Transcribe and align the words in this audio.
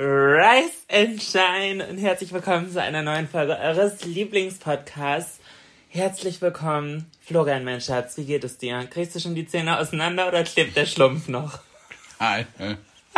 Rise 0.00 0.70
and 0.92 1.20
Shine 1.20 1.84
und 1.88 1.98
herzlich 1.98 2.32
willkommen 2.32 2.70
zu 2.70 2.80
einer 2.80 3.02
neuen 3.02 3.26
Folge 3.28 3.58
eures 3.58 4.04
Lieblingspodcasts. 4.04 5.40
Herzlich 5.88 6.40
willkommen, 6.40 7.10
Florian, 7.20 7.64
mein 7.64 7.80
Schatz, 7.80 8.16
wie 8.16 8.24
geht 8.24 8.44
es 8.44 8.58
dir? 8.58 8.86
Kriegst 8.88 9.16
du 9.16 9.18
schon 9.20 9.34
die 9.34 9.48
Zähne 9.48 9.76
auseinander 9.76 10.28
oder 10.28 10.44
klebt 10.44 10.76
der 10.76 10.86
Schlumpf 10.86 11.26
noch? 11.26 11.58
Alter. 12.20 12.78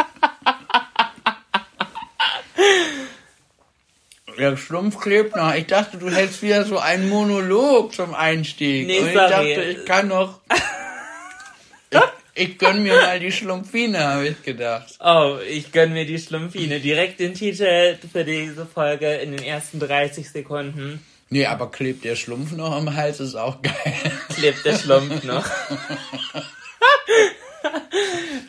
Der 4.39 4.57
Schlumpf 4.57 4.99
klebt 4.99 5.37
noch. 5.37 5.53
Ich 5.55 5.67
dachte, 5.67 5.99
du 5.99 6.09
hättest 6.09 6.41
wieder 6.41 6.65
so 6.65 6.79
einen 6.79 7.11
Monolog 7.11 7.93
zum 7.93 8.15
Einstieg. 8.15 8.87
Nee, 8.87 9.01
Und 9.01 9.09
ich 9.09 9.13
sorry. 9.13 9.29
dachte, 9.29 9.63
ich 9.65 9.85
kann 9.85 10.09
noch. 10.09 10.41
Ich, 11.91 11.99
ich 12.35 12.59
gönn 12.59 12.83
mir 12.83 12.95
mal 12.95 13.21
die 13.21 13.33
Schlumpfine, 13.33 13.99
habe 13.99 14.29
ich 14.29 14.43
gedacht. 14.43 14.95
Oh, 15.01 15.39
ich 15.49 15.73
gönn 15.73 15.93
mir 15.93 16.07
die 16.07 16.19
Schlumpfine. 16.19 16.81
Direkt 16.81 17.21
den 17.21 17.35
Titel 17.35 17.97
für 18.13 18.25
diese 18.25 18.67
Folge 18.67 19.15
in 19.15 19.33
den 19.33 19.43
ersten 19.43 19.81
30 19.81 20.31
Sekunden. 20.31 21.05
Nee, 21.29 21.47
aber 21.47 21.71
klebt 21.71 22.05
der 22.05 22.17
Schlumpf 22.17 22.53
noch 22.53 22.73
am 22.73 22.95
Hals, 22.95 23.21
ist 23.21 23.37
auch 23.37 23.63
geil. 23.63 23.95
Klebt 24.35 24.65
der 24.65 24.77
Schlumpf 24.77 25.23
noch. 25.23 25.47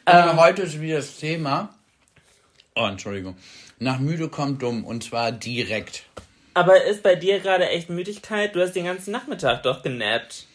Aber 0.06 0.38
heute 0.38 0.64
ist 0.64 0.82
wieder 0.82 0.98
das 0.98 1.18
Thema. 1.18 1.74
Oh, 2.76 2.88
Entschuldigung. 2.88 3.36
Nach 3.80 4.00
müde 4.00 4.30
kommt 4.30 4.62
dumm. 4.62 4.84
Und 4.84 5.04
zwar 5.04 5.32
direkt. 5.32 6.04
Aber 6.54 6.84
ist 6.84 7.04
bei 7.04 7.16
dir 7.16 7.40
gerade 7.40 7.70
echt 7.70 7.90
Müdigkeit? 7.90 8.56
Du 8.56 8.62
hast 8.62 8.74
den 8.74 8.86
ganzen 8.86 9.12
Nachmittag 9.12 9.64
doch 9.64 9.84
genappt. 9.84 10.48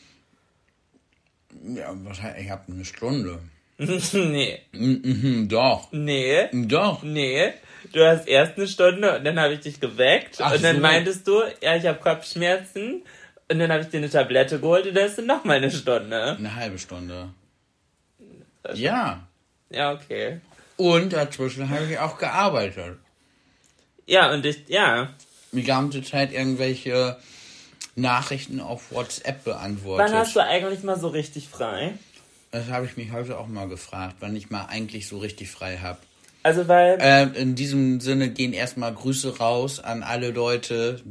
Ja, 1.64 1.92
was 2.04 2.22
heißt, 2.22 2.38
ich 2.38 2.50
habe 2.50 2.72
eine 2.72 2.84
Stunde. 2.84 3.38
nee, 3.78 4.58
Mhm, 4.72 5.48
doch. 5.48 5.88
nee. 5.92 6.48
Doch. 6.52 7.02
Nee, 7.02 7.52
du 7.92 8.06
hast 8.06 8.26
erst 8.26 8.56
eine 8.56 8.66
Stunde 8.68 9.18
und 9.18 9.24
dann 9.24 9.38
habe 9.38 9.54
ich 9.54 9.60
dich 9.60 9.80
geweckt 9.80 10.36
Ach 10.40 10.54
und 10.54 10.62
dann 10.64 10.76
so. 10.76 10.82
meintest 10.82 11.26
du, 11.26 11.42
ja, 11.62 11.76
ich 11.76 11.84
habe 11.86 11.98
Kopfschmerzen 11.98 13.02
und 13.50 13.58
dann 13.58 13.70
habe 13.70 13.82
ich 13.82 13.88
dir 13.88 13.98
eine 13.98 14.08
Tablette 14.10 14.58
geholt 14.60 14.86
und 14.86 14.94
dann 14.94 15.14
du 15.14 15.22
noch 15.22 15.44
mal 15.44 15.58
eine 15.58 15.70
Stunde. 15.70 16.36
Eine 16.38 16.54
halbe 16.56 16.78
Stunde. 16.78 17.28
Ja. 18.74 19.26
Ja, 19.70 19.92
okay. 19.92 20.40
Und 20.76 21.12
dazwischen 21.12 21.68
habe 21.70 21.84
ich 21.90 21.98
auch 21.98 22.18
gearbeitet. 22.18 22.98
Ja, 24.06 24.32
und 24.32 24.44
ich, 24.46 24.68
ja. 24.68 25.10
Die 25.52 25.62
ganze 25.62 26.02
Zeit 26.02 26.32
irgendwelche 26.32 27.16
Nachrichten 27.96 28.60
auf 28.60 28.92
WhatsApp 28.92 29.44
beantwortet. 29.44 30.12
Wann 30.12 30.18
hast 30.20 30.36
du 30.36 30.40
eigentlich 30.40 30.82
mal 30.82 30.98
so 30.98 31.08
richtig 31.08 31.48
frei? 31.48 31.94
das 32.52 32.68
habe 32.68 32.86
ich 32.86 32.96
mich 32.96 33.12
heute 33.12 33.38
auch 33.38 33.48
mal 33.48 33.68
gefragt, 33.68 34.16
wann 34.20 34.34
ich 34.34 34.48
mal 34.48 34.64
eigentlich 34.66 35.08
so 35.08 35.18
richtig 35.18 35.50
frei 35.50 35.76
habe. 35.78 35.98
Also, 36.42 36.68
weil, 36.68 36.96
Ähm, 37.00 37.34
in 37.34 37.54
diesem 37.54 38.00
Sinne 38.00 38.30
gehen 38.30 38.52
erstmal 38.54 38.94
Grüße 38.94 39.38
raus 39.38 39.80
an 39.80 40.02
alle 40.02 40.30
Leute, 40.30 41.02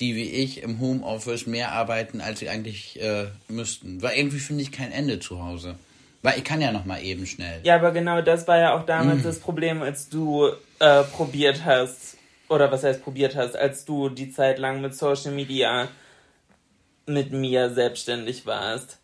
die 0.00 0.16
wie 0.16 0.28
ich 0.30 0.62
im 0.62 0.80
Homeoffice 0.80 1.46
mehr 1.46 1.72
arbeiten, 1.72 2.20
als 2.20 2.40
sie 2.40 2.48
eigentlich 2.48 3.00
äh, 3.00 3.26
müssten. 3.48 4.02
Weil 4.02 4.16
irgendwie 4.16 4.38
finde 4.38 4.62
ich 4.62 4.72
kein 4.72 4.90
Ende 4.90 5.20
zu 5.20 5.44
Hause. 5.44 5.76
Weil 6.22 6.38
ich 6.38 6.44
kann 6.44 6.60
ja 6.60 6.72
noch 6.72 6.84
mal 6.84 7.02
eben 7.02 7.26
schnell. 7.26 7.60
ja, 7.64 7.76
aber 7.76 7.90
genau 7.92 8.22
das 8.22 8.48
war 8.48 8.58
ja 8.58 8.74
auch 8.76 8.86
damals 8.86 9.18
Mhm. 9.20 9.24
das 9.24 9.38
Problem, 9.40 9.82
als 9.82 10.08
du 10.08 10.48
äh, 10.80 11.02
probiert 11.04 11.64
hast, 11.64 12.16
oder 12.48 12.72
was 12.72 12.82
heißt 12.82 13.04
probiert 13.04 13.36
hast, 13.36 13.54
als 13.56 13.84
du 13.84 14.08
die 14.08 14.32
Zeit 14.32 14.58
lang 14.58 14.80
mit 14.80 14.94
Social 14.96 15.32
Media 15.32 15.88
mit 17.06 17.32
mir 17.32 17.70
selbstständig 17.70 18.46
warst. 18.46 18.98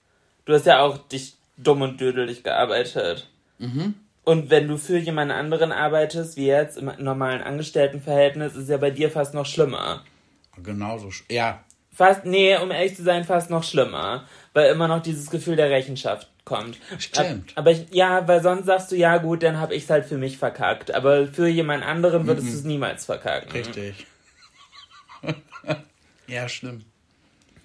Du 0.45 0.53
hast 0.55 0.67
ja 0.67 0.81
auch 0.81 0.99
dich 1.09 1.35
dumm 1.57 1.83
und 1.83 2.01
dödelig 2.01 2.43
gearbeitet. 2.45 3.29
Mhm. 3.59 3.95
Und 4.25 4.51
wenn 4.51 4.69
du 4.69 4.77
für 4.77 4.99
jemand 4.99 5.33
anderen 5.33 5.73
arbeitest, 5.73 6.37
wie 6.37 6.47
jetzt 6.47 6.77
im 6.79 6.91
normalen 6.99 7.43
Angestelltenverhältnis, 7.43 8.53
ist 8.55 8.65
es 8.65 8.69
ja 8.69 8.77
bei 8.77 8.91
dir 8.91 9.11
fast 9.11 9.33
noch 9.35 9.47
schlimmer. 9.47 10.05
Genauso. 10.63 11.09
sch- 11.09 11.25
Ja, 11.31 11.65
Fast, 11.95 12.25
nee, 12.25 12.57
um 12.57 12.71
ehrlich 12.71 12.95
zu 12.95 13.03
sein, 13.03 13.25
fast 13.25 13.51
noch 13.51 13.65
schlimmer. 13.65 14.25
Weil 14.53 14.71
immer 14.71 14.87
noch 14.87 15.03
dieses 15.03 15.31
Gefühl 15.31 15.57
der 15.57 15.69
Rechenschaft 15.71 16.29
kommt. 16.45 16.79
Stimmt. 16.99 17.53
Aber 17.57 17.73
ich, 17.73 17.87
ja, 17.93 18.29
weil 18.29 18.41
sonst 18.41 18.67
sagst 18.67 18.93
du, 18.93 18.97
ja 18.97 19.17
gut, 19.19 19.43
dann 19.43 19.59
hab 19.61 19.73
ich's 19.73 19.91
halt 19.91 20.05
für 20.07 20.17
mich 20.17 20.39
verkackt. 20.39 20.95
Aber 20.95 21.27
für 21.27 21.49
jemand 21.49 21.85
anderen 21.85 22.27
würdest 22.29 22.53
du 22.53 22.55
es 22.59 22.63
niemals 22.65 23.05
verkacken. 23.05 23.51
richtig. 23.51 24.07
ja, 26.29 26.49
stimmt. 26.49 26.85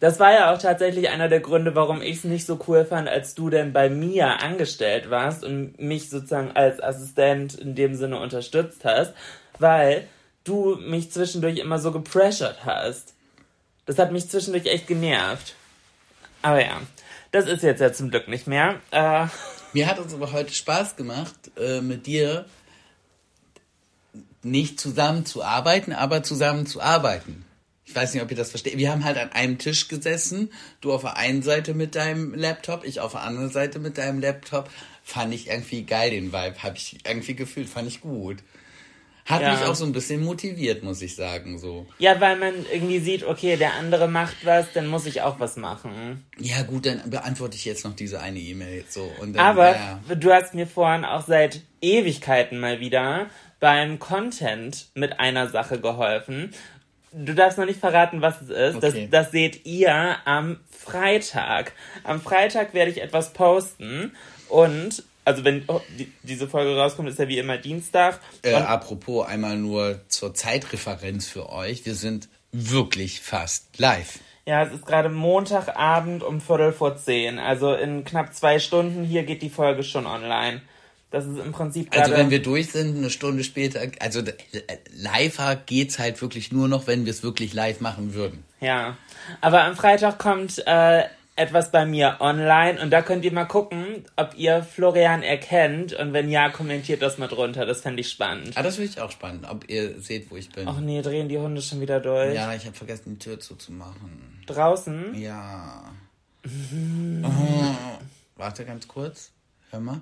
Das 0.04 0.20
war 0.20 0.34
ja 0.34 0.54
auch 0.54 0.58
tatsächlich 0.58 1.08
einer 1.08 1.30
der 1.30 1.40
Gründe, 1.40 1.76
warum 1.76 2.02
ich 2.02 2.18
es 2.18 2.24
nicht 2.26 2.46
so 2.46 2.60
cool 2.68 2.84
fand, 2.84 3.08
als 3.08 3.36
du 3.36 3.50
denn 3.50 3.72
bei 3.72 3.90
mir 3.90 4.42
angestellt 4.42 5.10
warst 5.10 5.46
und 5.46 5.80
mich 5.80 6.10
sozusagen 6.10 6.52
als 6.52 6.84
Assistent 6.84 7.54
in 7.54 7.74
dem 7.74 7.96
Sinne 7.96 8.20
unterstützt 8.20 8.84
hast, 8.84 9.14
weil 9.60 10.06
du 10.44 10.76
mich 10.76 11.14
zwischendurch 11.14 11.58
immer 11.58 11.80
so 11.80 11.94
gepressured 11.94 12.66
hast. 12.66 13.14
Das 13.86 13.98
hat 13.98 14.12
mich 14.12 14.30
zwischendurch 14.30 14.66
echt 14.66 14.88
genervt. 14.88 15.56
Aber 16.42 16.62
ja, 16.62 16.82
das 17.32 17.46
ist 17.46 17.64
jetzt 17.64 17.80
ja 17.80 17.94
zum 17.94 18.10
Glück 18.10 18.28
nicht 18.28 18.46
mehr. 18.46 18.82
Äh, 18.92 19.28
Mir 19.72 19.88
hat 19.88 20.00
es 20.00 20.14
aber 20.14 20.34
heute 20.34 20.54
Spaß 20.54 20.98
gemacht, 20.98 21.34
äh, 21.58 21.80
mit 21.80 22.08
dir 22.08 22.44
nicht 24.42 24.82
zusammen 24.82 25.26
zu 25.26 25.46
arbeiten, 25.46 25.94
aber 25.94 26.24
zusammen 26.24 26.66
zu 26.66 26.82
arbeiten. 26.82 27.46
Ich 27.86 27.94
weiß 27.96 28.14
nicht, 28.14 28.24
ob 28.24 28.32
ihr 28.32 28.38
das 28.38 28.50
versteht. 28.52 28.78
Wir 28.78 28.92
haben 28.92 29.04
halt 29.04 29.18
an 29.18 29.32
einem 29.34 29.58
Tisch 29.58 29.88
gesessen. 29.90 30.52
Du 30.82 30.94
auf 30.94 31.02
der 31.02 31.18
einen 31.18 31.42
Seite 31.44 31.74
mit 31.74 31.96
deinem 31.96 32.34
Laptop, 32.34 32.86
ich 32.86 33.00
auf 33.02 33.12
der 33.12 33.22
anderen 33.22 33.50
Seite 33.50 33.80
mit 33.80 33.98
deinem 33.98 34.20
Laptop. 34.22 34.70
Fand 35.04 35.34
ich 35.34 35.48
irgendwie 35.50 35.84
geil, 35.84 36.12
den 36.12 36.32
Vibe. 36.32 36.64
Habe 36.64 36.78
ich 36.78 36.98
irgendwie 37.06 37.36
gefühlt, 37.36 37.68
fand 37.68 37.88
ich 37.90 38.00
gut. 38.00 38.38
Hat 39.26 39.42
Ja. 39.42 39.54
mich 39.54 39.64
auch 39.64 39.76
so 39.76 39.86
ein 39.86 39.94
bisschen 39.94 40.22
motiviert, 40.24 40.84
muss 40.84 41.02
ich 41.02 41.16
sagen, 41.16 41.58
so. 41.58 41.88
ja, 41.98 42.20
weil 42.20 42.38
man 42.38 42.54
irgendwie 42.74 43.00
sieht, 43.00 43.24
okay, 43.24 43.56
der 43.56 43.74
andere 43.76 44.10
macht 44.10 44.46
was, 44.46 44.66
dann 44.74 44.88
muss 44.88 45.06
ich 45.06 45.22
auch 45.22 45.40
was 45.40 45.56
machen. 45.56 46.26
Ja, 46.38 46.62
gut, 46.64 46.86
dann 46.86 47.10
beantworte 47.10 47.56
ich 47.56 47.64
jetzt 47.64 47.86
noch 47.86 47.96
diese 47.96 48.20
eine 48.20 48.40
E-Mail 48.40 48.80
jetzt 48.80 48.94
so. 48.94 49.10
Und 49.22 49.34
dann, 49.38 49.46
Aber 49.46 49.76
ja. 49.76 50.02
du 50.16 50.32
hast 50.34 50.54
mir 50.54 50.68
vorhin 50.68 51.06
auch 51.06 51.26
seit 51.26 51.62
Ewigkeiten 51.82 52.60
mal 52.60 52.82
wieder 52.82 53.28
beim 53.62 53.98
Content 53.98 54.88
mit 54.94 55.22
einer 55.22 55.48
Sache 55.48 55.80
geholfen. 55.80 56.54
Du 57.16 57.34
darfst 57.36 57.58
noch 57.58 57.66
nicht 57.66 57.80
verraten, 57.80 58.22
was 58.22 58.42
es 58.42 58.50
ist. 58.50 58.76
Okay. 58.78 59.08
Das, 59.10 59.26
das 59.26 59.32
seht 59.32 59.66
ihr 59.66 60.18
am 60.26 60.60
Freitag. 60.70 61.74
Am 62.04 62.22
Freitag 62.22 62.74
werde 62.74 62.92
ich 62.92 63.02
etwas 63.02 63.34
posten 63.34 64.16
und 64.50 65.04
also 65.26 65.46
wenn 65.46 65.64
oh, 65.68 65.80
die, 65.98 66.12
diese 66.24 66.48
Folge 66.48 66.76
rauskommt, 66.76 67.08
ist 67.08 67.20
ja 67.20 67.28
wie 67.28 67.40
immer 67.40 67.58
Dienstag. 67.58 68.20
Äh, 68.42 68.56
apropos 68.56 69.26
einmal 69.26 69.58
nur 69.58 70.02
zur 70.08 70.34
Zeitreferenz 70.34 71.28
für 71.30 71.50
euch. 71.50 71.86
Wir 71.86 71.96
sind 71.96 72.28
wirklich 72.52 73.22
fast 73.22 73.80
live. 73.80 74.20
ja, 74.46 74.64
es 74.64 74.74
ist 74.74 74.86
gerade 74.86 75.10
Montagabend 75.10 76.24
um 76.24 76.42
Viertel 76.42 76.74
vor 76.74 76.98
zehn. 76.98 77.40
Also 77.40 77.74
in 77.74 78.04
knapp 78.04 78.34
zwei 78.34 78.60
Stunden 78.60 79.04
hier 79.04 79.24
geht 79.24 79.42
die 79.42 79.50
Folge 79.50 79.84
schon 79.84 80.06
online. 80.06 80.62
Das 81.14 81.28
ist 81.28 81.38
im 81.38 81.52
Prinzip. 81.52 81.96
Also 81.96 82.14
wenn 82.14 82.32
wir 82.32 82.42
durch 82.42 82.72
sind, 82.72 82.98
eine 82.98 83.12
Stunde 83.12 83.44
später, 83.44 83.82
also 84.00 84.22
äh, 84.22 84.34
live 84.96 85.40
geht's 85.68 86.00
halt 86.00 86.20
wirklich 86.24 86.52
nur 86.52 86.68
noch, 86.68 86.88
wenn 86.88 87.06
wir 87.06 87.12
es 87.12 87.22
wirklich 87.22 87.54
live 87.54 87.82
machen 87.82 88.16
würden. 88.16 88.44
Ja, 88.62 88.98
aber 89.40 89.64
am 89.64 89.76
Freitag 89.76 90.18
kommt 90.18 90.64
äh, 90.66 91.04
etwas 91.36 91.70
bei 91.70 91.86
mir 91.86 92.18
online 92.20 92.82
und 92.82 92.90
da 92.90 93.04
könnt 93.04 93.26
ihr 93.26 93.32
mal 93.32 93.46
gucken, 93.46 94.06
ob 94.16 94.36
ihr 94.36 94.64
Florian 94.64 95.22
erkennt 95.22 95.94
und 95.94 96.14
wenn 96.14 96.32
ja, 96.32 96.50
kommentiert 96.50 97.04
das 97.04 97.20
mal 97.20 97.28
drunter. 97.28 97.68
Das 97.68 97.82
fände 97.82 98.02
ich 98.02 98.10
spannend. 98.10 98.54
Ah, 98.56 98.64
das 98.64 98.78
finde 98.78 98.90
ich 98.90 99.00
auch 99.00 99.12
spannend, 99.12 99.46
ob 99.48 99.70
ihr 99.70 100.02
seht, 100.02 100.32
wo 100.32 100.36
ich 100.36 100.50
bin. 100.50 100.68
Ach 100.68 100.80
nee, 100.80 101.04
drehen 101.04 101.30
die 101.30 101.38
Hunde 101.38 101.62
schon 101.62 101.80
wieder 101.80 102.00
durch. 102.00 102.34
Ja, 102.34 102.56
ich 102.56 102.66
habe 102.66 102.76
vergessen, 102.76 103.20
die 103.20 103.20
Tür 103.20 103.40
zuzumachen. 103.40 104.42
Draußen? 104.48 105.14
Ja. 105.14 105.92
oh. 107.24 108.00
Warte 108.36 108.66
ganz 108.66 108.88
kurz. 108.88 109.30
Hör 109.70 109.80
mal. 109.80 110.02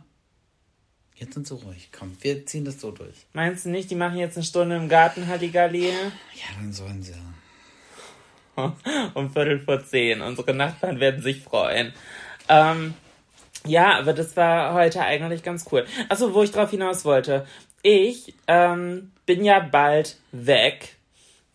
Jetzt 1.21 1.35
sind 1.35 1.45
sie 1.45 1.53
ruhig. 1.53 1.89
Komm, 1.91 2.17
wir 2.21 2.47
ziehen 2.47 2.65
das 2.65 2.81
so 2.81 2.89
durch. 2.89 3.27
Meinst 3.33 3.65
du 3.65 3.69
nicht, 3.69 3.91
die 3.91 3.95
machen 3.95 4.17
jetzt 4.17 4.37
eine 4.37 4.43
Stunde 4.43 4.75
im 4.75 4.89
Garten 4.89 5.27
Halligalli? 5.27 5.89
Ja, 5.89 6.55
dann 6.57 6.73
sollen 6.73 7.03
sie. 7.03 7.13
um 9.13 9.31
Viertel 9.31 9.59
vor 9.59 9.85
zehn. 9.85 10.21
Unsere 10.21 10.55
Nachbarn 10.55 10.99
werden 10.99 11.21
sich 11.21 11.43
freuen. 11.43 11.93
Ähm, 12.49 12.95
ja, 13.67 13.99
aber 13.99 14.13
das 14.13 14.35
war 14.35 14.73
heute 14.73 15.01
eigentlich 15.01 15.43
ganz 15.43 15.65
cool. 15.71 15.85
Achso, 16.09 16.33
wo 16.33 16.41
ich 16.41 16.49
drauf 16.49 16.71
hinaus 16.71 17.05
wollte. 17.05 17.45
Ich 17.83 18.33
ähm, 18.47 19.11
bin 19.27 19.45
ja 19.45 19.59
bald 19.59 20.17
weg. 20.31 20.95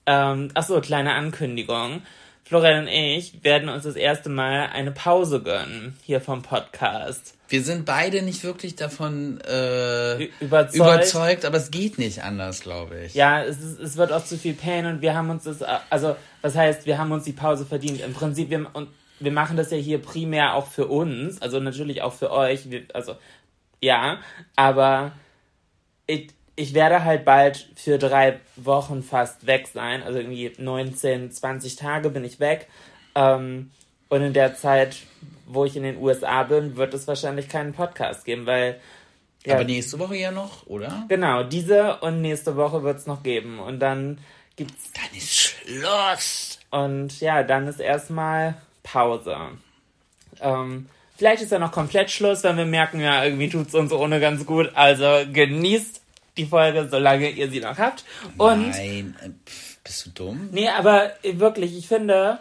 Ähm, 0.07 0.49
achso, 0.55 0.81
kleine 0.81 1.15
Ankündigung. 1.15 2.03
Florian 2.47 2.85
und 2.85 2.89
ich 2.89 3.43
werden 3.43 3.69
uns 3.69 3.83
das 3.83 3.97
erste 3.97 4.29
Mal 4.29 4.69
eine 4.73 4.93
Pause 4.93 5.43
gönnen 5.43 5.99
hier 6.05 6.21
vom 6.21 6.43
Podcast. 6.43 7.35
Wir 7.49 7.61
sind 7.61 7.85
beide 7.85 8.23
nicht 8.23 8.45
wirklich 8.45 8.77
davon 8.77 9.41
äh, 9.41 10.27
überzeugt. 10.39 10.77
überzeugt, 10.77 11.45
aber 11.45 11.57
es 11.57 11.73
geht 11.73 11.99
nicht 11.99 12.23
anders, 12.23 12.61
glaube 12.61 13.01
ich. 13.01 13.15
Ja, 13.15 13.43
es, 13.43 13.59
ist, 13.61 13.81
es 13.81 13.97
wird 13.97 14.13
auch 14.13 14.25
zu 14.25 14.39
viel 14.39 14.55
Pain 14.55 14.87
und 14.87 15.03
wir 15.03 15.15
haben 15.15 15.29
uns 15.31 15.43
das, 15.43 15.61
also 15.91 16.15
was 16.41 16.55
heißt, 16.55 16.87
wir 16.87 16.99
haben 16.99 17.11
uns 17.11 17.25
die 17.25 17.33
Pause 17.33 17.67
verdient. 17.67 18.01
Im 18.01 18.15
Prinzip, 18.15 18.49
wir, 18.49 18.71
und 18.75 18.91
wir 19.19 19.33
machen 19.33 19.57
das 19.57 19.73
ja 19.73 19.79
hier 19.79 20.01
primär 20.01 20.55
auch 20.55 20.69
für 20.69 20.87
uns, 20.87 21.43
also 21.43 21.59
natürlich 21.59 22.03
auch 22.03 22.13
für 22.13 22.31
euch, 22.31 22.71
wir, 22.71 22.83
also 22.95 23.17
ja, 23.83 24.21
aber 24.55 25.11
ich, 26.07 26.29
ich 26.57 26.73
werde 26.73 27.05
halt 27.05 27.25
bald 27.25 27.69
für 27.77 27.99
drei 27.99 28.41
Wochen 28.57 29.03
fast 29.03 29.47
weg 29.47 29.69
sein. 29.73 30.03
Also 30.03 30.19
irgendwie 30.19 30.53
19, 30.57 31.31
20 31.31 31.77
Tage 31.77 32.11
bin 32.11 32.25
ich 32.25 32.41
weg. 32.41 32.67
Ähm, 33.15 33.71
und 34.09 34.23
in 34.23 34.33
der 34.33 34.55
Zeit, 34.57 34.97
wo 35.47 35.65
ich 35.67 35.77
in 35.77 35.83
den 35.83 35.99
USA 35.99 36.43
bin, 36.45 36.77
wird 36.77 36.95
es 36.95 37.07
wahrscheinlich 37.07 37.49
keinen 37.49 37.75
Podcast 37.75 38.25
geben, 38.25 38.47
weil. 38.47 38.81
Ja, 39.45 39.55
Aber 39.55 39.65
nächste 39.65 39.99
Woche 39.99 40.17
ja 40.17 40.33
noch, 40.33 40.67
oder? 40.67 41.05
Genau, 41.09 41.45
diese 41.45 41.99
und 41.99 42.21
nächste 42.21 42.57
Woche 42.57 42.83
wird 42.83 42.99
es 42.99 43.07
noch 43.07 43.23
geben. 43.23 43.61
Und 43.61 43.79
dann 43.79 44.19
gibt's. 44.57 44.91
Dann 44.93 45.17
ist 45.17 45.37
Schluss! 45.37 46.59
Und 46.71 47.21
ja, 47.21 47.43
dann 47.43 47.69
ist 47.69 47.81
erstmal 47.81 48.55
Pause. 48.83 49.37
Ähm, 50.41 50.89
vielleicht 51.17 51.43
ist 51.43 51.53
ja 51.53 51.59
noch 51.59 51.71
komplett 51.71 52.11
Schluss, 52.11 52.43
wenn 52.43 52.57
wir 52.57 52.67
merken, 52.67 53.01
ja, 53.01 53.25
irgendwie 53.25 53.49
tut 53.49 53.69
es 53.69 53.75
uns 53.75 53.93
ohne 53.93 54.21
ganz 54.21 54.47
gut. 54.47 54.73
Also 54.75 55.07
genießt 55.33 56.03
die 56.37 56.47
Folge, 56.47 56.89
solange 56.91 57.31
ihr 57.31 57.51
sie 57.51 57.61
noch 57.61 57.79
habt. 57.79 58.05
Und 58.37 58.71
Nein, 58.71 59.17
äh, 59.23 59.31
pf, 59.49 59.79
bist 59.83 60.07
du 60.07 60.11
dumm? 60.11 60.49
Nee, 60.53 60.69
aber 60.69 61.13
wirklich, 61.23 61.77
ich 61.77 61.89
finde, 61.89 62.39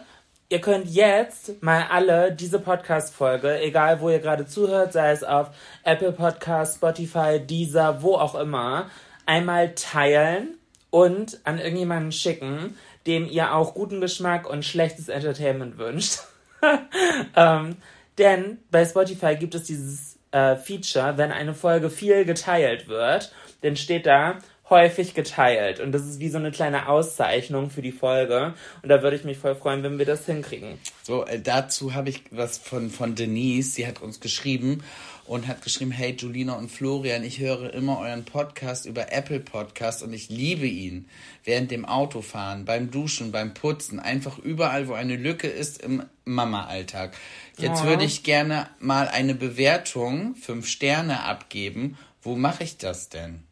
ihr 0.48 0.60
könnt 0.60 0.88
jetzt 0.88 1.62
mal 1.62 1.86
alle 1.90 2.32
diese 2.32 2.58
Podcast-Folge, 2.58 3.60
egal 3.60 4.00
wo 4.00 4.10
ihr 4.10 4.20
gerade 4.20 4.46
zuhört, 4.46 4.92
sei 4.92 5.10
es 5.10 5.24
auf 5.24 5.50
Apple 5.84 6.12
Podcast, 6.12 6.76
Spotify, 6.76 7.40
Deezer, 7.40 8.02
wo 8.02 8.14
auch 8.14 8.34
immer, 8.34 8.90
einmal 9.26 9.74
teilen 9.74 10.56
und 10.90 11.40
an 11.44 11.58
irgendjemanden 11.58 12.12
schicken, 12.12 12.76
dem 13.06 13.28
ihr 13.28 13.54
auch 13.54 13.74
guten 13.74 14.00
Geschmack 14.00 14.48
und 14.48 14.64
schlechtes 14.64 15.08
Entertainment 15.08 15.78
wünscht. 15.78 16.20
ähm, 17.36 17.76
denn 18.18 18.58
bei 18.70 18.84
Spotify 18.84 19.36
gibt 19.36 19.54
es 19.54 19.64
dieses 19.64 20.18
äh, 20.30 20.56
Feature, 20.56 21.16
wenn 21.18 21.32
eine 21.32 21.54
Folge 21.54 21.90
viel 21.90 22.24
geteilt 22.24 22.88
wird, 22.88 23.32
dann 23.62 23.76
steht 23.76 24.06
da 24.06 24.38
häufig 24.68 25.14
geteilt. 25.14 25.78
Und 25.78 25.92
das 25.92 26.02
ist 26.06 26.18
wie 26.18 26.28
so 26.28 26.38
eine 26.38 26.50
kleine 26.50 26.88
Auszeichnung 26.88 27.70
für 27.70 27.82
die 27.82 27.92
Folge. 27.92 28.54
Und 28.82 28.88
da 28.88 29.00
würde 29.02 29.16
ich 29.16 29.22
mich 29.24 29.38
voll 29.38 29.54
freuen, 29.54 29.82
wenn 29.84 29.98
wir 29.98 30.06
das 30.06 30.26
hinkriegen. 30.26 30.78
So, 31.04 31.24
äh, 31.24 31.40
dazu 31.40 31.94
habe 31.94 32.08
ich 32.10 32.22
was 32.32 32.58
von, 32.58 32.90
von 32.90 33.14
Denise. 33.14 33.74
Sie 33.74 33.86
hat 33.86 34.02
uns 34.02 34.18
geschrieben 34.18 34.82
und 35.24 35.46
hat 35.46 35.62
geschrieben, 35.62 35.92
hey 35.92 36.16
Julina 36.18 36.54
und 36.54 36.68
Florian, 36.70 37.22
ich 37.22 37.38
höre 37.38 37.72
immer 37.74 37.98
euren 38.00 38.24
Podcast 38.24 38.86
über 38.86 39.12
Apple 39.12 39.38
Podcast 39.40 40.02
und 40.02 40.12
ich 40.12 40.30
liebe 40.30 40.66
ihn. 40.66 41.08
Während 41.44 41.70
dem 41.70 41.84
Autofahren, 41.84 42.64
beim 42.64 42.90
Duschen, 42.90 43.30
beim 43.30 43.54
Putzen, 43.54 44.00
einfach 44.00 44.38
überall, 44.38 44.88
wo 44.88 44.94
eine 44.94 45.14
Lücke 45.16 45.46
ist 45.46 45.80
im 45.80 46.02
Mama-Alltag. 46.24 47.16
Jetzt 47.56 47.82
Ja. 47.82 47.86
würde 47.88 48.04
ich 48.04 48.24
gerne 48.24 48.68
mal 48.80 49.08
eine 49.08 49.34
Bewertung, 49.34 50.34
fünf 50.34 50.66
Sterne 50.66 51.22
abgeben. 51.22 51.96
Wo 52.26 52.34
mache 52.34 52.64
ich 52.64 52.76
das 52.76 53.08
denn? 53.08 53.44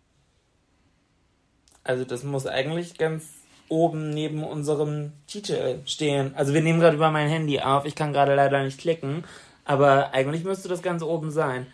Also 1.85 2.05
das 2.05 2.25
muss 2.25 2.45
eigentlich 2.45 2.99
ganz 2.99 3.23
oben 3.69 4.11
neben 4.11 4.43
unserem 4.43 5.13
Titel 5.29 5.79
stehen. 5.87 6.35
Also 6.35 6.55
wir 6.55 6.61
nehmen 6.61 6.81
gerade 6.81 6.97
über 6.97 7.13
mein 7.13 7.29
Handy 7.29 7.61
auf. 7.61 7.85
Ich 7.85 7.95
kann 7.95 8.13
gerade 8.13 8.35
leider 8.35 8.65
nicht 8.65 8.81
klicken. 8.81 9.23
Aber 9.65 10.13
eigentlich 10.13 10.43
müsste 10.43 10.69
das 10.69 10.83
ganz 10.83 11.05
oben 11.05 11.31
sein. 11.31 11.69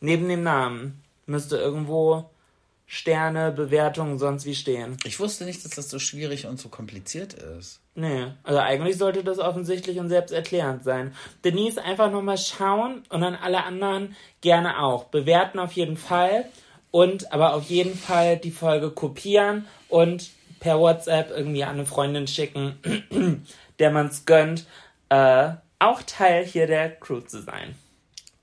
Neben 0.00 0.28
dem 0.28 0.44
Namen 0.44 1.02
müsste 1.26 1.56
irgendwo 1.56 2.30
Sterne, 2.90 3.52
Bewertungen, 3.52 4.18
sonst 4.18 4.46
wie 4.46 4.54
stehen. 4.54 4.96
Ich 5.04 5.20
wusste 5.20 5.44
nicht, 5.44 5.62
dass 5.62 5.72
das 5.72 5.90
so 5.90 5.98
schwierig 5.98 6.46
und 6.46 6.58
so 6.58 6.70
kompliziert 6.70 7.34
ist. 7.34 7.80
Nee, 7.94 8.28
also 8.44 8.60
eigentlich 8.60 8.96
sollte 8.96 9.22
das 9.22 9.38
offensichtlich 9.38 9.98
und 9.98 10.08
selbsterklärend 10.08 10.84
sein. 10.84 11.14
Denise, 11.44 11.76
einfach 11.82 12.10
nochmal 12.10 12.38
schauen 12.38 13.02
und 13.10 13.20
dann 13.20 13.34
alle 13.34 13.64
anderen 13.64 14.16
gerne 14.40 14.82
auch. 14.82 15.04
Bewerten 15.04 15.58
auf 15.58 15.72
jeden 15.72 15.98
Fall 15.98 16.46
und 16.90 17.30
aber 17.30 17.52
auf 17.52 17.64
jeden 17.64 17.94
Fall 17.94 18.38
die 18.38 18.50
Folge 18.50 18.90
kopieren 18.90 19.66
und 19.90 20.30
per 20.58 20.80
WhatsApp 20.80 21.30
irgendwie 21.30 21.64
an 21.64 21.74
eine 21.74 21.84
Freundin 21.84 22.26
schicken, 22.26 22.78
der 23.78 23.90
man's 23.90 24.24
gönnt, 24.24 24.64
äh, 25.10 25.50
auch 25.78 26.00
Teil 26.06 26.42
hier 26.42 26.66
der 26.66 26.90
Crew 26.90 27.20
zu 27.20 27.42
sein. 27.42 27.74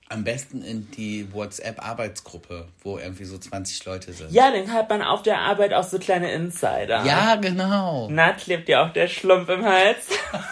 Am 0.07 0.23
besten 0.23 0.61
in 0.63 0.89
die 0.91 1.33
WhatsApp-Arbeitsgruppe, 1.33 2.67
wo 2.83 2.99
irgendwie 2.99 3.25
so 3.25 3.39
20 3.39 3.85
Leute 3.85 4.13
sind. 4.13 4.31
Ja, 4.31 4.51
dann 4.51 4.71
hat 4.71 4.87
man 4.89 5.01
auf 5.01 5.23
der 5.23 5.39
Arbeit 5.39 5.73
auch 5.73 5.83
so 5.83 5.97
kleine 5.97 6.31
Insider. 6.31 7.03
Ja, 7.03 7.35
genau. 7.37 8.07
Na, 8.11 8.33
klebt 8.33 8.67
dir 8.67 8.83
auch 8.83 8.93
der 8.93 9.07
Schlumpf 9.07 9.49
im 9.49 9.65
Hals? 9.65 10.07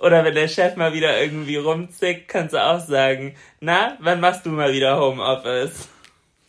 Oder 0.00 0.24
wenn 0.24 0.34
der 0.34 0.48
Chef 0.48 0.76
mal 0.76 0.92
wieder 0.92 1.20
irgendwie 1.20 1.56
rumzickt, 1.56 2.28
kannst 2.28 2.54
du 2.54 2.64
auch 2.64 2.80
sagen, 2.80 3.36
na, 3.60 3.96
wann 4.00 4.20
machst 4.20 4.46
du 4.46 4.50
mal 4.50 4.72
wieder 4.72 4.98
Homeoffice? 4.98 5.88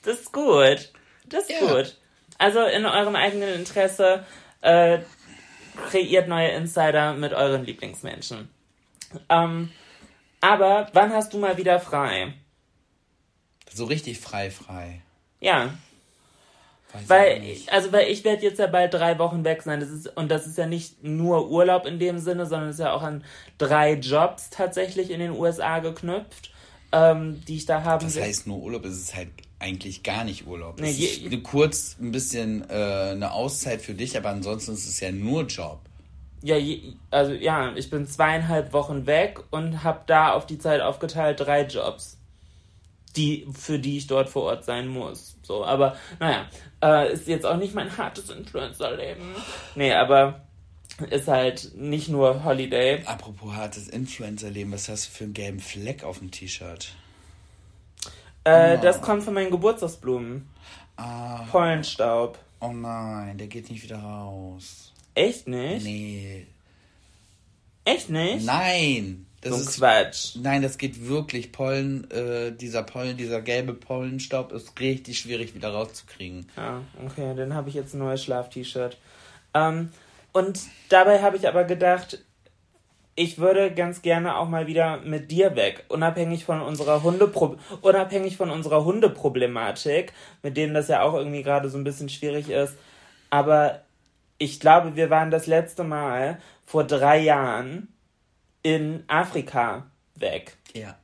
Das 0.04 0.20
ist 0.20 0.32
gut. 0.32 0.92
Das 1.26 1.50
ist 1.50 1.62
Ja. 1.62 1.76
gut. 1.76 1.98
Also 2.38 2.64
in 2.64 2.86
eurem 2.86 3.16
eigenen 3.16 3.54
Interesse 3.54 4.24
äh, 4.62 5.00
kreiert 5.90 6.30
neue 6.30 6.50
Insider 6.50 7.14
mit 7.14 7.34
euren 7.34 7.66
Lieblingsmenschen. 7.66 8.50
Ähm, 9.28 9.72
aber 10.42 10.88
wann 10.94 11.12
hast 11.14 11.34
du 11.34 11.38
mal 11.40 11.58
wieder 11.58 11.80
frei? 11.80 12.34
So 13.74 13.86
richtig 13.86 14.20
frei, 14.20 14.50
frei. 14.52 15.02
Ja, 15.40 15.74
Weiß 16.92 17.04
ich 17.04 17.10
Weil, 17.10 17.40
nicht. 17.42 17.72
also, 17.72 17.92
weil 17.92 18.08
ich 18.10 18.24
werde 18.24 18.42
jetzt 18.44 18.58
ja 18.58 18.66
bald 18.66 18.94
drei 18.96 19.20
Wochen 19.20 19.44
weg 19.44 19.62
sein. 19.62 19.80
Das 19.80 19.90
ist, 19.90 20.08
und 20.18 20.30
das 20.32 20.48
ist 20.48 20.58
ja 20.58 20.66
nicht 20.66 21.04
nur 21.04 21.48
Urlaub 21.52 21.86
in 21.86 22.00
dem 22.00 22.18
Sinne, 22.18 22.48
sondern 22.48 22.70
es 22.70 22.78
ist 22.78 22.80
ja 22.82 22.94
auch 22.94 23.04
an 23.04 23.24
drei 23.60 23.94
Jobs 23.94 24.50
tatsächlich 24.50 25.12
in 25.12 25.20
den 25.20 25.30
USA 25.32 25.80
geknüpft, 25.80 26.52
ähm, 26.92 27.44
die 27.48 27.58
ich 27.58 27.68
da 27.68 27.84
haben 27.84 28.04
Das 28.04 28.16
will. 28.16 28.24
heißt 28.24 28.48
nur 28.48 28.58
Urlaub, 28.58 28.86
es 28.86 28.98
ist 28.98 29.16
halt 29.16 29.30
eigentlich 29.60 30.02
gar 30.02 30.24
nicht 30.24 30.48
Urlaub. 30.48 30.80
Nee, 30.80 30.90
es 30.90 31.00
ist 31.20 31.44
kurz 31.44 31.96
ein 32.02 32.12
bisschen 32.12 32.68
äh, 32.72 32.74
eine 33.12 33.34
Auszeit 33.34 33.82
für 33.84 33.94
dich, 33.94 34.18
aber 34.18 34.30
ansonsten 34.30 34.74
ist 34.74 34.88
es 34.88 35.00
ja 35.00 35.12
nur 35.12 35.44
Job. 35.44 35.82
Ja, 36.42 36.56
also 37.12 37.34
ja, 37.34 37.74
ich 37.76 37.90
bin 37.90 38.08
zweieinhalb 38.08 38.72
Wochen 38.74 39.06
weg 39.06 39.40
und 39.52 39.84
habe 39.84 40.02
da 40.08 40.32
auf 40.34 40.46
die 40.46 40.58
Zeit 40.58 40.80
aufgeteilt 40.82 41.40
drei 41.42 41.64
Jobs, 41.66 42.18
die 43.16 43.46
für 43.54 43.78
die 43.80 43.98
ich 43.98 44.08
dort 44.08 44.30
vor 44.30 44.44
Ort 44.44 44.64
sein 44.64 44.88
muss. 44.88 45.36
So, 45.44 45.66
aber 45.66 45.98
naja, 46.20 46.46
äh, 46.82 47.12
ist 47.12 47.28
jetzt 47.28 47.46
auch 47.46 47.58
nicht 47.58 47.76
mein 47.76 47.98
hartes 47.98 48.30
Influencer-Leben. 48.30 49.36
Nee, 49.76 49.94
aber 49.94 50.42
ist 51.10 51.28
halt 51.28 51.72
nicht 51.76 52.08
nur 52.10 52.44
Holiday. 52.44 53.04
Apropos 53.06 53.54
hartes 53.54 53.88
Influencer-Leben, 53.90 54.72
was 54.72 54.88
hast 54.90 55.08
du 55.08 55.12
für 55.12 55.24
einen 55.26 55.34
gelben 55.34 55.60
Fleck 55.60 56.04
auf 56.04 56.20
dem 56.20 56.32
T-Shirt? 56.32 56.94
Äh, 58.44 58.78
Das 58.80 59.02
kommt 59.02 59.24
von 59.24 59.34
meinen 59.34 59.52
Geburtstagsblumen. 59.52 60.48
Ah, 60.98 61.44
Pollenstaub. 61.52 62.38
oh 62.60 62.72
nein, 62.74 63.38
der 63.38 63.48
geht 63.48 63.70
nicht 63.70 63.84
wieder 63.84 64.00
raus. 64.00 64.89
Echt 65.16 65.48
nicht? 65.48 65.84
Nee. 65.84 66.48
Echt 67.86 68.10
nicht? 68.10 68.46
Nein! 68.46 69.26
Das 69.42 69.54
so 69.54 69.62
ist 69.62 69.78
Quatsch. 69.78 70.36
Nein, 70.42 70.62
das 70.62 70.78
geht 70.78 71.08
wirklich. 71.08 71.52
Pollen, 71.52 72.10
äh, 72.12 72.52
dieser 72.52 72.84
Pollen, 72.84 73.16
dieser 73.16 73.42
gelbe 73.42 73.74
Pollenstaub 73.74 74.52
ist 74.52 74.78
richtig 74.80 75.18
schwierig 75.20 75.56
wieder 75.56 75.70
rauszukriegen. 75.70 76.48
Ja, 76.58 76.82
okay, 77.06 77.34
dann 77.36 77.54
habe 77.54 77.70
ich 77.70 77.76
jetzt 77.76 77.94
ein 77.94 78.00
neues 78.00 78.24
Schlaf-T-Shirt. 78.24 78.98
Ähm, 79.54 79.92
und 80.34 80.60
dabei 80.90 81.22
habe 81.22 81.38
ich 81.38 81.48
aber 81.48 81.64
gedacht, 81.64 82.20
ich 83.16 83.38
würde 83.38 83.74
ganz 83.74 84.02
gerne 84.02 84.38
auch 84.38 84.48
mal 84.48 84.68
wieder 84.68 85.02
mit 85.02 85.32
dir 85.32 85.56
weg, 85.56 85.86
unabhängig 85.90 86.46
von 86.46 86.62
unserer 86.62 87.04
Hundepro 87.04 87.58
unabhängig 87.82 88.38
von 88.38 88.50
unserer 88.50 88.86
Hundeproblematik, 88.86 90.14
mit 90.42 90.56
denen 90.56 90.74
das 90.74 90.88
ja 90.88 91.02
auch 91.02 91.14
irgendwie 91.14 91.44
gerade 91.44 91.70
so 91.70 91.78
ein 91.78 91.84
bisschen 91.84 92.10
schwierig 92.10 92.50
ist. 92.50 92.76
Aber 93.30 93.82
ich 94.40 94.60
glaube, 94.60 94.96
wir 94.96 95.10
waren 95.12 95.30
das 95.32 95.46
letzte 95.48 95.84
Mal 95.84 96.40
vor 96.66 96.84
drei 96.86 97.20
Jahren 97.20 97.88
in 98.64 99.04
Afrika 99.08 99.86
weg. 100.16 100.58
Ja. 100.74 100.96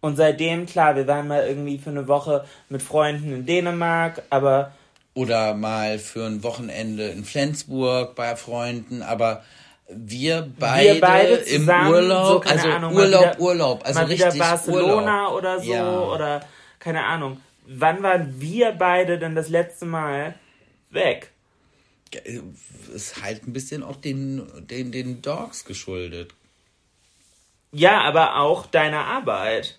Und 0.00 0.16
seitdem, 0.16 0.64
klar, 0.66 0.96
wir 0.96 1.06
waren 1.06 1.28
mal 1.28 1.46
irgendwie 1.46 1.78
für 1.78 1.90
eine 1.90 2.08
Woche 2.08 2.44
mit 2.68 2.82
Freunden 2.82 3.32
in 3.34 3.46
Dänemark, 3.46 4.22
aber 4.30 4.72
Oder 5.14 5.54
mal 5.54 5.98
für 5.98 6.24
ein 6.26 6.42
Wochenende 6.42 7.08
in 7.08 7.24
Flensburg 7.24 8.14
bei 8.14 8.36
Freunden, 8.36 9.02
aber 9.02 9.42
wir 9.88 10.48
beide, 10.58 11.00
beide 11.00 11.34
im 11.34 11.68
Urlaub, 11.68 12.26
so, 12.28 12.40
keine 12.40 12.62
also 12.62 12.70
Ahnung, 12.72 12.94
Urlaub, 12.94 13.20
wieder- 13.22 13.40
Urlaub, 13.40 13.84
also 13.84 14.00
mal 14.00 14.06
richtig 14.06 14.38
Barcelona 14.38 15.24
Urlaub. 15.26 15.32
oder 15.38 15.60
so 15.60 15.72
Ja. 15.72 16.00
oder 16.00 16.40
keine 16.78 17.04
Ahnung. 17.04 17.40
Wann 17.66 18.02
waren 18.02 18.40
wir 18.40 18.72
beide 18.72 19.18
denn 19.18 19.34
das 19.34 19.48
letzte 19.48 19.84
Mal 19.86 20.34
weg? 20.90 21.30
Ist 22.94 23.22
halt 23.22 23.46
ein 23.46 23.52
bisschen 23.52 23.82
auch 23.82 23.96
den, 23.96 24.66
den, 24.66 24.92
den 24.92 25.22
Dogs 25.22 25.64
geschuldet. 25.64 26.34
Ja, 27.72 28.00
aber 28.00 28.36
auch 28.36 28.66
deiner 28.66 29.04
Arbeit. 29.04 29.78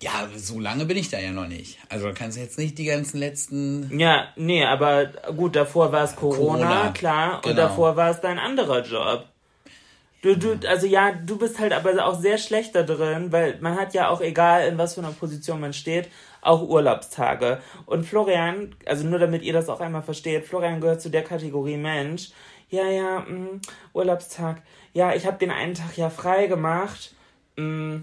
Ja, 0.00 0.28
so 0.36 0.60
lange 0.60 0.84
bin 0.84 0.96
ich 0.96 1.08
da 1.08 1.18
ja 1.18 1.32
noch 1.32 1.46
nicht. 1.46 1.78
Also 1.88 2.12
kannst 2.14 2.36
du 2.36 2.42
jetzt 2.42 2.58
nicht 2.58 2.78
die 2.78 2.84
ganzen 2.84 3.18
letzten. 3.18 3.98
Ja, 3.98 4.28
nee, 4.36 4.64
aber 4.64 5.06
gut, 5.36 5.56
davor 5.56 5.92
war 5.92 6.04
es 6.04 6.14
Corona, 6.14 6.66
Corona, 6.66 6.92
klar, 6.92 7.36
und 7.36 7.44
genau. 7.44 7.56
davor 7.56 7.96
war 7.96 8.10
es 8.10 8.20
dein 8.20 8.38
anderer 8.38 8.82
Job. 8.82 9.26
Du, 10.20 10.36
du, 10.36 10.58
also 10.68 10.86
ja, 10.86 11.12
du 11.12 11.36
bist 11.36 11.58
halt 11.58 11.72
aber 11.72 12.04
auch 12.04 12.18
sehr 12.18 12.38
schlecht 12.38 12.74
da 12.74 12.82
drin, 12.82 13.30
weil 13.30 13.58
man 13.60 13.76
hat 13.76 13.94
ja 13.94 14.08
auch, 14.08 14.20
egal 14.20 14.68
in 14.68 14.78
was 14.78 14.94
für 14.94 15.00
einer 15.00 15.12
Position 15.12 15.60
man 15.60 15.72
steht, 15.72 16.08
auch 16.46 16.62
Urlaubstage. 16.68 17.60
Und 17.86 18.04
Florian, 18.04 18.74
also 18.86 19.06
nur 19.06 19.18
damit 19.18 19.42
ihr 19.42 19.52
das 19.52 19.68
auch 19.68 19.80
einmal 19.80 20.02
versteht, 20.02 20.44
Florian 20.46 20.80
gehört 20.80 21.00
zu 21.00 21.10
der 21.10 21.22
Kategorie 21.24 21.76
Mensch. 21.76 22.30
Ja, 22.70 22.86
ja, 22.88 23.20
mh, 23.20 23.60
Urlaubstag. 23.92 24.62
Ja, 24.92 25.14
ich 25.14 25.26
habe 25.26 25.38
den 25.38 25.50
einen 25.50 25.74
Tag 25.74 25.96
ja 25.96 26.10
frei 26.10 26.46
gemacht. 26.46 27.14
Mh, 27.56 28.02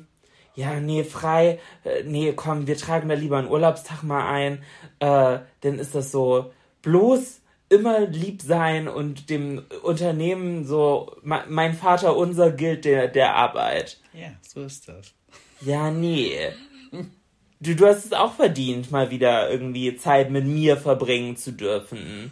ja, 0.56 0.80
nee, 0.80 1.04
frei, 1.04 1.60
äh, 1.86 2.04
nee, 2.04 2.34
komm, 2.34 2.68
wir 2.68 2.78
tragen 2.78 3.08
da 3.10 3.16
lieber 3.16 3.38
einen 3.38 3.50
Urlaubstag 3.50 4.04
mal 4.04 4.28
ein, 4.30 4.64
äh, 5.00 5.40
dann 5.62 5.80
ist 5.80 5.96
das 5.96 6.12
so 6.12 6.52
bloß 6.82 7.40
immer 7.70 8.02
lieb 8.02 8.42
sein 8.42 8.90
und 8.90 9.30
dem 9.30 9.64
Unternehmen 9.84 10.66
so, 10.66 11.16
me- 11.24 11.46
mein 11.48 11.74
Vater 11.74 12.18
unser 12.18 12.52
gilt 12.52 12.84
der, 12.84 13.08
der 13.08 13.34
Arbeit. 13.36 14.02
Ja, 14.14 14.28
so 14.42 14.64
ist 14.64 14.90
das. 14.90 15.14
Ja, 15.62 15.90
nee. 15.90 16.38
Du, 17.62 17.76
du 17.76 17.86
hast 17.88 18.06
es 18.06 18.14
auch 18.14 18.34
verdient, 18.36 18.90
mal 18.92 19.12
wieder 19.12 19.50
irgendwie 19.50 19.96
Zeit 19.96 20.32
mit 20.32 20.46
mir 20.46 20.78
verbringen 20.78 21.38
zu 21.38 21.52
dürfen. 21.52 22.32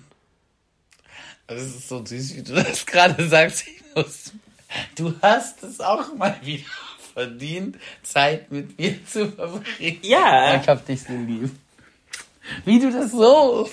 Es 1.48 1.62
ist 1.62 1.88
so 1.88 2.04
süß, 2.04 2.36
wie 2.36 2.44
du 2.44 2.54
das 2.56 2.86
gerade 2.86 3.28
sagst. 3.28 3.66
Muss, 3.96 4.34
du 4.96 5.14
hast 5.22 5.64
es 5.64 5.80
auch 5.80 6.14
mal 6.16 6.36
wieder 6.44 6.64
verdient, 7.14 7.78
Zeit 8.04 8.52
mit 8.52 8.78
mir 8.78 9.06
zu 9.06 9.32
verbringen. 9.32 10.00
Ja. 10.02 10.60
Ich 10.62 10.68
hab 10.68 10.86
dich 10.86 11.02
so 11.04 11.14
lieb. 11.14 11.52
Wie 12.66 12.80
du 12.80 12.92
das 12.92 13.12
so 13.12 13.70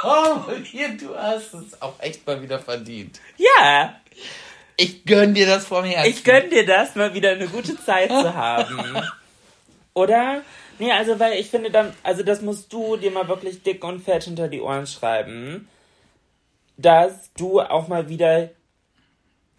formuliert, 0.00 1.02
du 1.02 1.14
hast 1.16 1.52
es 1.54 1.80
auch 1.82 2.00
echt 2.00 2.26
mal 2.26 2.40
wieder 2.42 2.58
verdient. 2.58 3.20
Ja, 3.36 4.00
Ich 4.76 5.04
gönn 5.04 5.34
dir 5.34 5.46
das 5.46 5.66
vom 5.66 5.84
Herzen. 5.84 6.10
ich 6.10 6.24
gönn 6.24 6.48
dir 6.50 6.64
das, 6.64 6.94
mal 6.94 7.12
wieder 7.12 7.32
eine 7.32 7.46
gute 7.48 7.76
Zeit 7.84 8.08
zu 8.08 8.34
haben. 8.34 9.02
Oder? 9.94 10.42
Nee, 10.78 10.90
also 10.92 11.18
weil 11.20 11.38
ich 11.38 11.50
finde 11.50 11.70
dann, 11.70 11.94
also 12.02 12.22
das 12.22 12.42
musst 12.42 12.72
du 12.72 12.96
dir 12.96 13.10
mal 13.10 13.28
wirklich 13.28 13.62
dick 13.62 13.84
und 13.84 14.00
fett 14.00 14.24
hinter 14.24 14.48
die 14.48 14.60
Ohren 14.60 14.86
schreiben, 14.86 15.68
dass 16.76 17.32
du 17.34 17.60
auch 17.60 17.88
mal 17.88 18.08
wieder, 18.08 18.50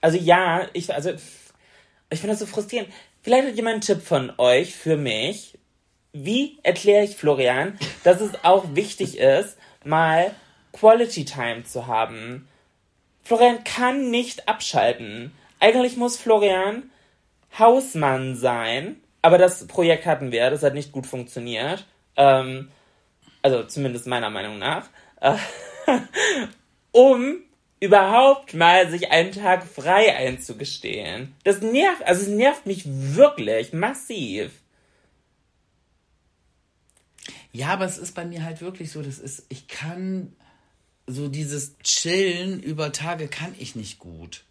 also 0.01 0.17
ja, 0.17 0.67
ich, 0.73 0.93
also 0.93 1.11
ich 2.09 2.19
finde 2.19 2.33
das 2.33 2.39
so 2.39 2.45
frustrierend. 2.45 2.89
Vielleicht 3.21 3.47
hat 3.47 3.55
jemand 3.55 3.73
einen 3.73 3.81
Tipp 3.81 4.01
von 4.01 4.33
euch 4.37 4.75
für 4.75 4.97
mich. 4.97 5.57
Wie 6.13 6.59
erkläre 6.63 7.03
ich 7.03 7.15
Florian, 7.15 7.77
dass 8.03 8.21
es 8.21 8.31
auch 8.43 8.75
wichtig 8.75 9.17
ist, 9.17 9.57
mal 9.83 10.33
Quality 10.73 11.25
Time 11.25 11.63
zu 11.63 11.87
haben? 11.87 12.47
Florian 13.23 13.63
kann 13.63 14.11
nicht 14.11 14.47
abschalten. 14.47 15.33
Eigentlich 15.59 15.97
muss 15.97 16.17
Florian 16.17 16.91
Hausmann 17.57 18.35
sein, 18.35 19.01
aber 19.25 19.39
das 19.39 19.65
Projekt 19.65 20.05
hatten 20.05 20.31
wir, 20.31 20.51
das 20.51 20.61
hat 20.61 20.75
nicht 20.75 20.91
gut 20.91 21.07
funktioniert. 21.07 21.87
Ähm, 22.15 22.69
also 23.41 23.63
zumindest 23.63 24.05
meiner 24.05 24.29
Meinung 24.29 24.59
nach. 24.59 24.87
Äh, 25.19 25.35
um 26.91 27.37
überhaupt 27.79 28.53
mal 28.53 28.87
sich 28.87 29.09
einen 29.09 29.31
Tag 29.31 29.65
frei 29.65 30.15
einzugestehen. 30.15 31.33
Das 31.43 31.61
nervt, 31.61 32.03
also 32.05 32.21
es 32.21 32.27
nervt 32.27 32.67
mich 32.67 32.83
wirklich 32.85 33.73
massiv. 33.73 34.51
Ja, 37.51 37.69
aber 37.69 37.85
es 37.85 37.97
ist 37.97 38.13
bei 38.13 38.25
mir 38.25 38.43
halt 38.43 38.61
wirklich 38.61 38.91
so, 38.91 39.01
das 39.01 39.17
ist, 39.17 39.47
ich 39.49 39.67
kann 39.67 40.35
so 41.07 41.29
dieses 41.29 41.79
Chillen 41.79 42.61
über 42.61 42.91
Tage 42.91 43.27
kann 43.27 43.55
ich 43.57 43.75
nicht 43.75 43.97
gut. 43.97 44.43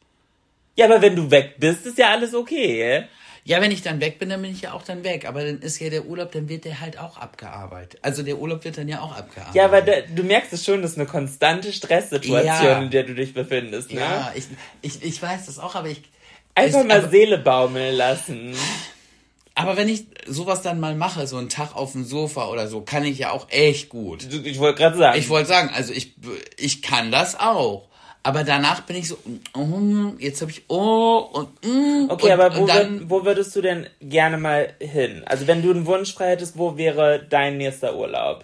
Ja, 0.74 0.86
aber 0.86 1.00
wenn 1.00 1.14
du 1.14 1.30
weg 1.30 1.60
bist, 1.60 1.86
ist 1.86 1.98
ja 1.98 2.10
alles 2.10 2.34
okay. 2.34 3.06
Ja, 3.46 3.60
wenn 3.60 3.70
ich 3.70 3.82
dann 3.82 4.00
weg 4.00 4.18
bin, 4.18 4.30
dann 4.30 4.40
bin 4.40 4.52
ich 4.52 4.62
ja 4.62 4.72
auch 4.72 4.82
dann 4.82 5.04
weg. 5.04 5.28
Aber 5.28 5.44
dann 5.44 5.60
ist 5.60 5.78
ja 5.78 5.90
der 5.90 6.06
Urlaub, 6.06 6.32
dann 6.32 6.48
wird 6.48 6.64
der 6.64 6.80
halt 6.80 6.98
auch 6.98 7.18
abgearbeitet. 7.18 8.00
Also 8.00 8.22
der 8.22 8.38
Urlaub 8.38 8.64
wird 8.64 8.78
dann 8.78 8.88
ja 8.88 9.00
auch 9.00 9.14
abgearbeitet. 9.14 9.54
Ja, 9.54 9.66
aber 9.66 9.82
da, 9.82 9.92
du 10.14 10.22
merkst 10.22 10.52
es 10.54 10.64
schon, 10.64 10.80
das 10.80 10.92
ist 10.92 10.96
eine 10.98 11.06
konstante 11.06 11.70
Stresssituation, 11.72 12.66
Ja. 12.66 12.80
in 12.80 12.90
der 12.90 13.02
du 13.02 13.14
dich 13.14 13.34
befindest, 13.34 13.92
ne? 13.92 14.00
Ja, 14.00 14.32
ich, 14.34 14.44
ich, 14.80 15.02
ich 15.02 15.22
weiß 15.22 15.44
das 15.46 15.58
auch, 15.58 15.74
aber 15.74 15.88
ich. 15.88 16.02
Einfach 16.54 16.80
ich, 16.80 16.86
mal 16.86 16.98
aber, 17.00 17.08
Seele 17.10 17.36
baumeln 17.36 17.94
lassen. 17.96 18.54
aber 19.54 19.76
wenn 19.76 19.88
ich 19.90 20.06
sowas 20.26 20.62
dann 20.62 20.80
mal 20.80 20.94
mache, 20.94 21.26
so 21.26 21.36
einen 21.36 21.50
Tag 21.50 21.76
auf 21.76 21.92
dem 21.92 22.04
Sofa 22.04 22.48
oder 22.48 22.66
so, 22.66 22.80
kann 22.80 23.04
ich 23.04 23.18
ja 23.18 23.30
auch 23.30 23.48
echt 23.50 23.90
gut. 23.90 24.26
Ich 24.44 24.58
wollte 24.58 24.78
gerade 24.78 24.96
sagen. 24.96 25.18
Ich 25.18 25.28
wollte 25.28 25.48
sagen, 25.48 25.70
also 25.74 25.92
ich, 25.92 26.14
ich 26.56 26.80
kann 26.80 27.12
das 27.12 27.38
auch. 27.38 27.88
Aber 28.26 28.42
danach 28.42 28.80
bin 28.80 28.96
ich 28.96 29.08
so, 29.08 29.18
mm, 29.54 30.16
jetzt 30.18 30.40
habe 30.40 30.50
ich 30.50 30.62
oh 30.68 31.18
und 31.18 31.48
mm, 31.62 32.06
okay, 32.08 32.32
und, 32.32 32.32
aber 32.32 32.56
wo, 32.56 32.62
und 32.62 32.68
dann, 32.68 33.00
würd, 33.00 33.10
wo 33.10 33.24
würdest 33.26 33.54
du 33.54 33.60
denn 33.60 33.86
gerne 34.00 34.38
mal 34.38 34.72
hin? 34.80 35.22
Also 35.26 35.46
wenn 35.46 35.62
du 35.62 35.70
einen 35.70 35.84
Wunsch 35.84 36.14
frei 36.14 36.30
hättest, 36.30 36.56
wo 36.56 36.78
wäre 36.78 37.24
dein 37.28 37.58
nächster 37.58 37.94
Urlaub? 37.94 38.42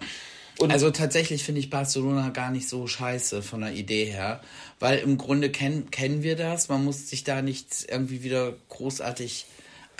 Und 0.59 0.71
Also 0.71 0.91
tatsächlich 0.91 1.43
finde 1.43 1.61
ich 1.61 1.71
Barcelona 1.71 2.29
gar 2.29 2.51
nicht 2.51 2.69
so 2.69 2.85
scheiße 2.85 3.41
von 3.41 3.61
der 3.61 3.73
Idee 3.73 4.05
her, 4.05 4.41
weil 4.79 4.99
im 4.99 5.17
Grunde 5.17 5.49
kennen 5.49 5.89
kennen 5.89 6.21
wir 6.21 6.35
das. 6.35 6.69
Man 6.69 6.85
muss 6.85 7.09
sich 7.09 7.23
da 7.23 7.41
nicht 7.41 7.87
irgendwie 7.89 8.21
wieder 8.21 8.53
großartig 8.69 9.47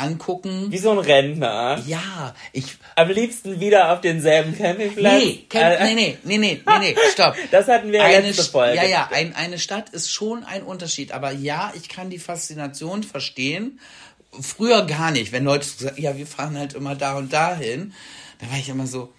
angucken. 0.02 0.72
wie 0.72 0.78
so 0.78 0.92
ein 0.92 0.98
Rentner. 0.98 1.82
Ja, 1.86 2.34
ich 2.52 2.78
Am 2.96 3.10
liebsten 3.10 3.60
wieder 3.60 3.92
auf 3.94 4.02
denselben 4.02 4.58
Campingplatz. 4.58 5.24
nee, 5.24 5.46
Camp, 5.50 5.80
Äh, 5.80 5.84
nee, 5.86 5.96
nee, 5.96 6.18
nee, 6.24 6.38
nee, 6.38 6.62
nee, 6.66 6.80
nee, 6.80 6.96
stopp. 7.12 7.36
Das 7.52 7.68
hatten 7.68 7.92
wir 7.92 8.04
eine, 8.04 8.28
letzte 8.28 8.44
Folge. 8.44 8.76
Ja, 8.76 8.86
ja, 8.86 9.10
ein, 9.12 9.36
eine 9.36 9.60
Stadt 9.60 9.90
ist 9.90 10.12
schon 10.12 10.44
ein 10.44 10.64
Unterschied, 10.64 11.12
aber 11.12 11.32
ja, 11.32 11.72
ich 11.76 11.90
kann 11.90 12.10
die 12.10 12.20
Faszination 12.20 13.04
verstehen. 13.04 13.80
Früher 14.40 14.86
gar 14.86 15.12
nicht, 15.12 15.32
wenn 15.32 15.44
Leute 15.44 15.66
so 15.66 15.86
sagen, 15.86 16.02
ja, 16.02 16.18
wir 16.18 16.28
fahren 16.28 16.58
halt 16.58 16.74
immer 16.74 16.96
da 16.96 17.18
und 17.18 17.34
dahin, 17.34 17.94
da 18.40 18.50
war 18.50 18.58
ich 18.58 18.70
immer 18.70 18.88
so, 18.88 19.14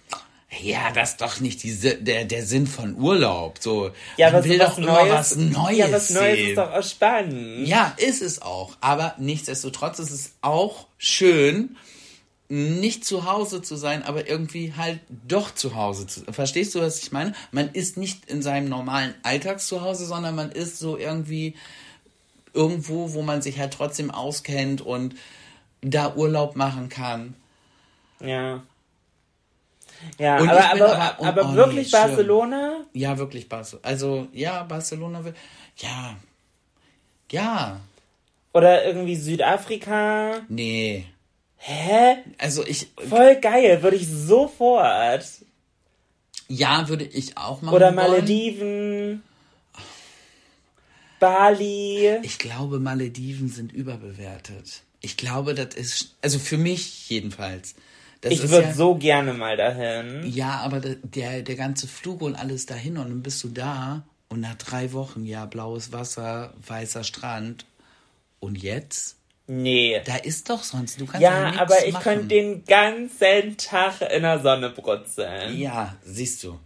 ja, 0.61 0.91
das 0.91 1.11
ist 1.11 1.21
doch 1.21 1.39
nicht 1.39 1.63
die, 1.63 1.73
der, 1.75 2.25
der 2.25 2.45
Sinn 2.45 2.67
von 2.67 2.95
Urlaub. 2.95 3.57
So, 3.59 3.91
Ja, 4.17 4.31
man 4.31 4.43
will 4.43 4.57
doch 4.59 4.77
immer 4.77 5.09
was 5.09 5.35
Neues 5.35 5.77
Ja, 5.77 5.91
was 5.91 6.09
Neues 6.09 6.35
sehen. 6.37 6.49
ist 6.49 6.57
doch 6.57 6.71
auch 6.71 6.83
spannend. 6.83 7.67
Ja, 7.67 7.93
ist 7.97 8.21
es 8.21 8.41
auch. 8.41 8.75
Aber 8.81 9.15
nichtsdestotrotz 9.17 9.99
ist 9.99 10.11
es 10.11 10.33
auch 10.41 10.87
schön, 10.97 11.75
nicht 12.49 13.03
zu 13.05 13.25
Hause 13.25 13.61
zu 13.61 13.75
sein, 13.75 14.03
aber 14.03 14.27
irgendwie 14.29 14.73
halt 14.77 14.99
doch 15.27 15.55
zu 15.55 15.75
Hause 15.75 16.05
zu 16.07 16.21
Verstehst 16.31 16.75
du, 16.75 16.81
was 16.81 17.01
ich 17.01 17.11
meine? 17.11 17.33
Man 17.51 17.69
ist 17.71 17.97
nicht 17.97 18.29
in 18.29 18.41
seinem 18.41 18.69
normalen 18.69 19.15
Alltagszuhause, 19.23 20.05
sondern 20.05 20.35
man 20.35 20.51
ist 20.51 20.77
so 20.77 20.97
irgendwie 20.97 21.55
irgendwo, 22.53 23.13
wo 23.13 23.23
man 23.23 23.41
sich 23.41 23.57
halt 23.59 23.73
trotzdem 23.73 24.11
auskennt 24.11 24.81
und 24.81 25.15
da 25.81 26.13
Urlaub 26.15 26.55
machen 26.55 26.89
kann. 26.89 27.33
Ja. 28.19 28.61
Ja, 30.17 30.37
aber, 30.37 30.71
aber, 30.71 30.95
aber- 30.95 31.15
oh, 31.19 31.25
aber 31.25 31.49
oh, 31.49 31.53
wirklich 31.55 31.91
nee, 31.91 31.97
schlimm. 31.97 32.01
Barcelona? 32.09 32.85
Ja, 32.93 33.17
wirklich 33.17 33.49
Barcelona. 33.49 33.87
Also, 33.87 34.27
ja, 34.33 34.63
Barcelona 34.63 35.23
will. 35.23 35.33
Ja. 35.77 36.15
Ja. 37.31 37.79
Oder 38.53 38.85
irgendwie 38.85 39.15
Südafrika? 39.15 40.41
Nee. 40.47 41.05
Hä? 41.57 42.17
Also 42.37 42.65
ich. 42.65 42.87
Voll 43.09 43.35
geil, 43.37 43.81
würde 43.81 43.95
ich 43.97 44.07
sofort. 44.07 45.25
Ja, 46.47 46.87
würde 46.89 47.05
ich 47.05 47.37
auch 47.37 47.61
machen. 47.61 47.73
Oder 47.73 47.87
wollen. 47.87 47.95
Malediven. 47.95 49.23
Bali. 51.19 52.17
Ich 52.23 52.37
glaube, 52.37 52.79
Malediven 52.79 53.47
sind 53.47 53.71
überbewertet. 53.71 54.81
Ich 54.99 55.15
glaube, 55.15 55.53
das 55.53 55.73
ist, 55.73 56.15
also 56.21 56.37
für 56.37 56.57
mich 56.57 57.09
jedenfalls. 57.09 57.75
Das 58.23 58.31
Ich 58.31 58.49
würde 58.49 58.67
ja, 58.67 58.73
so 58.73 58.95
gerne 58.95 59.33
mal 59.33 59.57
dahin. 59.57 60.23
Ja, 60.25 60.61
aber 60.61 60.79
der, 60.79 61.41
der, 61.41 61.55
ganze 61.55 61.89
Flug 61.89 62.21
und 62.21 62.35
alles 62.35 62.65
dahin 62.65 62.97
und 62.97 63.09
dann 63.09 63.21
bist 63.21 63.43
du 63.43 63.49
da 63.49 64.03
und 64.29 64.39
nach 64.39 64.55
drei 64.55 64.93
Wochen, 64.93 65.25
ja, 65.25 65.45
blaues 65.45 65.91
Wasser, 65.91 66.53
weißer 66.65 67.03
Strand. 67.03 67.65
Und 68.39 68.61
jetzt? 68.61 69.17
Nee. 69.47 70.01
Da 70.05 70.15
ist 70.15 70.49
doch 70.49 70.63
sonst, 70.63 71.01
du 71.01 71.05
kannst 71.05 71.21
ja, 71.21 71.51
Ja, 71.51 71.61
aber 71.61 71.85
ich 71.85 71.99
könnte 71.99 72.27
den 72.27 72.63
ganzen 72.63 73.57
Tag 73.57 74.01
in 74.01 74.21
der 74.21 74.39
Sonne 74.39 74.69
brutzeln. 74.69 75.57
Ja, 75.57 75.97
siehst 76.03 76.43
du. 76.45 76.57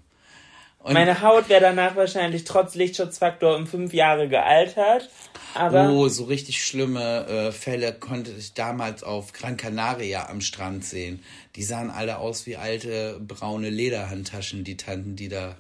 Und 0.88 0.94
Meine 0.94 1.22
Haut 1.22 1.50
wäre 1.50 1.60
danach 1.62 1.96
wahrscheinlich 1.98 2.46
trotz 2.46 2.74
Lichtschutzfaktor 2.76 3.56
um 3.58 3.68
fünf 3.68 3.94
Jahre 3.94 4.30
gealtert. 4.30 5.10
Aber 5.54 5.90
Oh, 5.90 6.08
so 6.08 6.24
richtig 6.26 6.64
schlimme 6.64 7.26
äh, 7.28 7.52
Fälle 7.52 7.92
konnte 7.94 8.32
ich 8.32 8.54
damals 8.54 9.04
auf 9.04 9.34
Gran 9.34 9.58
Canaria 9.58 10.30
am 10.30 10.40
Strand 10.40 10.86
sehen. 10.86 11.22
Die 11.58 11.64
sahen 11.64 11.90
alle 11.90 12.20
aus 12.20 12.46
wie 12.46 12.56
alte 12.56 13.20
braune 13.20 13.70
Lederhandtaschen, 13.70 14.64
die 14.64 14.78
Tanten, 14.78 15.16
die 15.18 15.28
da 15.30 15.56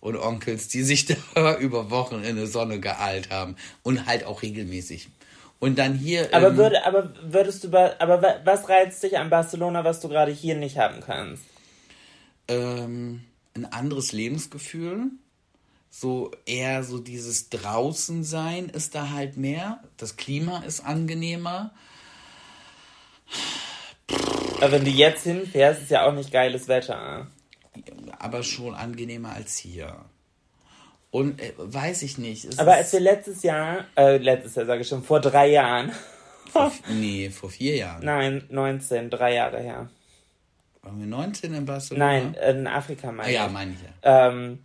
und 0.00 0.16
Onkels, 0.16 0.68
die 0.68 0.82
sich 0.82 1.06
da 1.34 1.56
über 1.56 1.90
Wochen 1.90 2.22
in 2.22 2.36
der 2.36 2.46
Sonne 2.46 2.78
geeilt 2.78 3.30
haben 3.30 3.56
und 3.82 4.06
halt 4.06 4.24
auch 4.24 4.42
regelmäßig. 4.42 5.08
Und 5.58 5.78
dann 5.78 5.94
hier. 5.94 6.28
Aber 6.32 6.48
ähm, 6.48 6.56
würde, 6.58 6.84
aber 6.84 7.10
würdest 7.22 7.64
du, 7.64 7.68
aber 7.68 8.20
wa- 8.20 8.40
was 8.44 8.68
reizt 8.68 9.02
dich 9.02 9.16
an 9.16 9.30
Barcelona, 9.30 9.84
was 9.84 10.00
du 10.00 10.08
gerade 10.10 10.32
hier 10.32 10.54
nicht 10.54 10.76
haben 10.76 11.00
kannst? 11.00 11.42
ähm, 12.48 13.24
ein 13.56 13.72
anderes 13.72 14.12
Lebensgefühl. 14.12 15.10
So 15.90 16.30
eher 16.44 16.84
so 16.84 16.98
dieses 16.98 17.48
Draußensein 17.48 18.68
ist 18.68 18.94
da 18.94 19.10
halt 19.10 19.36
mehr. 19.36 19.82
Das 19.96 20.16
Klima 20.16 20.58
ist 20.58 20.80
angenehmer. 20.80 21.72
Aber 24.60 24.72
wenn 24.72 24.84
du 24.84 24.90
jetzt 24.90 25.24
hinfährst, 25.24 25.82
ist 25.82 25.90
ja 25.90 26.06
auch 26.06 26.12
nicht 26.12 26.32
geiles 26.32 26.68
Wetter. 26.68 27.28
aber 28.18 28.42
schon 28.42 28.74
angenehmer 28.74 29.32
als 29.32 29.56
hier. 29.56 30.04
Und 31.10 31.40
äh, 31.40 31.52
weiß 31.56 32.02
ich 32.02 32.18
nicht. 32.18 32.44
Es 32.44 32.58
Aber 32.58 32.72
ist, 32.72 32.78
als 32.78 32.92
wir 32.92 33.00
letztes 33.00 33.42
Jahr, 33.42 33.86
äh, 33.96 34.18
letztes 34.18 34.54
Jahr 34.54 34.66
sage 34.66 34.82
ich 34.82 34.88
schon, 34.88 35.02
vor 35.02 35.20
drei 35.20 35.48
Jahren, 35.50 35.92
vor, 36.52 36.72
nee, 36.88 37.30
vor 37.30 37.50
vier 37.50 37.76
Jahren. 37.76 38.04
nein, 38.04 38.44
19, 38.50 39.10
drei 39.10 39.34
Jahre 39.34 39.60
her. 39.60 39.88
Waren 40.86 41.00
wir 41.00 41.06
19 41.06 41.52
in 41.54 41.64
Barcelona? 41.66 42.06
Nein, 42.06 42.34
in 42.48 42.66
Afrika 42.68 43.08
Ah, 43.08 43.12
meine 43.12 43.32
ja, 43.32 43.46
ich. 43.46 43.52
meine 43.52 43.72
ich 43.72 43.78
ja. 44.04 44.28
Ähm, 44.28 44.60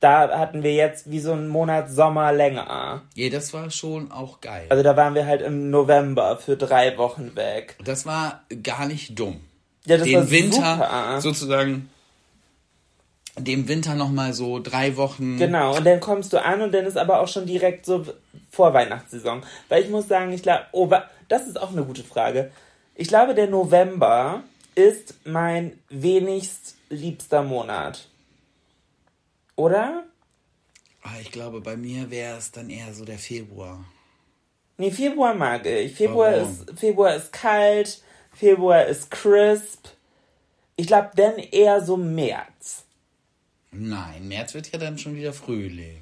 da 0.00 0.38
hatten 0.38 0.62
wir 0.62 0.74
jetzt 0.74 1.10
wie 1.10 1.20
so 1.20 1.32
einen 1.32 1.48
Monat 1.48 1.90
Sommer 1.90 2.32
länger. 2.32 3.02
Ja, 3.14 3.30
das 3.30 3.54
war 3.54 3.70
schon 3.70 4.12
auch 4.12 4.42
geil. 4.42 4.66
Also 4.68 4.82
da 4.82 4.94
waren 4.96 5.14
wir 5.14 5.24
halt 5.26 5.40
im 5.40 5.70
November 5.70 6.36
für 6.36 6.56
drei 6.58 6.98
Wochen 6.98 7.34
weg. 7.34 7.76
das 7.82 8.04
war 8.04 8.42
gar 8.62 8.86
nicht 8.86 9.18
dumm. 9.18 9.40
Ja, 9.86 9.96
das 9.96 10.12
war 10.12 10.20
Den 10.22 10.30
Winter 10.30 10.74
super. 10.76 11.20
sozusagen, 11.22 11.88
dem 13.38 13.66
Winter 13.66 13.94
nochmal 13.94 14.34
so 14.34 14.60
drei 14.60 14.96
Wochen. 14.98 15.38
Genau, 15.38 15.76
und 15.76 15.84
dann 15.86 16.00
kommst 16.00 16.32
du 16.34 16.42
an 16.44 16.60
und 16.60 16.72
dann 16.74 16.84
ist 16.84 16.98
aber 16.98 17.20
auch 17.20 17.28
schon 17.28 17.46
direkt 17.46 17.86
so 17.86 18.04
Vorweihnachtssaison. 18.50 19.42
Weil 19.70 19.82
ich 19.82 19.88
muss 19.88 20.08
sagen, 20.08 20.32
ich 20.32 20.42
glaube, 20.42 20.64
oh, 20.72 20.90
das 21.28 21.46
ist 21.46 21.58
auch 21.60 21.72
eine 21.72 21.84
gute 21.84 22.04
Frage. 22.04 22.50
Ich 22.94 23.08
glaube, 23.08 23.34
der 23.34 23.48
November 23.48 24.42
ist 24.76 25.14
mein 25.26 25.78
wenigst 25.88 26.76
liebster 26.88 27.42
Monat. 27.42 28.08
Oder? 29.56 30.04
Ah, 31.02 31.18
Ich 31.20 31.30
glaube, 31.30 31.60
bei 31.60 31.76
mir 31.76 32.10
wäre 32.10 32.38
es 32.38 32.50
dann 32.50 32.70
eher 32.70 32.92
so 32.94 33.04
der 33.04 33.18
Februar. 33.18 33.84
Nee, 34.76 34.90
Februar 34.90 35.34
mag 35.34 35.64
ich. 35.66 35.94
Februar 35.94 36.32
Warum? 36.32 36.50
ist, 36.50 36.78
Februar 36.80 37.14
ist 37.14 37.32
kalt, 37.32 38.02
Februar 38.32 38.84
ist 38.86 39.10
crisp. 39.10 39.86
Ich 40.76 40.88
glaube, 40.88 41.10
dann 41.14 41.38
eher 41.38 41.80
so 41.84 41.96
März. 41.96 42.84
Nein, 43.70 44.26
März 44.26 44.54
wird 44.54 44.72
ja 44.72 44.78
dann 44.78 44.98
schon 44.98 45.14
wieder 45.14 45.32
Frühling. 45.32 46.00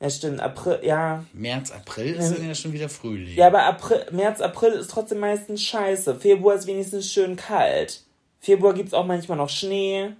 Ja, 0.00 0.08
stimmt, 0.08 0.40
April, 0.40 0.80
ja. 0.82 1.24
März, 1.34 1.70
April 1.70 2.14
ist 2.14 2.34
dann 2.34 2.46
ja 2.46 2.54
schon 2.54 2.72
wieder 2.72 2.88
Frühling. 2.88 3.36
Ja, 3.36 3.48
aber 3.48 3.64
April, 3.64 4.06
März, 4.12 4.40
April 4.40 4.72
ist 4.72 4.90
trotzdem 4.90 5.18
meistens 5.18 5.62
scheiße. 5.62 6.14
Februar 6.14 6.54
ist 6.54 6.66
wenigstens 6.66 7.12
schön 7.12 7.36
kalt. 7.36 8.02
Februar 8.40 8.72
gibt's 8.72 8.94
auch 8.94 9.04
manchmal 9.04 9.36
noch 9.36 9.50
Schnee. 9.50 10.12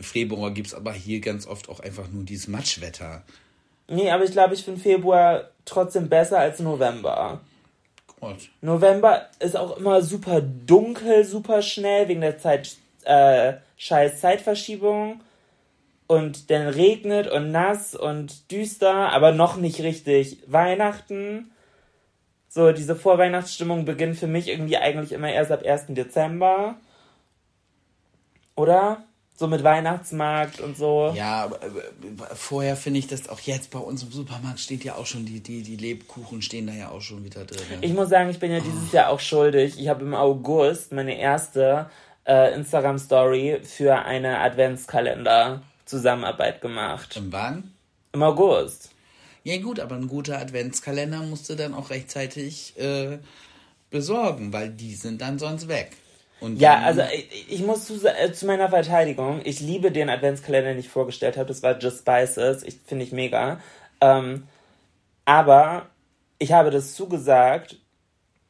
Februar 0.00 0.52
gibt 0.52 0.68
es 0.68 0.74
aber 0.74 0.92
hier 0.92 1.20
ganz 1.20 1.48
oft 1.48 1.68
auch 1.68 1.80
einfach 1.80 2.08
nur 2.08 2.22
dieses 2.22 2.46
Matschwetter. 2.46 3.24
Nee, 3.88 4.10
aber 4.10 4.22
ich 4.22 4.30
glaube, 4.30 4.54
ich 4.54 4.62
finde 4.62 4.80
Februar 4.80 5.50
trotzdem 5.64 6.08
besser 6.08 6.38
als 6.38 6.60
November. 6.60 7.40
Gott. 8.20 8.50
November 8.60 9.28
ist 9.40 9.56
auch 9.56 9.76
immer 9.76 10.02
super 10.02 10.40
dunkel, 10.40 11.24
super 11.24 11.62
schnell, 11.62 12.06
wegen 12.06 12.20
der 12.20 12.38
Zeit, 12.38 12.76
äh, 13.04 13.54
scheiß 13.76 14.20
Zeitverschiebung. 14.20 15.20
Und 16.10 16.50
dann 16.50 16.66
regnet 16.66 17.28
und 17.28 17.52
nass 17.52 17.94
und 17.94 18.50
düster, 18.50 19.12
aber 19.12 19.30
noch 19.30 19.54
nicht 19.54 19.80
richtig 19.80 20.38
Weihnachten. 20.48 21.52
So, 22.48 22.72
diese 22.72 22.96
Vorweihnachtsstimmung 22.96 23.84
beginnt 23.84 24.16
für 24.16 24.26
mich 24.26 24.48
irgendwie 24.48 24.76
eigentlich 24.76 25.12
immer 25.12 25.30
erst 25.30 25.52
ab 25.52 25.62
1. 25.64 25.84
Dezember. 25.90 26.74
Oder? 28.56 29.04
So 29.36 29.46
mit 29.46 29.62
Weihnachtsmarkt 29.62 30.60
und 30.60 30.76
so. 30.76 31.12
Ja, 31.14 31.44
aber, 31.44 31.60
aber, 31.62 32.34
vorher 32.34 32.74
finde 32.74 32.98
ich 32.98 33.06
das 33.06 33.28
auch 33.28 33.38
jetzt 33.38 33.70
bei 33.70 33.78
uns 33.78 34.02
im 34.02 34.10
Supermarkt 34.10 34.58
steht 34.58 34.82
ja 34.82 34.96
auch 34.96 35.06
schon, 35.06 35.24
die, 35.24 35.38
die, 35.38 35.62
die 35.62 35.76
Lebkuchen 35.76 36.42
stehen 36.42 36.66
da 36.66 36.72
ja 36.72 36.88
auch 36.88 37.02
schon 37.02 37.22
wieder 37.22 37.44
drin. 37.44 37.60
Ich 37.82 37.92
muss 37.92 38.08
sagen, 38.08 38.30
ich 38.30 38.40
bin 38.40 38.50
ja 38.50 38.58
dieses 38.58 38.90
Jahr 38.90 39.10
auch 39.10 39.20
schuldig. 39.20 39.78
Ich 39.78 39.86
habe 39.86 40.04
im 40.04 40.14
August 40.14 40.90
meine 40.90 41.16
erste 41.16 41.88
äh, 42.26 42.52
Instagram-Story 42.52 43.60
für 43.62 43.94
eine 43.94 44.38
Adventskalender-Zusammenarbeit 45.90 46.60
gemacht. 46.60 47.16
Und 47.16 47.32
wann? 47.32 47.72
Im 48.12 48.22
August. 48.22 48.90
Ja 49.42 49.58
gut, 49.60 49.80
aber 49.80 49.96
ein 49.96 50.08
guter 50.08 50.38
Adventskalender 50.38 51.20
musst 51.22 51.48
du 51.48 51.54
dann 51.54 51.74
auch 51.74 51.90
rechtzeitig 51.90 52.78
äh, 52.78 53.18
besorgen, 53.90 54.52
weil 54.52 54.70
die 54.70 54.94
sind 54.94 55.20
dann 55.20 55.38
sonst 55.38 55.68
weg. 55.68 55.92
Und 56.40 56.58
Ja, 56.58 56.80
also 56.80 57.02
ich, 57.02 57.52
ich 57.52 57.60
muss 57.62 57.86
zu, 57.86 57.94
äh, 58.06 58.32
zu 58.32 58.46
meiner 58.46 58.68
Verteidigung, 58.68 59.40
ich 59.44 59.60
liebe 59.60 59.90
den 59.90 60.08
Adventskalender, 60.08 60.70
den 60.70 60.78
ich 60.78 60.88
vorgestellt 60.88 61.36
habe. 61.36 61.46
Das 61.46 61.62
war 61.62 61.78
Just 61.78 62.00
Spices. 62.00 62.62
Ich 62.62 62.78
finde 62.86 63.04
ich 63.04 63.12
mega. 63.12 63.60
Ähm, 64.00 64.46
aber 65.24 65.86
ich 66.38 66.52
habe 66.52 66.70
das 66.70 66.94
zugesagt, 66.94 67.76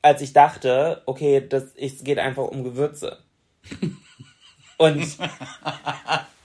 als 0.02 0.22
ich 0.22 0.32
dachte, 0.32 1.02
okay, 1.06 1.44
das, 1.46 1.64
es 1.76 2.02
geht 2.02 2.18
einfach 2.18 2.44
um 2.44 2.64
Gewürze. 2.64 3.18
Und 4.78 5.06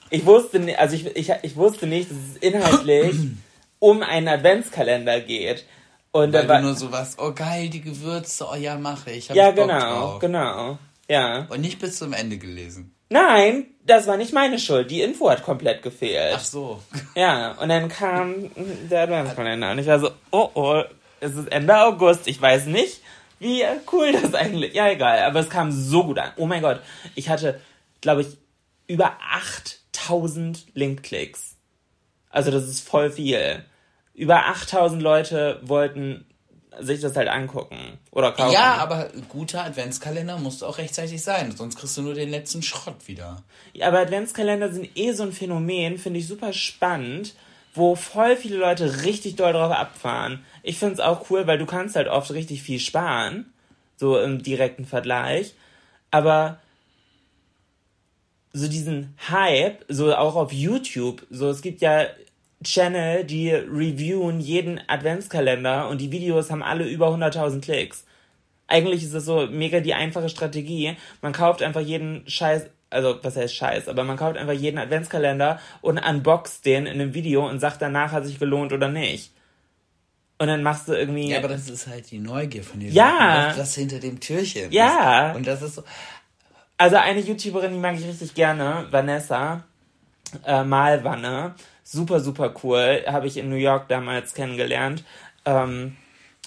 ich 0.10 0.26
wusste, 0.26 0.78
also 0.78 0.96
ich, 0.96 1.06
ich, 1.16 1.32
ich 1.42 1.56
wusste 1.56 1.88
nicht, 1.88 2.12
dass 2.12 2.18
es 2.18 2.38
inhaltlich 2.38 3.16
um 3.80 4.04
einen 4.04 4.28
Adventskalender 4.28 5.20
geht. 5.22 5.66
Und 6.12 6.32
weil 6.32 6.42
dann 6.42 6.48
war, 6.48 6.58
du 6.60 6.68
nur 6.68 6.76
so 6.76 6.92
was, 6.92 7.20
oh 7.20 7.34
geil, 7.34 7.70
die 7.70 7.82
Gewürze, 7.82 8.48
oh 8.50 8.56
ja, 8.56 8.78
mache 8.78 9.12
ich. 9.12 9.30
Hab 9.30 9.36
ja, 9.36 9.50
ich 9.50 9.56
genau, 9.56 9.80
drauf. 9.80 10.20
genau, 10.20 10.78
ja. 11.10 11.46
Und 11.50 11.62
nicht 11.62 11.80
bis 11.80 11.98
zum 11.98 12.14
Ende 12.14 12.38
gelesen. 12.38 12.96
Nein, 13.10 13.68
das 13.86 14.08
war 14.08 14.18
nicht 14.18 14.34
meine 14.34 14.58
Schuld. 14.58 14.90
Die 14.90 15.02
Info 15.02 15.30
hat 15.30 15.44
komplett 15.44 15.84
gefehlt. 15.84 16.34
Ach 16.36 16.44
so. 16.44 16.82
Ja, 17.16 17.52
und 17.54 17.70
dann 17.70 17.88
kam 17.88 18.52
der 18.90 19.04
Adventskalender 19.04 19.72
und 19.72 19.80
ich 19.80 19.88
war 19.88 20.00
so, 20.00 20.10
oh 20.32 20.50
oh, 20.54 20.84
es 21.20 21.36
ist 21.36 21.52
Ende 21.52 21.78
August, 21.80 22.28
ich 22.28 22.42
weiß 22.42 22.66
nicht, 22.66 23.02
wie 23.40 23.64
cool 23.92 24.12
das 24.12 24.34
eigentlich, 24.34 24.74
ja 24.74 24.90
egal, 24.90 25.20
aber 25.20 25.40
es 25.40 25.50
kam 25.50 25.72
so 25.72 26.04
gut 26.04 26.20
an. 26.20 26.32
Oh 26.38 26.46
mein 26.46 26.62
Gott, 26.62 26.82
ich 27.16 27.30
hatte, 27.30 27.60
glaube 28.02 28.22
ich, 28.22 28.38
über 28.88 29.14
8000 29.96 30.68
Linkklicks. 30.74 31.56
Also 32.30 32.52
das 32.52 32.68
ist 32.68 32.88
voll 32.88 33.12
viel. 33.12 33.64
Über 34.14 34.46
8000 34.48 35.02
Leute 35.02 35.60
wollten 35.64 36.26
sich 36.80 37.00
das 37.00 37.16
halt 37.16 37.30
angucken 37.30 37.98
oder 38.12 38.34
kaufen. 38.34 38.54
Ja, 38.54 38.76
aber 38.76 39.10
guter 39.30 39.64
Adventskalender 39.64 40.38
musst 40.38 40.62
du 40.62 40.66
auch 40.66 40.78
rechtzeitig 40.78 41.24
sein, 41.24 41.56
sonst 41.56 41.78
kriegst 41.78 41.96
du 41.98 42.02
nur 42.02 42.14
den 42.14 42.30
letzten 42.30 42.62
Schrott 42.62 43.08
wieder. 43.08 43.44
Ja, 43.74 43.88
aber 43.88 44.00
Adventskalender 44.00 44.72
sind 44.72 44.90
eh 44.96 45.14
so 45.14 45.24
ein 45.24 45.32
Phänomen, 45.32 45.98
finde 45.98 46.20
ich 46.20 46.28
super 46.28 46.52
spannend, 46.52 47.34
wo 47.74 47.96
voll 47.96 48.36
viele 48.36 48.58
Leute 48.58 49.04
richtig 49.04 49.36
doll 49.38 49.54
drauf 49.54 49.72
abfahren. 49.72 50.44
Ich 50.64 50.78
finde 50.78 50.96
es 50.96 51.00
auch 51.00 51.30
cool, 51.30 51.48
weil 51.48 51.58
du 51.58 51.66
kannst 51.66 51.96
halt 51.96 52.08
oft 52.08 52.32
richtig 52.32 52.62
viel 52.62 52.80
sparen, 52.80 53.54
so 53.96 54.20
im 54.20 54.44
direkten 54.44 54.86
Vergleich. 54.86 55.56
Aber 56.12 56.60
so 58.56 58.70
diesen 58.70 59.14
Hype, 59.30 59.84
so 59.90 60.16
auch 60.16 60.36
auf 60.36 60.54
YouTube, 60.54 61.26
so 61.30 61.50
es 61.50 61.62
gibt 61.62 61.82
ja 61.82 62.06
Channel, 62.64 63.26
die 63.26 63.52
reviewen 63.52 64.40
jeden 64.40 64.80
Adventskalender 64.88 65.90
und 65.90 66.00
die 66.00 66.12
Videos 66.12 66.50
haben 66.50 66.64
alle 66.64 66.88
über 66.88 67.10
100.000 67.10 67.60
Klicks. 67.62 68.06
Eigentlich 68.68 69.04
ist 69.04 69.14
es 69.14 69.26
so 69.26 69.48
mega 69.48 69.82
die 69.82 69.94
einfache 69.94 70.30
Strategie. 70.30 70.96
Man 71.22 71.34
kauft 71.34 71.62
einfach 71.62 71.82
jeden 71.82 72.24
Scheiß, 72.28 72.68
also 72.90 73.20
was 73.22 73.36
heißt 73.36 73.54
Scheiß, 73.54 73.90
aber 73.90 74.06
man 74.06 74.16
kauft 74.16 74.38
einfach 74.38 74.54
jeden 74.54 74.78
Adventskalender 74.78 75.60
und 75.82 76.00
unboxt 76.00 76.66
den 76.66 76.86
in 76.86 76.94
einem 76.94 77.14
Video 77.14 77.48
und 77.48 77.60
sagt 77.60 77.82
danach, 77.82 78.14
hat 78.14 78.26
sich 78.26 78.40
gelohnt 78.40 78.72
oder 78.72 78.88
nicht. 78.88 79.32
Und 80.38 80.48
dann 80.48 80.64
machst 80.64 80.90
du 80.90 80.94
irgendwie. 80.94 81.30
Ja, 81.30 81.38
aber 81.38 81.48
das 81.48 81.70
ist 81.70 81.88
halt 81.88 82.12
die 82.12 82.20
Neugier 82.20 82.64
von 82.64 82.82
dir. 82.82 82.90
Ja. 82.90 83.48
Das, 83.48 83.58
das 83.58 83.76
hinter 83.76 84.00
dem 84.00 84.20
Türchen. 84.20 84.70
Ja. 84.72 85.30
Ist. 85.30 85.38
Und 85.38 85.48
das 85.48 85.62
ist 85.62 85.76
so. 85.76 85.84
Also 86.78 86.98
eine 86.98 87.22
YouTuberin, 87.22 87.72
die 87.72 87.80
mag 87.80 87.96
ich 87.96 88.06
richtig 88.06 88.34
gerne, 88.34 88.88
Vanessa 88.92 89.64
äh, 90.46 90.64
Malwanne. 90.64 91.56
Super, 91.84 92.20
super 92.20 92.54
cool. 92.64 93.04
Habe 93.08 93.28
ich 93.28 93.38
in 93.38 93.50
New 93.50 93.56
York 93.56 93.88
damals 93.88 94.34
kennengelernt. 94.34 95.04
Ähm, 95.46 95.96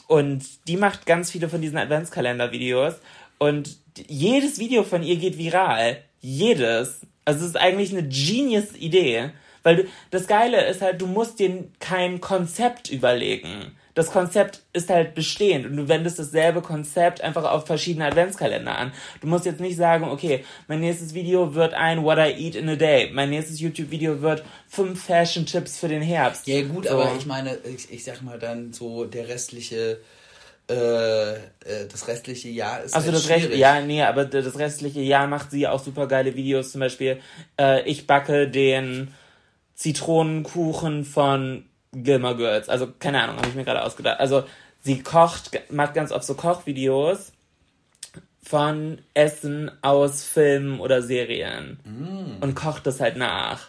und 0.06 0.44
die 0.66 0.76
macht 0.76 1.06
ganz 1.06 1.30
viele 1.30 1.48
von 1.48 1.60
diesen 1.60 1.78
Adventskalender-Videos. 1.78 2.94
Und 3.38 3.76
jedes 4.06 4.58
Video 4.58 4.82
von 4.82 5.02
ihr 5.02 5.16
geht 5.16 5.38
viral. 5.38 6.02
Jedes. 6.20 7.00
Also 7.24 7.44
es 7.44 7.50
ist 7.50 7.56
eigentlich 7.56 7.92
eine 7.92 8.08
Genius-Idee. 8.08 9.30
Weil 9.62 9.76
du, 9.76 9.84
das 10.10 10.26
Geile 10.26 10.66
ist 10.66 10.82
halt, 10.82 11.00
du 11.00 11.06
musst 11.06 11.38
dir 11.38 11.64
kein 11.78 12.20
Konzept 12.20 12.90
überlegen. 12.90 13.76
Das 13.98 14.12
Konzept 14.12 14.60
ist 14.72 14.90
halt 14.90 15.16
bestehend 15.16 15.66
und 15.66 15.76
du 15.76 15.88
wendest 15.88 16.20
dasselbe 16.20 16.62
Konzept 16.62 17.20
einfach 17.20 17.42
auf 17.42 17.66
verschiedene 17.66 18.04
Adventskalender 18.06 18.78
an. 18.78 18.92
Du 19.20 19.26
musst 19.26 19.44
jetzt 19.44 19.58
nicht 19.60 19.76
sagen, 19.76 20.04
okay, 20.04 20.44
mein 20.68 20.78
nächstes 20.78 21.14
Video 21.14 21.56
wird 21.56 21.74
ein 21.74 22.04
What 22.04 22.18
I 22.18 22.30
Eat 22.46 22.54
in 22.54 22.68
a 22.68 22.76
Day. 22.76 23.10
Mein 23.12 23.30
nächstes 23.30 23.58
YouTube-Video 23.58 24.22
wird 24.22 24.44
fünf 24.68 25.02
Fashion-Tipps 25.04 25.78
für 25.78 25.88
den 25.88 26.00
Herbst. 26.00 26.46
Ja 26.46 26.62
gut, 26.62 26.86
So. 26.86 26.92
aber 26.92 27.12
ich 27.18 27.26
meine, 27.26 27.58
ich, 27.64 27.90
ich 27.90 28.04
sag 28.04 28.22
mal 28.22 28.38
dann 28.38 28.72
so, 28.72 29.04
der 29.04 29.26
restliche, 29.26 29.98
äh, 30.70 31.32
äh, 31.32 31.36
das 31.90 32.06
restliche 32.06 32.50
Jahr 32.50 32.84
ist 32.84 32.94
Also 32.94 33.06
halt 33.06 33.16
das 33.16 33.24
schwierig. 33.24 33.58
ja, 33.58 33.80
nee, 33.80 34.02
aber 34.04 34.26
das 34.26 34.56
restliche 34.60 35.00
Jahr 35.00 35.26
macht 35.26 35.50
sie 35.50 35.66
auch 35.66 35.82
super 35.82 36.06
geile 36.06 36.36
Videos. 36.36 36.70
Zum 36.70 36.78
Beispiel, 36.82 37.18
äh, 37.58 37.82
ich 37.82 38.06
backe 38.06 38.46
den 38.48 39.12
Zitronenkuchen 39.74 41.04
von 41.04 41.64
Gilmore 41.92 42.36
Girls. 42.36 42.68
Also, 42.68 42.88
keine 42.98 43.22
Ahnung, 43.22 43.36
habe 43.36 43.48
ich 43.48 43.54
mir 43.54 43.64
gerade 43.64 43.82
ausgedacht. 43.82 44.20
Also, 44.20 44.44
sie 44.82 45.02
kocht, 45.02 45.50
macht 45.70 45.94
ganz 45.94 46.12
oft 46.12 46.24
so 46.24 46.34
Kochvideos 46.34 47.32
von 48.42 48.98
Essen 49.14 49.70
aus 49.82 50.24
Filmen 50.24 50.80
oder 50.80 51.02
Serien. 51.02 51.78
Und 52.40 52.54
kocht 52.54 52.86
das 52.86 53.00
halt 53.00 53.16
nach. 53.16 53.68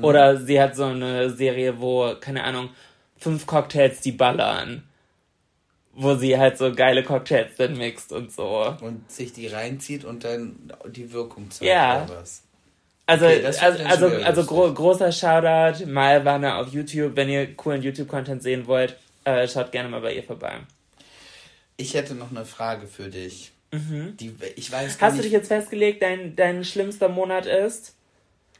Oder 0.00 0.36
sie 0.36 0.60
hat 0.60 0.76
so 0.76 0.84
eine 0.84 1.30
Serie, 1.30 1.80
wo, 1.80 2.14
keine 2.20 2.44
Ahnung, 2.44 2.70
fünf 3.18 3.46
Cocktails, 3.46 4.00
die 4.00 4.12
ballern. 4.12 4.84
Wo 5.94 6.14
sie 6.14 6.38
halt 6.38 6.56
so 6.56 6.72
geile 6.72 7.02
Cocktails 7.02 7.56
dann 7.58 7.76
mixt 7.76 8.12
und 8.12 8.32
so. 8.32 8.76
Und 8.80 9.10
sich 9.10 9.32
die 9.32 9.48
reinzieht 9.48 10.04
und 10.04 10.24
dann 10.24 10.72
die 10.88 11.12
Wirkung 11.12 11.50
zeigt 11.50 11.68
Ja. 11.68 12.04
oder 12.04 12.20
was. 12.20 12.42
Also, 13.06 13.26
Okay, 13.26 13.44
also, 13.44 13.82
also, 13.84 14.06
also 14.06 14.44
gro 14.44 14.72
großer 14.72 15.10
Shoutout, 15.12 15.86
Malwanne 15.86 16.54
auf 16.56 16.68
YouTube. 16.72 17.16
Wenn 17.16 17.28
ihr 17.28 17.54
coolen 17.56 17.82
YouTube-Content 17.82 18.42
sehen 18.42 18.66
wollt, 18.66 18.96
äh, 19.24 19.46
schaut 19.48 19.72
gerne 19.72 19.88
mal 19.88 20.00
bei 20.00 20.14
ihr 20.14 20.22
vorbei. 20.22 20.60
Ich 21.76 21.94
hätte 21.94 22.14
noch 22.14 22.30
eine 22.30 22.44
Frage 22.44 22.86
für 22.86 23.08
dich. 23.08 23.50
Die, 23.72 24.34
ich 24.56 24.70
weiß 24.70 24.96
Mhm. 24.96 25.00
Hast 25.00 25.18
du 25.18 25.22
dich 25.22 25.32
jetzt 25.32 25.48
festgelegt, 25.48 26.02
dein, 26.02 26.36
dein 26.36 26.64
schlimmster 26.64 27.08
Monat 27.08 27.46
ist? 27.46 27.94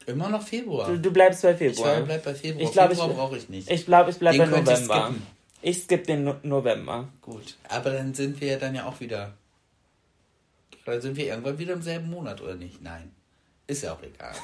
immer 0.05 0.27
noch 0.27 0.41
Februar. 0.45 0.89
Du, 0.89 0.99
du 0.99 1.11
bleibst 1.11 1.43
bei 1.43 1.51
ich 1.51 1.57
Februar. 1.59 2.01
bleib 2.01 2.25
bei 2.25 2.33
Februar. 2.35 2.63
Ich 2.65 2.71
glaub, 2.73 2.89
Februar 2.89 3.09
ich- 3.09 3.15
brauche 3.15 3.37
ich 3.37 3.47
nicht. 3.49 3.71
Ich 3.71 3.85
glaube, 3.85 4.09
ich 4.11 4.17
bleibe 4.17 4.37
bei 4.39 4.43
ich 4.43 4.49
November. 4.49 4.75
skippen. 5.05 5.27
Ich 5.61 5.83
skippe 5.83 6.03
den 6.07 6.23
no 6.25 6.35
November. 6.43 7.07
Gut, 7.21 7.55
aber 7.69 7.91
dann 7.91 8.13
sind 8.13 8.41
wir 8.41 8.49
ja 8.49 8.57
dann 8.57 8.75
ja 8.75 8.85
auch 8.85 8.99
wieder. 8.99 9.33
Dann 10.85 10.99
sind 10.99 11.15
wir 11.15 11.27
irgendwann 11.27 11.57
wieder 11.57 11.71
im 11.73 11.81
selben 11.81 12.09
Monat, 12.09 12.41
oder 12.41 12.55
nicht? 12.55 12.81
Nein. 12.81 13.12
Ist 13.67 13.83
ja 13.83 13.93
auch 13.93 14.03
egal. 14.03 14.33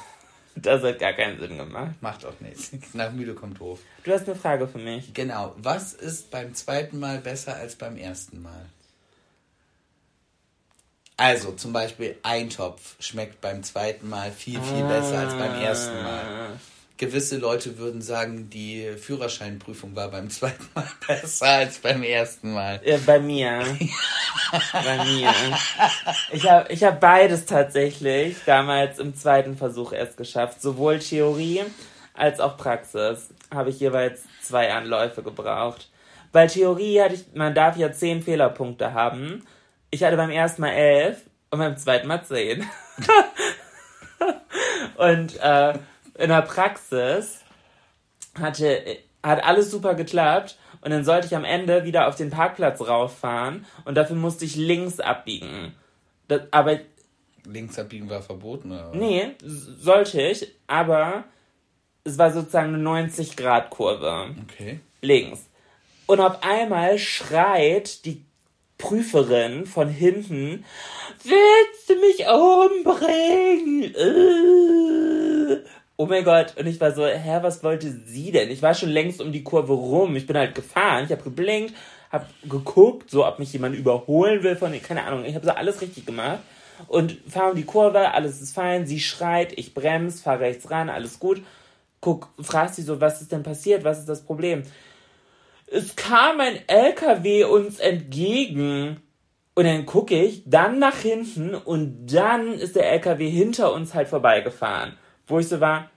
Das 0.56 0.82
hat 0.82 0.98
gar 0.98 1.12
keinen 1.12 1.38
Sinn 1.38 1.56
gemacht. 1.56 1.94
Macht 2.00 2.26
auch 2.26 2.38
nichts. 2.40 2.72
Nach 2.92 3.12
müde 3.12 3.34
kommt 3.34 3.60
doof. 3.60 3.78
Du 4.02 4.12
hast 4.12 4.28
eine 4.28 4.36
Frage 4.36 4.66
für 4.66 4.78
mich. 4.78 5.14
Genau. 5.14 5.54
Was 5.56 5.94
ist 5.94 6.32
beim 6.32 6.54
zweiten 6.54 6.98
Mal 6.98 7.18
besser 7.18 7.54
als 7.54 7.76
beim 7.76 7.96
ersten 7.96 8.42
Mal? 8.42 8.66
Also 11.16 11.52
zum 11.52 11.72
Beispiel 11.72 12.16
Eintopf 12.24 12.96
schmeckt 12.98 13.40
beim 13.40 13.62
zweiten 13.62 14.08
Mal 14.08 14.32
viel, 14.32 14.60
viel 14.60 14.84
besser 14.84 15.20
als 15.20 15.34
beim 15.34 15.54
ersten 15.62 16.02
Mal. 16.02 16.58
Gewisse 17.00 17.38
Leute 17.38 17.78
würden 17.78 18.02
sagen, 18.02 18.50
die 18.50 18.86
Führerscheinprüfung 18.98 19.96
war 19.96 20.10
beim 20.10 20.28
zweiten 20.28 20.68
Mal 20.74 20.84
besser 21.06 21.46
als 21.46 21.78
beim 21.78 22.02
ersten 22.02 22.52
Mal. 22.52 22.78
Ja, 22.84 22.98
bei 23.06 23.18
mir. 23.18 23.64
bei 24.70 25.04
mir. 25.06 25.32
Ich 26.30 26.46
habe 26.46 26.70
ich 26.70 26.84
hab 26.84 27.00
beides 27.00 27.46
tatsächlich 27.46 28.36
damals 28.44 28.98
im 28.98 29.14
zweiten 29.14 29.56
Versuch 29.56 29.94
erst 29.94 30.18
geschafft. 30.18 30.60
Sowohl 30.60 30.98
Theorie 30.98 31.62
als 32.12 32.38
auch 32.38 32.58
Praxis 32.58 33.30
habe 33.50 33.70
ich 33.70 33.80
jeweils 33.80 34.24
zwei 34.42 34.70
Anläufe 34.70 35.22
gebraucht. 35.22 35.88
Bei 36.32 36.48
Theorie 36.48 37.00
hatte 37.00 37.14
ich, 37.14 37.24
man 37.32 37.54
darf 37.54 37.78
ja 37.78 37.90
zehn 37.92 38.20
Fehlerpunkte 38.20 38.92
haben. 38.92 39.46
Ich 39.90 40.02
hatte 40.04 40.18
beim 40.18 40.28
ersten 40.28 40.60
Mal 40.60 40.72
elf 40.72 41.22
und 41.50 41.60
beim 41.60 41.78
zweiten 41.78 42.08
Mal 42.08 42.22
zehn. 42.26 42.68
und 44.96 45.40
äh, 45.40 45.78
in 46.20 46.28
der 46.28 46.42
Praxis 46.42 47.40
hatte, 48.38 48.98
hat 49.22 49.42
alles 49.44 49.70
super 49.70 49.94
geklappt 49.94 50.58
und 50.82 50.90
dann 50.90 51.04
sollte 51.04 51.26
ich 51.26 51.36
am 51.36 51.44
Ende 51.44 51.84
wieder 51.84 52.08
auf 52.08 52.16
den 52.16 52.30
Parkplatz 52.30 52.80
rauffahren 52.80 53.66
und 53.84 53.94
dafür 53.96 54.16
musste 54.16 54.44
ich 54.44 54.56
links 54.56 55.00
abbiegen. 55.00 55.74
Das, 56.28 56.42
aber 56.50 56.78
Links 57.46 57.78
abbiegen 57.78 58.08
war 58.08 58.22
verboten, 58.22 58.70
oder? 58.70 58.94
nee, 58.94 59.32
sollte 59.42 60.20
ich, 60.22 60.46
aber 60.66 61.24
es 62.04 62.18
war 62.18 62.30
sozusagen 62.32 62.74
eine 62.74 62.82
90-Grad-Kurve 63.08 64.34
Okay. 64.44 64.80
links. 65.02 65.46
Und 66.06 66.20
auf 66.20 66.42
einmal 66.42 66.98
schreit 66.98 68.04
die 68.04 68.24
Prüferin 68.78 69.66
von 69.66 69.88
hinten, 69.88 70.64
willst 71.22 71.88
du 71.88 71.94
mich 71.96 72.26
umbringen? 72.26 73.94
Äh. 73.94 75.39
Oh 76.00 76.06
mein 76.06 76.24
Gott. 76.24 76.56
Und 76.56 76.66
ich 76.66 76.80
war 76.80 76.92
so, 76.92 77.04
hä, 77.04 77.40
was 77.42 77.62
wollte 77.62 77.92
sie 78.06 78.32
denn? 78.32 78.50
Ich 78.50 78.62
war 78.62 78.72
schon 78.72 78.88
längst 78.88 79.20
um 79.20 79.32
die 79.32 79.44
Kurve 79.44 79.74
rum. 79.74 80.16
Ich 80.16 80.26
bin 80.26 80.34
halt 80.34 80.54
gefahren. 80.54 81.04
Ich 81.04 81.12
habe 81.12 81.22
geblinkt, 81.22 81.74
habe 82.10 82.24
geguckt, 82.48 83.10
so 83.10 83.26
ob 83.26 83.38
mich 83.38 83.52
jemand 83.52 83.76
überholen 83.76 84.42
will 84.42 84.56
von, 84.56 84.72
keine 84.80 85.04
Ahnung. 85.04 85.26
Ich 85.26 85.34
habe 85.34 85.44
so 85.44 85.52
alles 85.52 85.82
richtig 85.82 86.06
gemacht. 86.06 86.38
Und 86.88 87.18
fahre 87.28 87.50
um 87.50 87.54
die 87.54 87.66
Kurve, 87.66 88.14
alles 88.14 88.40
ist 88.40 88.54
fein. 88.54 88.86
Sie 88.86 88.98
schreit, 88.98 89.52
ich 89.58 89.74
bremse, 89.74 90.22
fahre 90.22 90.40
rechts 90.40 90.70
ran, 90.70 90.88
alles 90.88 91.18
gut. 91.18 91.42
Guck, 92.00 92.30
frag 92.40 92.70
sie 92.72 92.80
so, 92.80 93.02
was 93.02 93.20
ist 93.20 93.30
denn 93.30 93.42
passiert? 93.42 93.84
Was 93.84 93.98
ist 93.98 94.08
das 94.08 94.24
Problem? 94.24 94.62
es 95.70 95.96
kam 95.96 96.40
ein 96.40 96.60
LKW 96.66 97.44
uns 97.44 97.78
entgegen. 97.78 99.02
Und 99.54 99.64
dann 99.64 99.84
gucke 99.84 100.18
ich 100.18 100.44
dann 100.46 100.78
nach 100.78 100.96
hinten 100.96 101.54
und 101.54 102.06
dann 102.06 102.54
ist 102.54 102.74
der 102.76 102.90
LKW 102.90 103.28
hinter 103.28 103.74
uns 103.74 103.92
halt 103.92 104.08
vorbeigefahren. 104.08 104.96
Wo 105.30 105.38
ich 105.38 105.48
so 105.48 105.60
war, 105.60 105.90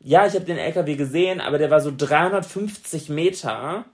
ja, 0.00 0.26
ich 0.26 0.34
habe 0.34 0.46
den 0.46 0.58
LKW 0.58 0.96
gesehen, 0.96 1.40
aber 1.40 1.58
der 1.58 1.70
war 1.70 1.80
so 1.80 1.92
350 1.96 3.10
Meter 3.10 3.84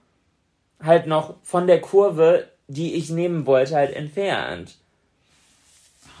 halt 0.81 1.07
noch 1.07 1.35
von 1.43 1.67
der 1.67 1.81
Kurve, 1.81 2.47
die 2.67 2.95
ich 2.95 3.09
nehmen 3.09 3.45
wollte, 3.45 3.75
halt 3.75 3.93
entfernt. 3.93 4.77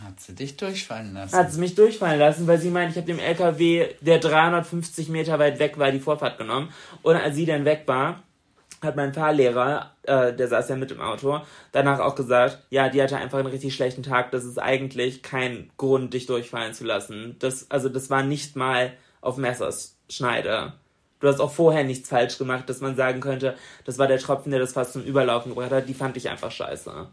Hat 0.03 0.19
sie 0.19 0.35
dich 0.35 0.57
durchfallen 0.57 1.13
lassen? 1.13 1.35
Hat 1.35 1.51
sie 1.51 1.59
mich 1.59 1.73
durchfallen 1.75 2.19
lassen, 2.19 2.45
weil 2.47 2.59
sie 2.59 2.69
meint, 2.69 2.91
ich 2.91 2.97
habe 2.97 3.07
dem 3.07 3.19
LKW, 3.19 3.87
der 4.01 4.19
350 4.19 5.09
Meter 5.09 5.39
weit 5.39 5.59
weg 5.59 5.79
war, 5.79 5.91
die 5.91 5.99
Vorfahrt 5.99 6.37
genommen. 6.37 6.71
Und 7.01 7.15
als 7.15 7.35
sie 7.35 7.45
dann 7.45 7.65
weg 7.65 7.83
war, 7.87 8.21
hat 8.81 8.95
mein 8.95 9.13
Fahrlehrer, 9.13 9.91
äh, 10.03 10.33
der 10.33 10.47
saß 10.47 10.69
ja 10.69 10.75
mit 10.75 10.91
im 10.91 11.01
Auto, 11.01 11.41
danach 11.71 11.99
auch 11.99 12.15
gesagt, 12.15 12.59
ja, 12.69 12.89
die 12.89 13.01
hatte 13.01 13.17
einfach 13.17 13.39
einen 13.39 13.47
richtig 13.47 13.75
schlechten 13.75 14.03
Tag. 14.03 14.31
Das 14.31 14.45
ist 14.45 14.59
eigentlich 14.59 15.23
kein 15.23 15.71
Grund, 15.77 16.13
dich 16.13 16.25
durchfallen 16.27 16.73
zu 16.73 16.83
lassen. 16.85 17.35
Das, 17.39 17.69
also 17.71 17.89
das 17.89 18.09
war 18.09 18.23
nicht 18.23 18.55
mal 18.55 18.93
auf 19.21 19.37
Messers 19.37 19.97
Schneide. 20.09 20.73
Du 21.19 21.27
hast 21.27 21.39
auch 21.39 21.51
vorher 21.51 21.83
nichts 21.83 22.09
falsch 22.09 22.37
gemacht, 22.37 22.69
dass 22.69 22.81
man 22.81 22.95
sagen 22.95 23.21
könnte, 23.21 23.55
das 23.85 23.97
war 23.97 24.07
der 24.07 24.19
Tropfen, 24.19 24.51
der 24.51 24.59
das 24.59 24.73
fast 24.73 24.93
zum 24.93 25.03
Überlaufen 25.03 25.51
gebracht 25.53 25.71
hat. 25.71 25.89
Die 25.89 25.93
fand 25.95 26.15
ich 26.17 26.29
einfach 26.29 26.51
scheiße. 26.51 27.07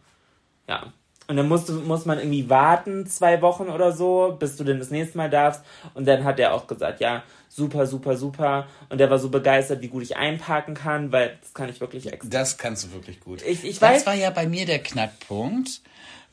Ja. 0.68 0.92
Und 1.26 1.37
dann 1.38 1.48
musste, 1.48 1.72
muss 1.72 2.04
man 2.04 2.18
irgendwie 2.18 2.50
warten, 2.50 3.06
zwei 3.06 3.40
Wochen 3.40 3.68
oder 3.68 3.92
so, 3.92 4.37
bis 4.38 4.56
du 4.56 4.64
denn 4.64 4.78
das 4.78 4.90
nächste 4.90 5.16
Mal 5.16 5.30
darfst. 5.30 5.62
Und 5.94 6.06
dann 6.06 6.24
hat 6.24 6.38
er 6.38 6.52
auch 6.52 6.66
gesagt, 6.66 7.00
ja, 7.00 7.22
super, 7.48 7.87
super, 7.87 8.16
super. 8.16 8.66
Und 8.90 9.00
er 9.00 9.08
war 9.08 9.18
so 9.18 9.30
begeistert, 9.30 9.80
wie 9.80 9.88
gut 9.88 10.02
ich 10.02 10.16
einparken 10.16 10.74
kann, 10.74 11.12
weil 11.12 11.38
das 11.40 11.54
kann 11.54 11.68
ich 11.70 11.80
wirklich 11.80 12.12
extra. 12.12 12.28
Das 12.28 12.58
kannst 12.58 12.84
du 12.84 12.92
wirklich 12.92 13.20
gut. 13.20 13.40
Ich- 13.42 13.64
ich 13.64 13.78
das 13.78 14.02
weiß- 14.02 14.06
war 14.06 14.14
ja 14.14 14.28
bei 14.30 14.46
mir 14.46 14.66
der 14.66 14.80
Knackpunkt 14.80 15.80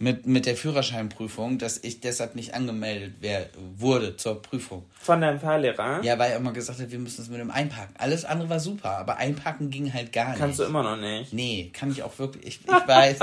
mit, 0.01 0.25
mit 0.25 0.47
der 0.47 0.55
Führerscheinprüfung, 0.57 1.59
dass 1.59 1.77
ich 1.77 1.99
deshalb 2.01 2.33
nicht 2.35 2.55
angemeldet 2.55 3.13
wer, 3.19 3.49
wurde 3.77 4.17
zur 4.17 4.41
Prüfung. 4.41 4.83
Von 4.99 5.21
deinem 5.21 5.39
Fahrlehrer 5.39 6.03
Ja, 6.03 6.17
weil 6.17 6.31
er 6.31 6.37
immer 6.37 6.53
gesagt 6.53 6.79
hat, 6.79 6.89
wir 6.89 6.97
müssen 6.97 7.21
es 7.21 7.29
mit 7.29 7.39
dem 7.39 7.51
Einparken. 7.51 7.95
Alles 7.97 8.25
andere 8.25 8.49
war 8.49 8.59
super, 8.59 8.97
aber 8.97 9.17
Einparken 9.17 9.69
ging 9.69 9.93
halt 9.93 10.11
gar 10.11 10.35
kannst 10.35 10.57
du 10.57 10.63
nicht. 10.63 10.69
immer 10.69 10.83
noch 10.83 10.97
nicht. 10.97 11.33
Nee, 11.33 11.69
kann 11.71 11.91
ich 11.91 12.01
auch 12.01 12.17
wirklich. 12.17 12.45
Ich, 12.45 12.59
ich 12.65 12.87
weiß. 12.87 13.19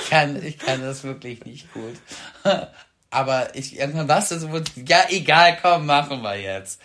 ich, 0.00 0.10
kann, 0.10 0.44
ich 0.44 0.58
kann 0.58 0.82
das 0.82 1.04
wirklich 1.04 1.44
nicht 1.44 1.72
gut. 1.72 1.94
Aber 3.10 3.54
ich 3.54 3.78
irgendwann 3.78 4.08
war 4.08 4.18
es 4.18 4.28
so, 4.28 4.48
ja, 4.86 5.04
egal, 5.08 5.56
komm, 5.62 5.86
machen 5.86 6.20
wir 6.22 6.36
jetzt. 6.36 6.80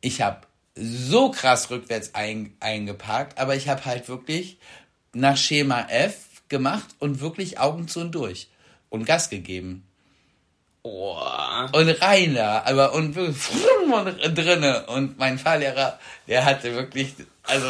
Ich 0.00 0.22
habe 0.22 0.38
so 0.76 1.30
krass 1.32 1.70
rückwärts 1.70 2.14
ein, 2.14 2.56
eingeparkt, 2.60 3.38
aber 3.38 3.56
ich 3.56 3.68
habe 3.68 3.84
halt 3.84 4.08
wirklich 4.08 4.58
nach 5.12 5.36
Schema 5.36 5.86
F 5.88 6.16
gemacht 6.54 6.86
und 7.00 7.20
wirklich 7.20 7.58
Augen 7.58 7.88
zu 7.88 8.00
und 8.00 8.12
durch 8.12 8.48
und 8.88 9.04
Gas 9.04 9.28
gegeben. 9.28 9.84
Oh. 10.84 11.18
Und 11.72 11.88
rein 12.00 12.34
da, 12.34 12.62
aber 12.64 12.92
und 12.92 13.14
frum 13.14 13.92
und 13.92 14.38
drinne. 14.38 14.86
Und 14.86 15.18
mein 15.18 15.36
Fahrlehrer, 15.38 15.98
der 16.28 16.44
hatte 16.44 16.72
wirklich, 16.76 17.14
also, 17.42 17.66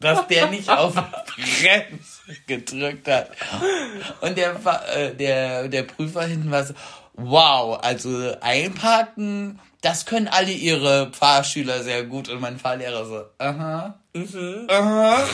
dass 0.00 0.26
der 0.26 0.48
nicht 0.48 0.68
auf 0.68 0.92
Bremse 0.92 2.36
gedrückt 2.46 3.08
hat. 3.08 3.30
Und 4.20 4.36
der, 4.36 4.56
äh, 4.94 5.14
der, 5.14 5.68
der 5.68 5.84
Prüfer 5.84 6.24
hinten 6.24 6.50
war 6.50 6.64
so, 6.64 6.74
wow, 7.14 7.78
also 7.82 8.34
einparken, 8.42 9.58
das 9.80 10.04
können 10.04 10.28
alle 10.28 10.52
ihre 10.52 11.12
Fahrschüler 11.12 11.82
sehr 11.82 12.02
gut. 12.04 12.28
Und 12.28 12.42
mein 12.42 12.58
Fahrlehrer 12.58 13.06
so, 13.06 13.24
aha, 13.38 13.98
aha. 14.68 15.24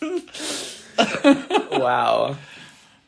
Wow. 1.70 2.36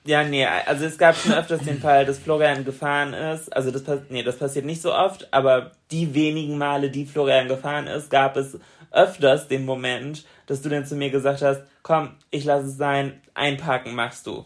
Ja, 0.05 0.24
nee, 0.24 0.44
also 0.44 0.85
es 0.85 0.98
gab 0.98 1.16
schon 1.16 1.33
öfters 1.33 1.62
den 1.62 1.81
Fall, 1.81 2.05
dass 2.05 2.18
Florian 2.18 2.64
gefahren 2.64 3.12
ist. 3.12 3.55
Also 3.55 3.70
das, 3.70 3.83
nee, 4.09 4.22
das 4.22 4.37
passiert 4.37 4.64
nicht 4.64 4.83
so 4.83 4.92
oft, 4.92 5.33
aber 5.33 5.72
die 5.90 6.14
wenigen 6.14 6.59
Male, 6.59 6.90
die 6.90 7.07
Florian 7.07 7.48
gefahren 7.48 7.87
ist, 7.87 8.11
gab 8.11 8.37
es 8.37 8.59
öfters 8.90 9.48
den 9.48 9.64
Moment, 9.64 10.24
dass 10.46 10.62
du 10.62 10.68
dann 10.68 10.87
zu 10.87 10.96
mir 10.96 11.11
gesagt 11.11 11.42
hast, 11.42 11.62
komm, 11.83 12.16
ich 12.31 12.44
lasse 12.44 12.66
es 12.66 12.76
sein, 12.76 13.20
einparken 13.35 13.94
machst 13.94 14.26
du. 14.26 14.44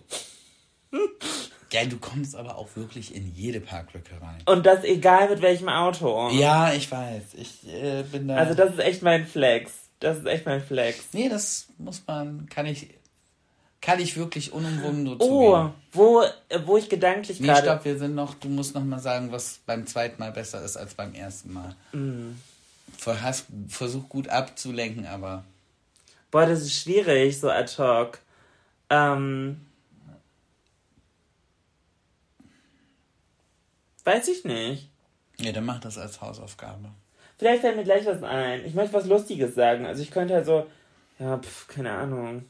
Ja, 1.72 1.84
du 1.84 1.98
kommst 1.98 2.36
aber 2.36 2.56
auch 2.56 2.68
wirklich 2.74 3.14
in 3.14 3.34
jede 3.34 3.60
Parklücke 3.60 4.20
rein. 4.20 4.38
Und 4.46 4.66
das 4.66 4.84
egal 4.84 5.28
mit 5.28 5.42
welchem 5.42 5.68
Auto. 5.68 6.30
Ja, 6.30 6.72
ich 6.72 6.90
weiß. 6.90 7.34
Ich 7.34 7.68
äh, 7.68 8.02
bin 8.04 8.28
da. 8.28 8.36
Also 8.36 8.54
das 8.54 8.74
ist 8.74 8.78
echt 8.78 9.02
mein 9.02 9.26
Flex. 9.26 9.72
Das 10.00 10.18
ist 10.18 10.26
echt 10.26 10.46
mein 10.46 10.62
Flex. 10.62 11.12
nee, 11.12 11.28
das 11.28 11.68
muss 11.78 12.02
man, 12.06 12.48
kann 12.48 12.66
ich, 12.66 12.90
kann 13.86 14.00
ich 14.00 14.16
wirklich 14.16 14.52
unumwunden 14.52 15.06
so 15.06 15.16
Oh, 15.20 15.70
wo, 15.92 16.24
wo 16.64 16.76
ich 16.76 16.88
gedanklich 16.88 17.38
Nee, 17.38 17.46
gerade... 17.46 17.62
stopp, 17.68 17.84
wir 17.84 17.96
sind 17.96 18.16
noch, 18.16 18.34
du 18.34 18.48
musst 18.48 18.74
noch 18.74 18.82
mal 18.82 18.98
sagen, 18.98 19.30
was 19.30 19.60
beim 19.64 19.86
zweiten 19.86 20.18
Mal 20.18 20.32
besser 20.32 20.60
ist 20.64 20.76
als 20.76 20.94
beim 20.94 21.14
ersten 21.14 21.52
Mal. 21.52 21.76
Hast- 23.06 23.46
Versuch 23.68 24.08
gut 24.08 24.28
abzulenken, 24.28 25.06
aber 25.06 25.44
Boah, 26.32 26.46
das 26.46 26.62
ist 26.62 26.82
schwierig, 26.82 27.38
so 27.38 27.48
ad 27.48 27.72
hoc. 27.78 28.18
Ähm. 28.90 29.60
Weiß 34.02 34.26
ich 34.26 34.44
nicht. 34.44 34.90
nee, 35.38 35.52
dann 35.52 35.64
mach 35.64 35.78
das 35.78 35.96
als 35.96 36.20
Hausaufgabe. 36.20 36.90
Vielleicht 37.38 37.60
fällt 37.60 37.76
mir 37.76 37.84
gleich 37.84 38.04
was 38.04 38.22
ein. 38.24 38.64
Ich 38.64 38.74
möchte 38.74 38.94
was 38.94 39.06
Lustiges 39.06 39.54
sagen. 39.54 39.86
Also 39.86 40.02
ich 40.02 40.10
könnte 40.10 40.34
halt 40.34 40.46
so, 40.46 40.66
ja, 41.20 41.38
pf, 41.38 41.68
keine 41.68 41.92
Ahnung. 41.92 42.44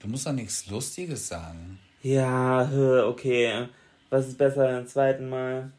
Du 0.00 0.08
musst 0.08 0.26
doch 0.26 0.32
nichts 0.32 0.66
Lustiges 0.66 1.28
sagen. 1.28 1.78
Ja, 2.02 2.68
okay. 3.06 3.68
Was 4.08 4.28
ist 4.28 4.38
besser 4.38 4.66
beim 4.66 4.86
zweiten 4.86 5.28
Mal? 5.28 5.70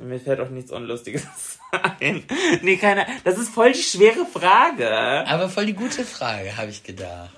Mir 0.00 0.20
fällt 0.20 0.40
auch 0.40 0.50
nichts 0.50 0.70
Unlustiges 0.70 1.58
ein. 2.00 2.24
Nee, 2.62 2.76
keine. 2.76 3.06
Das 3.24 3.38
ist 3.38 3.48
voll 3.48 3.72
die 3.72 3.82
schwere 3.82 4.26
Frage. 4.26 4.88
Aber 5.26 5.48
voll 5.48 5.66
die 5.66 5.74
gute 5.74 6.04
Frage, 6.04 6.56
habe 6.56 6.70
ich 6.70 6.84
gedacht. 6.84 7.30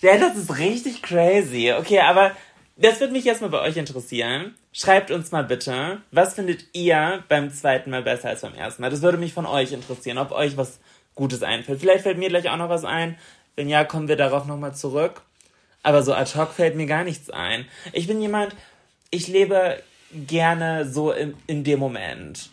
Ja, 0.00 0.18
das 0.18 0.36
ist 0.36 0.58
richtig 0.58 1.02
crazy. 1.02 1.72
Okay, 1.78 2.00
aber 2.00 2.32
das 2.76 3.00
würde 3.00 3.14
mich 3.14 3.26
erstmal 3.26 3.50
bei 3.50 3.60
euch 3.62 3.78
interessieren. 3.78 4.54
Schreibt 4.72 5.10
uns 5.10 5.32
mal 5.32 5.44
bitte, 5.44 6.02
was 6.10 6.34
findet 6.34 6.66
ihr 6.74 7.24
beim 7.28 7.50
zweiten 7.50 7.88
Mal 7.90 8.02
besser 8.02 8.28
als 8.28 8.42
beim 8.42 8.54
ersten 8.54 8.82
Mal? 8.82 8.90
Das 8.90 9.00
würde 9.00 9.16
mich 9.16 9.32
von 9.32 9.46
euch 9.46 9.72
interessieren, 9.72 10.18
ob 10.18 10.32
euch 10.32 10.58
was 10.58 10.78
Gutes 11.16 11.42
einfällt. 11.42 11.80
Vielleicht 11.80 12.04
fällt 12.04 12.18
mir 12.18 12.28
gleich 12.28 12.48
auch 12.48 12.56
noch 12.56 12.68
was 12.68 12.84
ein. 12.84 13.18
Wenn 13.56 13.68
ja, 13.68 13.84
kommen 13.84 14.06
wir 14.06 14.16
darauf 14.16 14.46
nochmal 14.46 14.74
zurück. 14.74 15.22
Aber 15.82 16.02
so 16.02 16.14
ad 16.14 16.38
hoc 16.38 16.52
fällt 16.52 16.76
mir 16.76 16.86
gar 16.86 17.04
nichts 17.04 17.30
ein. 17.30 17.66
Ich 17.92 18.06
bin 18.06 18.20
jemand, 18.20 18.54
ich 19.10 19.26
lebe 19.26 19.82
gerne 20.12 20.88
so 20.88 21.10
in, 21.12 21.34
in 21.46 21.64
dem 21.64 21.80
Moment. 21.80 22.50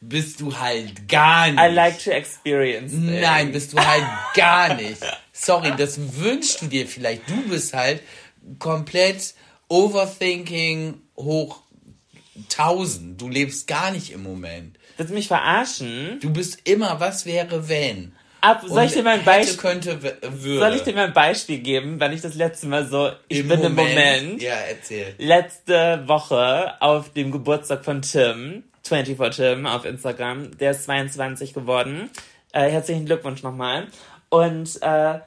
Bist 0.00 0.40
du 0.40 0.58
halt 0.58 1.08
gar 1.08 1.50
nicht. 1.50 1.60
I 1.60 1.72
like 1.72 2.02
to 2.02 2.10
experience 2.10 2.92
things. 2.92 3.20
Nein, 3.20 3.52
bist 3.52 3.72
du 3.72 3.78
halt 3.78 4.04
gar 4.34 4.74
nicht. 4.74 4.98
Sorry, 5.32 5.72
das 5.76 6.18
wünschst 6.18 6.62
du 6.62 6.66
dir 6.66 6.86
vielleicht. 6.86 7.28
Du 7.28 7.48
bist 7.48 7.74
halt 7.74 8.02
komplett 8.58 9.34
overthinking 9.68 11.00
hoch 11.16 11.62
1000. 12.50 13.20
Du 13.20 13.28
lebst 13.28 13.66
gar 13.66 13.90
nicht 13.90 14.12
im 14.12 14.22
Moment. 14.22 14.77
Willst 14.98 15.10
du 15.10 15.14
mich 15.14 15.28
verarschen? 15.28 16.18
Du 16.20 16.30
bist 16.30 16.58
immer, 16.68 16.98
was 16.98 17.24
wäre, 17.24 17.68
wenn? 17.68 18.12
Ab, 18.40 18.62
soll 18.66 18.84
ich 18.84 18.92
dir 18.92 19.02
mal 19.04 19.14
ein 19.14 19.20
hätte, 19.20 19.30
Beispiel... 19.30 19.56
könnte. 19.56 19.98
Soll 20.32 20.74
ich 20.74 20.82
dir 20.82 20.92
mal 20.94 21.06
ein 21.06 21.12
Beispiel 21.12 21.58
geben, 21.58 21.98
wann 21.98 22.12
ich 22.12 22.20
das 22.20 22.34
letzte 22.34 22.66
Mal 22.66 22.86
so, 22.86 23.10
ich 23.28 23.38
Im 23.40 23.48
bin 23.48 23.62
im 23.62 23.74
Moment, 23.74 24.42
Ja, 24.42 24.54
erzähl. 24.68 25.14
letzte 25.18 26.02
Woche 26.06 26.74
auf 26.80 27.12
dem 27.12 27.30
Geburtstag 27.30 27.84
von 27.84 28.02
Tim, 28.02 28.64
24 28.84 29.36
Tim 29.36 29.66
auf 29.66 29.84
Instagram, 29.84 30.56
der 30.58 30.72
ist 30.72 30.84
22 30.84 31.54
geworden. 31.54 32.10
Äh, 32.52 32.70
herzlichen 32.70 33.06
Glückwunsch 33.06 33.42
nochmal. 33.42 33.86
Und 34.30 34.82
äh, 34.82 35.20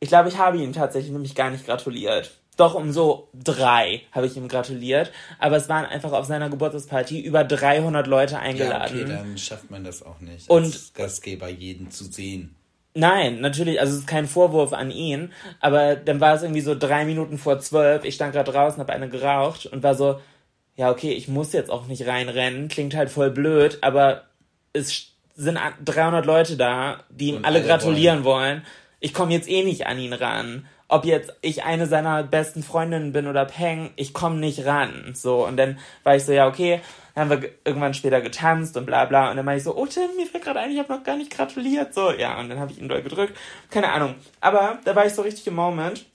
ich 0.00 0.08
glaube, 0.08 0.28
ich 0.28 0.38
habe 0.38 0.58
ihm 0.58 0.72
tatsächlich 0.72 1.12
nämlich 1.12 1.34
gar 1.34 1.50
nicht 1.50 1.66
gratuliert. 1.66 2.39
Doch 2.60 2.74
um 2.74 2.92
so 2.92 3.28
drei 3.32 4.02
habe 4.12 4.26
ich 4.26 4.36
ihm 4.36 4.46
gratuliert. 4.46 5.12
Aber 5.38 5.56
es 5.56 5.70
waren 5.70 5.86
einfach 5.86 6.12
auf 6.12 6.26
seiner 6.26 6.50
Geburtstagsparty 6.50 7.18
über 7.20 7.42
300 7.42 8.06
Leute 8.06 8.34
Ja, 8.34 8.40
eingeladen. 8.40 9.00
okay, 9.02 9.10
dann 9.10 9.38
schafft 9.38 9.70
man 9.70 9.82
das 9.82 10.02
auch 10.02 10.20
nicht. 10.20 10.50
Und- 10.50 10.64
als 10.64 10.92
Gastgeber 10.92 11.48
jeden 11.48 11.90
zu 11.90 12.04
sehen. 12.04 12.54
Nein, 12.92 13.40
natürlich, 13.40 13.80
also 13.80 13.94
es 13.94 14.00
ist 14.00 14.06
kein 14.08 14.26
Vorwurf 14.26 14.72
an 14.74 14.90
ihn, 14.90 15.32
aber 15.60 15.94
dann 15.96 16.20
war 16.20 16.34
es 16.34 16.42
irgendwie 16.42 16.60
so 16.60 16.74
drei 16.74 17.04
Minuten 17.04 17.38
vor 17.38 17.60
zwölf, 17.60 18.04
ich 18.04 18.16
stand 18.16 18.32
gerade 18.32 18.50
draußen, 18.50 18.80
habe 18.80 18.92
eine 18.92 19.08
geraucht 19.08 19.64
und 19.66 19.82
war 19.84 19.94
so, 19.94 20.20
ja 20.76 20.90
okay, 20.90 21.12
ich 21.12 21.28
muss 21.28 21.52
jetzt 21.52 21.70
auch 21.70 21.86
nicht 21.86 22.06
reinrennen, 22.06 22.66
klingt 22.68 22.94
halt 22.96 23.08
voll 23.08 23.30
blöd, 23.30 23.78
aber 23.80 24.24
es 24.72 25.06
sind 25.36 25.56
a- 25.56 25.72
300 25.84 26.26
Leute 26.26 26.56
da, 26.56 27.04
die 27.10 27.28
ihm 27.28 27.36
alle 27.44 27.58
alle 27.60 27.62
gratulieren 27.66 28.24
wollen. 28.24 28.64
Ich 29.00 29.14
komme 29.14 29.32
jetzt 29.32 29.48
eh 29.48 29.64
nicht 29.64 29.86
an 29.86 29.98
ihn 29.98 30.12
ran. 30.12 30.66
Ob 30.88 31.04
jetzt 31.04 31.32
ich 31.40 31.62
eine 31.62 31.86
seiner 31.86 32.24
besten 32.24 32.62
Freundinnen 32.62 33.12
bin 33.12 33.28
oder 33.28 33.44
Peng, 33.44 33.90
ich 33.96 34.12
komme 34.12 34.36
nicht 34.36 34.66
ran. 34.66 35.12
So, 35.14 35.46
und 35.46 35.56
dann 35.56 35.78
war 36.02 36.16
ich 36.16 36.24
so, 36.24 36.32
ja, 36.32 36.48
okay, 36.48 36.80
dann 37.14 37.22
haben 37.22 37.30
wir 37.30 37.36
ge- 37.38 37.52
irgendwann 37.64 37.94
später 37.94 38.20
getanzt 38.20 38.76
und 38.76 38.86
bla 38.86 39.04
bla. 39.04 39.30
Und 39.30 39.36
dann 39.36 39.44
meinte 39.44 39.58
ich 39.58 39.64
so, 39.64 39.76
oh 39.76 39.86
Tim, 39.86 40.16
mir 40.16 40.26
fällt 40.26 40.44
gerade 40.44 40.60
ein, 40.60 40.72
ich 40.72 40.78
habe 40.78 40.92
noch 40.92 41.04
gar 41.04 41.16
nicht 41.16 41.30
gratuliert. 41.30 41.94
So, 41.94 42.10
ja, 42.10 42.38
und 42.40 42.48
dann 42.48 42.58
habe 42.58 42.72
ich 42.72 42.78
ihn 42.80 42.88
doll 42.88 43.02
gedrückt. 43.02 43.36
Keine 43.70 43.90
Ahnung. 43.92 44.16
Aber 44.40 44.80
da 44.84 44.96
war 44.96 45.06
ich 45.06 45.14
so 45.14 45.22
richtig 45.22 45.46
im 45.46 45.54
Moment 45.54 46.06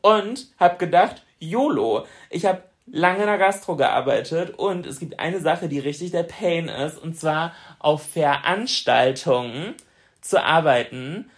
und 0.00 0.48
habe 0.58 0.78
gedacht, 0.78 1.22
YOLO. 1.38 2.06
Ich 2.30 2.46
habe 2.46 2.62
lange 2.86 3.20
in 3.20 3.26
der 3.26 3.38
Gastro 3.38 3.76
gearbeitet 3.76 4.58
und 4.58 4.86
es 4.86 4.98
gibt 4.98 5.20
eine 5.20 5.40
Sache, 5.40 5.68
die 5.68 5.78
richtig 5.78 6.10
der 6.10 6.22
Pain 6.22 6.68
ist, 6.68 6.98
und 6.98 7.18
zwar 7.18 7.54
auf 7.78 8.02
Veranstaltungen 8.02 9.74
zu 10.22 10.42
arbeiten 10.42 11.30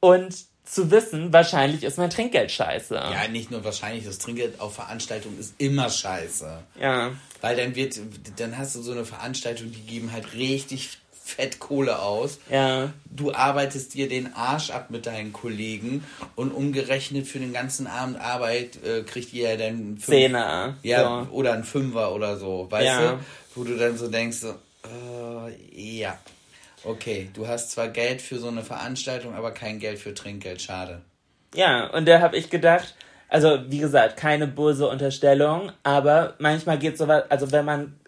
und 0.00 0.34
zu 0.64 0.90
wissen, 0.90 1.32
wahrscheinlich 1.32 1.82
ist 1.82 1.96
mein 1.96 2.10
Trinkgeld 2.10 2.50
scheiße. 2.50 2.94
Ja, 2.94 3.26
nicht 3.28 3.50
nur 3.50 3.64
wahrscheinlich, 3.64 4.04
das 4.04 4.18
Trinkgeld 4.18 4.60
auf 4.60 4.74
Veranstaltungen 4.74 5.38
ist 5.40 5.54
immer 5.56 5.88
scheiße. 5.88 6.58
Ja. 6.78 7.12
Weil 7.40 7.56
dann 7.56 7.74
wird, 7.74 7.98
dann 8.36 8.58
hast 8.58 8.74
du 8.74 8.82
so 8.82 8.92
eine 8.92 9.06
Veranstaltung, 9.06 9.72
die 9.72 9.80
geben 9.80 10.12
halt 10.12 10.34
richtig 10.34 10.98
fett 11.24 11.58
Kohle 11.58 12.00
aus. 12.00 12.38
Ja. 12.50 12.92
Du 13.06 13.32
arbeitest 13.32 13.94
dir 13.94 14.08
den 14.10 14.34
Arsch 14.34 14.70
ab 14.70 14.90
mit 14.90 15.06
deinen 15.06 15.32
Kollegen 15.32 16.04
und 16.36 16.52
umgerechnet 16.52 17.26
für 17.26 17.38
den 17.38 17.52
ganzen 17.54 17.86
Abend 17.86 18.20
Arbeit 18.20 18.82
äh, 18.84 19.02
kriegt 19.04 19.32
ihr 19.32 19.50
ja 19.50 19.56
dann 19.56 19.96
fünf- 19.98 20.04
Zehner. 20.06 20.76
Ja, 20.82 21.26
So. 21.26 21.32
oder 21.34 21.52
ein 21.54 21.64
Fünfer 21.64 22.14
oder 22.14 22.36
so, 22.38 22.66
weißt 22.70 22.84
Ja. 22.86 23.12
du? 23.12 23.18
Wo 23.54 23.64
du 23.64 23.76
dann 23.76 23.96
so 23.98 24.08
denkst, 24.08 24.38
so, 24.38 24.48
äh, 24.48 25.98
ja, 25.98 26.18
okay, 26.84 27.30
du 27.34 27.46
hast 27.46 27.70
zwar 27.70 27.88
Geld 27.88 28.22
für 28.22 28.38
so 28.38 28.48
eine 28.48 28.62
Veranstaltung, 28.62 29.34
aber 29.34 29.52
kein 29.52 29.78
Geld 29.78 29.98
für 29.98 30.14
Trinkgeld, 30.14 30.62
schade. 30.62 31.02
Ja, 31.54 31.86
und 31.88 32.06
da 32.06 32.20
habe 32.20 32.36
ich 32.36 32.50
gedacht, 32.50 32.94
also 33.28 33.58
wie 33.68 33.78
gesagt, 33.78 34.16
keine 34.16 34.46
böse 34.46 34.88
Unterstellung, 34.88 35.72
aber 35.82 36.34
manchmal 36.38 36.78
geht 36.78 36.98
sowas, 36.98 37.24
also 37.28 37.52
wenn 37.52 37.64
man 37.64 37.98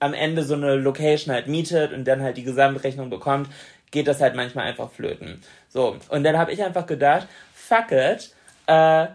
am 0.00 0.14
Ende 0.14 0.42
so 0.42 0.54
eine 0.54 0.76
Location 0.76 1.34
halt 1.34 1.46
mietet 1.46 1.92
und 1.92 2.04
dann 2.04 2.22
halt 2.22 2.36
die 2.36 2.44
Gesamtrechnung 2.44 3.10
bekommt, 3.10 3.48
geht 3.90 4.08
das 4.08 4.20
halt 4.20 4.34
manchmal 4.34 4.66
einfach 4.66 4.90
flöten. 4.90 5.40
So, 5.68 5.96
und 6.08 6.24
dann 6.24 6.36
habe 6.36 6.52
ich 6.52 6.62
einfach 6.62 6.86
gedacht, 6.86 7.28
fuck 7.54 7.92
it, 7.92 8.34
äh, 8.66 9.06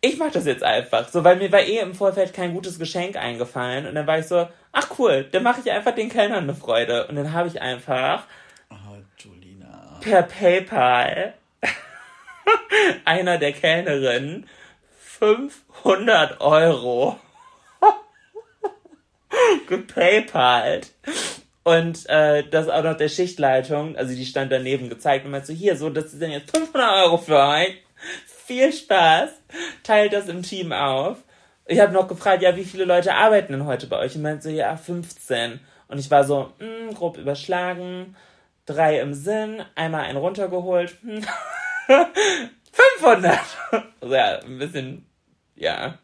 ich 0.00 0.18
mach 0.18 0.30
das 0.30 0.46
jetzt 0.46 0.62
einfach. 0.62 1.08
So, 1.08 1.24
weil 1.24 1.36
mir 1.36 1.50
war 1.50 1.60
eh 1.60 1.78
im 1.78 1.94
Vorfeld 1.94 2.32
kein 2.32 2.54
gutes 2.54 2.78
Geschenk 2.78 3.16
eingefallen 3.16 3.86
und 3.86 3.94
dann 3.94 4.06
war 4.06 4.18
ich 4.18 4.26
so, 4.26 4.48
ach 4.78 4.98
cool, 4.98 5.24
dann 5.32 5.42
mache 5.42 5.60
ich 5.64 5.70
einfach 5.70 5.94
den 5.94 6.08
Kellnern 6.08 6.44
eine 6.44 6.54
Freude. 6.54 7.06
Und 7.08 7.16
dann 7.16 7.32
habe 7.32 7.48
ich 7.48 7.60
einfach 7.60 8.24
Oh, 8.70 8.96
Julina. 9.18 9.98
per 10.00 10.22
PayPal 10.22 11.34
einer 13.04 13.38
der 13.38 13.52
Kellnerinnen 13.52 14.46
500 15.00 16.40
Euro 16.40 17.18
gepaypalt. 19.68 20.92
Und 21.64 22.08
äh, 22.08 22.44
das 22.48 22.68
auch 22.68 22.82
noch 22.82 22.96
der 22.96 23.08
Schichtleitung, 23.10 23.96
also 23.96 24.14
die 24.14 24.24
stand 24.24 24.50
daneben 24.52 24.88
gezeigt 24.88 25.24
und 25.26 25.32
meinte 25.32 25.48
so, 25.48 25.52
hier, 25.52 25.76
so, 25.76 25.90
das 25.90 26.12
sind 26.12 26.30
jetzt 26.30 26.56
500 26.56 27.04
Euro 27.04 27.18
für 27.18 27.38
euch. 27.38 27.82
Viel 28.46 28.72
Spaß. 28.72 29.30
Teilt 29.82 30.14
das 30.14 30.28
im 30.28 30.42
Team 30.42 30.72
auf. 30.72 31.18
Ich 31.70 31.80
habe 31.80 31.92
noch 31.92 32.08
gefragt, 32.08 32.42
ja, 32.42 32.56
wie 32.56 32.64
viele 32.64 32.84
Leute 32.84 33.14
arbeiten 33.14 33.52
denn 33.52 33.66
heute 33.66 33.86
bei 33.86 33.98
euch? 33.98 34.16
Und 34.16 34.22
meinte 34.22 34.44
so, 34.44 34.48
ja, 34.48 34.74
15. 34.76 35.60
Und 35.88 35.98
ich 35.98 36.10
war 36.10 36.24
so, 36.24 36.50
mh, 36.58 36.66
hm, 36.66 36.94
grob 36.94 37.18
überschlagen, 37.18 38.16
drei 38.64 39.00
im 39.00 39.12
Sinn, 39.12 39.62
einmal 39.74 40.04
einen 40.04 40.16
runtergeholt. 40.16 40.96
500! 42.98 43.38
Also 44.00 44.14
ja, 44.14 44.38
ein 44.38 44.58
bisschen, 44.58 45.04
ja. 45.56 45.98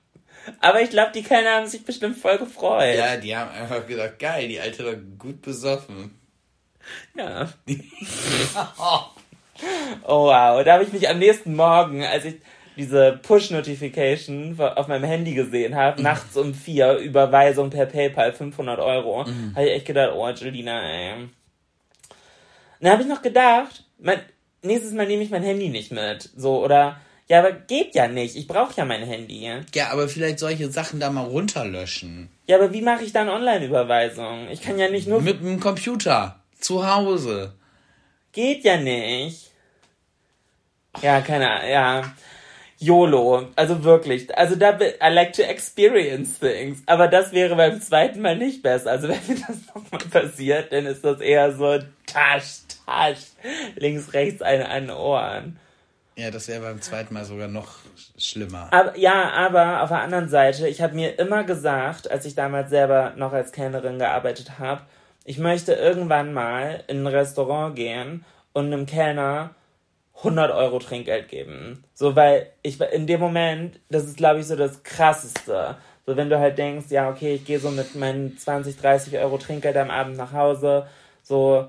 Aber 0.61 0.83
ich 0.83 0.91
glaube, 0.91 1.13
die 1.15 1.23
Kellner 1.23 1.55
haben 1.55 1.67
sich 1.67 1.85
bestimmt 1.85 2.19
voll 2.19 2.37
gefreut. 2.37 2.97
Ja, 2.97 3.17
die 3.17 3.35
haben 3.35 3.51
einfach 3.51 3.87
gesagt, 3.87 4.19
geil, 4.19 4.49
die 4.49 4.61
Alte 4.61 4.85
war 4.85 4.95
gut 4.95 5.41
besoffen. 5.41 6.19
Ja. 7.17 7.49
oh 10.03 10.27
wow, 10.27 10.63
da 10.63 10.75
habe 10.75 10.85
ich 10.85 10.93
mich 10.93 11.09
am 11.09 11.19
nächsten 11.19 11.55
Morgen, 11.55 12.05
als 12.05 12.27
ich 12.27 12.35
diese 12.77 13.19
Push-Notification 13.23 14.59
auf 14.59 14.89
meinem 14.89 15.05
Handy 15.05 15.35
gesehen 15.35 15.75
habe, 15.75 15.99
mhm. 15.99 16.05
nachts 16.05 16.37
um 16.37 16.55
vier, 16.55 16.97
Überweisung 16.97 17.71
per 17.71 17.87
PayPal 17.87 18.33
500 18.33 18.81
Euro, 18.81 19.25
mhm. 19.25 19.53
habe 19.55 19.67
ich 19.67 19.73
echt 19.73 19.87
gedacht, 19.87 20.13
oh 20.15 20.25
Angelina, 20.25 20.83
ey. 20.83 21.29
Dann 22.81 22.93
habe 22.93 23.03
ich 23.03 23.09
noch 23.09 23.23
gedacht, 23.23 23.85
mein, 23.99 24.21
nächstes 24.63 24.93
Mal 24.93 25.07
nehme 25.07 25.23
ich 25.23 25.31
mein 25.31 25.43
Handy 25.43 25.69
nicht 25.69 25.93
mit. 25.93 26.31
So, 26.37 26.63
oder 26.63 27.01
ja, 27.27 27.39
aber 27.39 27.53
geht 27.53 27.95
ja 27.95 28.07
nicht. 28.07 28.37
Ich 28.37 28.47
brauche 28.47 28.75
ja 28.77 28.85
mein 28.85 29.03
Handy. 29.03 29.51
Ja, 29.75 29.91
aber 29.91 30.09
vielleicht 30.09 30.39
solche 30.39 30.71
Sachen 30.71 31.01
da 31.01 31.11
mal 31.11 31.25
runterlöschen. 31.25 32.29
Ja, 32.47 32.57
aber 32.57 32.73
wie 32.73 32.83
mache 32.83 33.05
ich 33.05 33.13
dann 33.13 33.31
Online-Überweisung? 33.31 34.49
Ich 34.51 34.61
kann 34.61 34.79
ja 34.79 34.91
nicht 34.91 35.09
nur. 35.09 35.23
Mit 35.23 35.41
dem 35.41 35.59
Computer. 35.59 36.41
Zu 36.61 36.87
Hause. 36.87 37.55
Geht 38.33 38.65
ja 38.65 38.77
nicht. 38.77 39.51
Ja, 41.01 41.21
keine 41.23 41.51
Ahnung. 41.51 41.71
Ja. 41.71 42.15
YOLO. 42.85 43.49
Also 43.57 43.83
wirklich. 43.85 44.37
Also 44.37 44.57
da, 44.57 44.79
I 44.79 45.13
like 45.13 45.33
to 45.35 45.43
experience 45.43 46.39
things. 46.39 46.83
Aber 46.87 47.09
das 47.09 47.33
wäre 47.33 47.57
beim 47.57 47.81
zweiten 47.81 48.21
Mal 48.21 48.37
nicht 48.37 48.63
besser. 48.63 48.91
Also 48.91 49.09
wenn 49.09 49.27
mir 49.27 49.43
das 49.47 49.59
nochmal 49.75 50.07
passiert, 50.11 50.73
dann 50.73 50.87
ist 50.87 51.05
das 51.05 51.21
eher 51.21 51.53
so 51.53 51.79
Tasch, 52.07 52.61
Tasch. 52.87 53.19
Links, 53.77 54.13
rechts, 54.13 54.43
eine 54.43 54.69
an 54.69 54.87
den 54.87 54.97
Ohren. 54.97 55.59
Ja, 56.17 56.31
das 56.31 56.47
wäre 56.47 56.61
beim 56.61 56.81
zweiten 56.81 57.13
Mal 57.13 57.25
sogar 57.25 57.49
noch 57.49 57.79
schlimmer. 58.17 58.69
Aber, 58.71 58.97
ja, 58.97 59.31
aber 59.33 59.83
auf 59.83 59.89
der 59.89 60.01
anderen 60.01 60.29
Seite, 60.29 60.69
ich 60.69 60.81
habe 60.81 60.95
mir 60.95 61.19
immer 61.19 61.43
gesagt, 61.43 62.09
als 62.09 62.25
ich 62.25 62.37
damals 62.37 62.71
selber 62.71 63.15
noch 63.17 63.33
als 63.33 63.51
Kellnerin 63.51 63.99
gearbeitet 63.99 64.59
habe, 64.61 64.83
ich 65.25 65.39
möchte 65.39 65.73
irgendwann 65.73 66.33
mal 66.33 66.85
in 66.87 67.03
ein 67.03 67.07
Restaurant 67.07 67.75
gehen 67.75 68.25
und 68.53 68.67
einem 68.67 68.87
Kellner 68.87 69.51
100 70.17 70.53
Euro 70.53 70.79
Trinkgeld 70.79 71.29
geben. 71.29 71.85
So, 71.93 72.17
weil 72.17 72.51
ich 72.63 72.81
in 72.81 73.07
dem 73.07 73.21
Moment, 73.21 73.81
das 73.89 74.05
ist 74.05 74.17
glaube 74.17 74.41
ich 74.41 74.47
so 74.47 74.57
das 74.57 74.83
Krasseste. 74.83 75.77
So, 76.07 76.17
wenn 76.17 76.31
du 76.31 76.39
halt 76.39 76.59
denkst, 76.59 76.87
ja, 76.91 77.09
okay, 77.09 77.35
ich 77.35 77.45
gehe 77.45 77.59
so 77.59 77.71
mit 77.71 77.95
meinen 77.95 78.37
20, 78.37 78.77
30 78.77 79.19
Euro 79.19 79.39
Trinkgeld 79.39 79.77
am 79.77 79.91
Abend 79.91 80.17
nach 80.17 80.33
Hause, 80.33 80.87
so, 81.23 81.67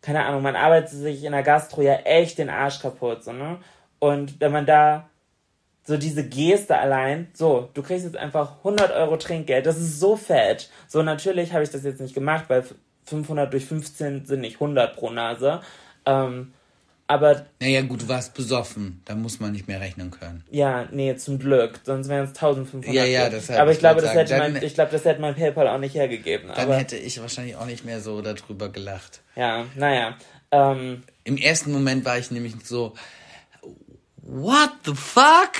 keine 0.00 0.24
Ahnung, 0.24 0.42
man 0.42 0.56
arbeitet 0.56 0.90
sich 0.90 1.24
in 1.24 1.32
der 1.32 1.42
Gastro 1.42 1.82
ja 1.82 1.94
echt 1.96 2.38
den 2.38 2.50
Arsch 2.50 2.80
kaputt, 2.80 3.24
so, 3.24 3.32
ne? 3.32 3.58
Und 3.98 4.40
wenn 4.40 4.52
man 4.52 4.66
da 4.66 5.08
so 5.84 5.96
diese 5.98 6.26
Geste 6.26 6.76
allein, 6.78 7.28
so, 7.34 7.68
du 7.74 7.82
kriegst 7.82 8.04
jetzt 8.04 8.16
einfach 8.16 8.58
100 8.58 8.90
Euro 8.92 9.16
Trinkgeld, 9.18 9.66
das 9.66 9.76
ist 9.78 10.00
so 10.00 10.16
fett. 10.16 10.70
So, 10.88 11.02
natürlich 11.02 11.52
habe 11.52 11.62
ich 11.62 11.70
das 11.70 11.84
jetzt 11.84 12.00
nicht 12.00 12.14
gemacht, 12.14 12.44
weil 12.48 12.64
500 13.04 13.52
durch 13.52 13.66
15 13.66 14.24
sind 14.24 14.40
nicht 14.40 14.56
100 14.56 14.96
pro 14.96 15.10
Nase. 15.10 15.60
Ähm, 16.06 16.54
aber. 17.06 17.46
Naja, 17.60 17.82
gut, 17.82 18.02
du 18.02 18.08
warst 18.08 18.34
besoffen. 18.34 19.02
Da 19.04 19.14
muss 19.14 19.40
man 19.40 19.52
nicht 19.52 19.68
mehr 19.68 19.80
rechnen 19.80 20.10
können. 20.10 20.44
Ja, 20.50 20.88
nee, 20.90 21.14
zum 21.16 21.38
Glück. 21.38 21.80
Sonst 21.84 22.08
wären 22.08 22.24
es 22.24 22.30
1500. 22.30 22.92
Ja, 22.92 23.04
ja, 23.04 23.28
das 23.28 23.50
Aber 23.50 23.72
ich 23.72 23.78
glaube, 23.78 24.00
das 24.00 24.14
hätte 24.14 24.38
mein, 24.38 24.62
ich 24.62 24.74
glaube, 24.74 24.92
das 24.92 25.04
hätte 25.04 25.20
mein 25.20 25.34
PayPal 25.34 25.68
auch 25.68 25.78
nicht 25.78 25.94
hergegeben. 25.94 26.48
Dann 26.48 26.58
aber, 26.58 26.76
hätte 26.76 26.96
ich 26.96 27.20
wahrscheinlich 27.20 27.56
auch 27.56 27.66
nicht 27.66 27.84
mehr 27.84 28.00
so 28.00 28.22
darüber 28.22 28.70
gelacht. 28.70 29.20
Ja, 29.36 29.66
naja. 29.74 30.16
Ähm, 30.50 31.02
Im 31.24 31.36
ersten 31.36 31.72
Moment 31.72 32.04
war 32.04 32.18
ich 32.18 32.30
nämlich 32.30 32.54
so, 32.64 32.94
what 34.22 34.70
the 34.84 34.94
fuck? 34.94 35.52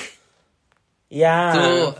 Ja. 1.08 1.54
So. 1.54 1.94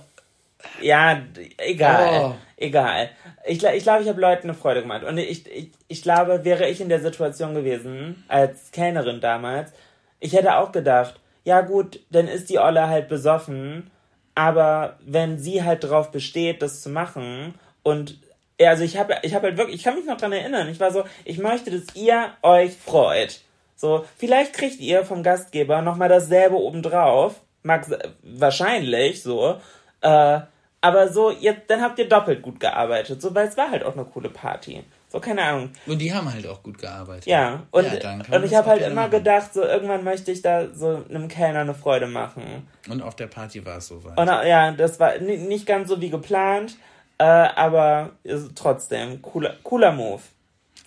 Ja, 0.85 1.23
egal. 1.57 2.21
Oh. 2.21 2.35
Egal. 2.59 3.11
Ich, 3.47 3.63
ich 3.65 3.83
glaube, 3.83 4.03
ich 4.03 4.09
habe 4.09 4.21
Leuten 4.21 4.49
eine 4.49 4.55
Freude 4.57 4.83
gemacht. 4.83 5.03
Und 5.05 5.17
ich, 5.17 5.51
ich, 5.51 5.71
ich 5.89 6.03
glaube, 6.03 6.45
wäre 6.45 6.69
ich 6.69 6.81
in 6.81 6.91
der 6.91 7.01
Situation 7.01 7.55
gewesen, 7.55 8.25
als 8.29 8.71
Kellnerin 8.71 9.21
damals, 9.21 9.73
ich 10.21 10.35
hätte 10.35 10.57
auch 10.57 10.73
gedacht, 10.73 11.19
ja 11.45 11.63
gut, 11.63 12.01
dann 12.11 12.29
ist 12.29 12.51
die 12.51 12.59
Olle 12.59 12.89
halt 12.89 13.09
besoffen, 13.09 13.91
aber 14.35 14.99
wenn 15.05 15.39
sie 15.39 15.63
halt 15.63 15.85
drauf 15.85 16.11
besteht, 16.11 16.63
das 16.63 16.83
zu 16.83 16.89
machen 16.89 17.55
und 17.83 18.19
also 18.61 18.85
ich 18.85 18.97
habe 18.97 19.17
ich 19.23 19.35
habe 19.35 19.49
halt 19.49 19.57
wirklich, 19.59 19.77
ich 19.77 19.83
kann 19.85 19.97
mich 19.97 20.07
noch 20.07 20.17
dran 20.17 20.33
erinnern, 20.33 20.69
ich 20.69 20.81
war 20.81 20.91
so, 20.91 21.05
ich 21.25 21.39
möchte, 21.39 21.71
dass 21.71 21.95
ihr 21.95 22.31
euch 22.43 22.73
freut. 22.77 23.41
So, 23.77 24.05
vielleicht 24.17 24.55
kriegt 24.55 24.81
ihr 24.81 25.05
vom 25.05 25.23
Gastgeber 25.23 25.83
nochmal 25.83 26.09
dasselbe 26.09 26.57
obendrauf. 26.57 27.41
Mag, 27.63 27.87
wahrscheinlich, 28.23 29.23
so. 29.23 29.61
Äh, 30.01 30.41
aber 30.85 31.11
so, 31.11 31.31
jetzt, 31.31 31.63
dann 31.69 31.81
habt 31.81 31.99
ihr 31.99 32.07
doppelt 32.07 32.43
gut 32.43 32.61
gearbeitet. 32.61 33.23
So, 33.23 33.35
weil 33.35 33.49
es 33.49 33.57
war 33.57 33.71
halt 33.71 33.83
auch 33.85 33.95
eine 33.95 34.05
coole 34.05 34.29
Party. 34.29 34.85
So, 35.09 35.19
keine 35.19 35.43
Ahnung. 35.43 35.71
Und 35.87 35.99
die 35.99 36.13
haben 36.13 36.31
halt 36.31 36.47
auch 36.47 36.63
gut 36.63 36.77
gearbeitet. 36.77 37.25
Ja, 37.25 37.63
und, 37.71 37.87
ja, 37.87 38.19
und 38.31 38.45
ich 38.45 38.55
habe 38.55 38.69
halt 38.69 38.83
immer 38.83 38.95
machen. 39.03 39.13
gedacht, 39.13 39.55
so 39.55 39.63
irgendwann 39.63 40.05
möchte 40.05 40.31
ich 40.31 40.43
da 40.43 40.69
so 40.75 41.03
einem 41.09 41.29
Kellner 41.29 41.61
eine 41.61 41.73
Freude 41.73 42.07
machen. 42.07 42.69
Und 42.87 43.01
auf 43.01 43.17
der 43.17 43.29
Party 43.29 43.65
war 43.65 43.79
es 43.79 43.87
soweit. 43.87 44.19
Und 44.19 44.27
ja, 44.27 44.73
das 44.73 45.01
war 45.01 45.17
nicht 45.19 45.65
ganz 45.65 45.89
so 45.89 46.03
wie 46.03 46.11
geplant, 46.11 46.77
äh, 47.17 47.25
aber 47.25 48.11
trotzdem, 48.55 49.23
cooler, 49.23 49.55
cooler 49.63 49.93
Move. 49.93 50.21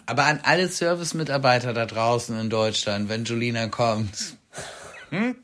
Aber 0.06 0.26
an 0.26 0.42
alle 0.44 0.68
Service-Mitarbeiter 0.70 1.74
da 1.74 1.88
draußen 1.88 2.40
in 2.40 2.52
Deutschland, 2.52 3.10
wenn 3.10 3.24
Julina 3.24 3.66
kommt, 3.66 4.38
hm? 5.10 5.38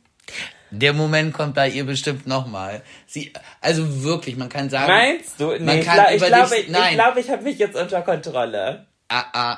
Der 0.80 0.94
Moment 0.94 1.34
kommt 1.34 1.54
bei 1.54 1.70
ihr 1.70 1.86
bestimmt 1.86 2.26
nochmal. 2.26 2.82
Sie, 3.06 3.32
also 3.62 4.04
wirklich, 4.04 4.36
man 4.38 4.50
kann 4.50 4.70
sagen. 4.70 4.92
Meinst 4.92 5.40
du? 5.40 5.56
Nee, 5.60 5.80
ich, 5.80 5.86
kann 5.86 6.14
ich, 6.14 6.24
glaube, 6.24 6.56
ich, 6.58 6.68
ich 6.68 6.90
glaube, 6.94 7.20
ich 7.20 7.30
habe 7.30 7.44
mich 7.44 7.60
jetzt 7.60 7.76
unter 7.76 8.02
Kontrolle. 8.02 8.88
Ah, 9.08 9.26
ah. 9.34 9.58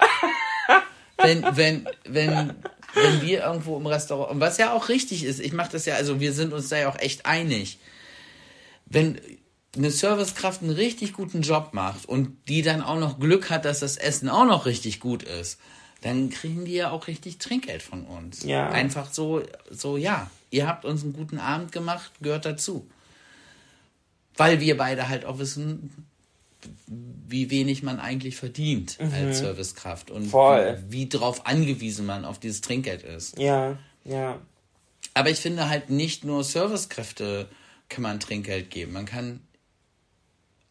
wenn, 1.18 1.44
wenn, 1.56 1.90
wenn, 2.06 2.54
wenn 2.94 3.22
wir 3.22 3.44
irgendwo 3.44 3.78
im 3.78 3.86
Restaurant, 3.88 4.32
und 4.32 4.40
was 4.42 4.58
ja 4.58 4.74
auch 4.74 4.90
richtig 4.90 5.24
ist, 5.24 5.40
ich 5.40 5.54
mache 5.54 5.72
das 5.72 5.86
ja, 5.86 5.96
also 5.96 6.20
wir 6.20 6.34
sind 6.34 6.52
uns 6.52 6.68
da 6.68 6.78
ja 6.78 6.90
auch 6.90 7.00
echt 7.00 7.26
einig. 7.26 7.80
Wenn 8.86 9.20
eine 9.78 9.92
Servicekraft 9.92 10.62
einen 10.62 10.72
richtig 10.72 11.14
guten 11.14 11.42
Job 11.42 11.70
macht 11.72 12.06
und 12.06 12.36
die 12.50 12.62
dann 12.62 12.82
auch 12.82 13.00
noch 13.00 13.20
Glück 13.20 13.50
hat, 13.50 13.64
dass 13.64 13.80
das 13.80 13.96
Essen 13.96 14.30
auch 14.30 14.46
noch 14.46 14.66
richtig 14.66 15.00
gut 15.00 15.24
ist, 15.24 15.60
dann 16.02 16.30
kriegen 16.30 16.66
die 16.66 16.74
ja 16.74 16.92
auch 16.92 17.08
richtig 17.08 17.38
Trinkgeld 17.40 17.82
von 17.82 18.06
uns. 18.06 18.44
Ja. 18.44 18.70
Einfach 18.70 19.12
so, 19.12 19.42
so, 19.72 19.98
ja, 19.98 20.30
ihr 20.52 20.68
habt 20.68 20.86
uns 20.86 21.04
einen 21.04 21.14
guten 21.14 21.40
Abend 21.40 21.72
gemacht, 21.72 22.12
gehört 22.22 22.46
dazu. 22.46 22.88
Weil 24.36 24.60
wir 24.60 24.78
beide 24.78 25.08
halt 25.08 25.26
auch 25.26 25.40
wissen, 25.40 26.08
wie 26.88 27.50
wenig 27.50 27.84
man 27.84 28.00
eigentlich 28.00 28.36
verdient 28.36 28.98
mhm. 29.00 29.14
als 29.14 29.40
Servicekraft 29.40 30.12
und 30.12 30.28
Voll. 30.28 30.84
wie, 30.88 31.02
wie 31.02 31.10
drauf 31.10 31.46
angewiesen 31.46 32.06
man 32.06 32.26
auf 32.26 32.40
dieses 32.40 32.62
Trinkgeld 32.62 33.04
ist. 33.04 33.38
Ja, 33.38 33.78
ja. 34.04 34.40
Aber 35.14 35.30
ich 35.30 35.40
finde 35.40 35.70
halt 35.70 35.90
nicht 35.90 36.26
nur 36.26 36.44
Servicekräfte 36.44 37.48
kann 37.88 38.02
man 38.02 38.20
Trinkgeld 38.20 38.70
geben. 38.70 38.94
Man 38.94 39.06
kann 39.06 39.42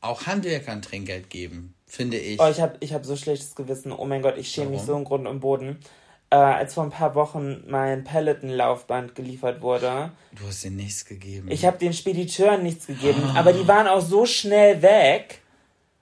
auch 0.00 0.26
Handwerkern 0.26 0.82
Trinkgeld 0.82 1.30
geben, 1.30 1.74
finde 1.86 2.18
ich. 2.18 2.40
Oh, 2.40 2.48
ich 2.48 2.60
habe 2.60 2.76
ich 2.80 2.92
hab 2.92 3.06
so 3.06 3.16
schlechtes 3.16 3.54
Gewissen. 3.54 3.92
Oh 3.92 4.04
mein 4.04 4.22
Gott, 4.22 4.36
ich 4.36 4.48
schäme 4.48 4.70
mich 4.70 4.82
so 4.82 4.96
im 4.96 5.04
Grund 5.04 5.26
und 5.26 5.40
Boden. 5.40 5.78
Äh, 6.30 6.36
als 6.36 6.74
vor 6.74 6.84
ein 6.84 6.90
paar 6.90 7.14
Wochen 7.14 7.62
mein 7.68 8.04
Peloton-Laufband 8.04 9.14
geliefert 9.14 9.60
wurde. 9.60 10.10
Du 10.32 10.46
hast 10.46 10.64
denen 10.64 10.76
nichts 10.76 11.04
gegeben. 11.04 11.48
Ich 11.50 11.64
habe 11.64 11.78
den 11.78 11.92
Spediteuren 11.92 12.62
nichts 12.62 12.86
gegeben, 12.86 13.22
oh. 13.24 13.38
aber 13.38 13.52
die 13.52 13.68
waren 13.68 13.86
auch 13.86 14.00
so 14.00 14.26
schnell 14.26 14.82
weg. 14.82 15.40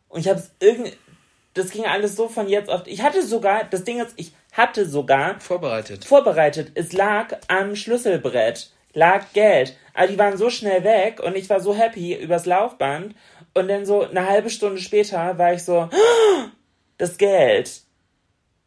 Und 0.09 0.21
ich 0.21 0.29
habe 0.29 0.39
es 0.39 0.51
irgendwie. 0.61 0.93
Das 1.55 1.71
ging 1.71 1.85
alles 1.85 2.17
so 2.17 2.29
von 2.29 2.49
jetzt 2.49 2.71
auf. 2.71 2.87
Ich 2.87 3.03
hatte 3.03 3.23
sogar, 3.27 3.65
das 3.65 3.85
Ding 3.85 4.01
ist, 4.01 4.15
ich 4.17 4.33
hatte 4.53 4.87
sogar. 4.89 5.39
Vorbereitet. 5.41 6.05
Vorbereitet. 6.05 6.73
Es 6.75 6.93
lag 6.93 7.37
am 7.49 7.75
Schlüsselbrett. 7.77 8.71
Lag 8.95 9.25
Geld. 9.33 9.77
Aber 9.95 10.07
die 10.07 10.19
waren 10.19 10.37
so 10.37 10.51
schnell 10.51 10.85
weg 10.85 11.21
und 11.23 11.37
ich 11.37 11.49
war 11.51 11.61
so 11.61 11.75
happy 11.75 12.15
übers 12.15 12.47
Laufband. 12.47 13.15
Und 13.55 13.69
dann 13.69 13.85
so 13.85 14.03
eine 14.03 14.29
halbe 14.29 14.49
Stunde 14.49 14.81
später 14.81 15.37
war 15.37 15.53
ich 15.53 15.63
so, 15.63 15.89
das 16.99 17.19
Geld. 17.19 17.83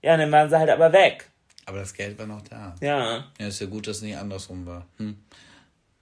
Ja, 0.01 0.14
und 0.14 0.20
dann 0.20 0.32
waren 0.32 0.49
sie 0.49 0.60
halt 0.60 0.70
aber 0.70 0.93
weg. 0.93 1.30
Aber 1.66 1.80
das 1.80 1.93
Geld 1.93 2.18
war 2.20 2.28
noch 2.28 2.41
da. 2.41 2.76
Ja. 2.82 3.26
Ja, 3.39 3.47
ist 3.47 3.59
ja 3.59 3.68
gut, 3.68 3.88
dass 3.88 3.97
es 3.97 4.03
nicht 4.03 4.18
andersrum 4.18 4.66
war. 4.66 4.86
Hm. 4.97 5.18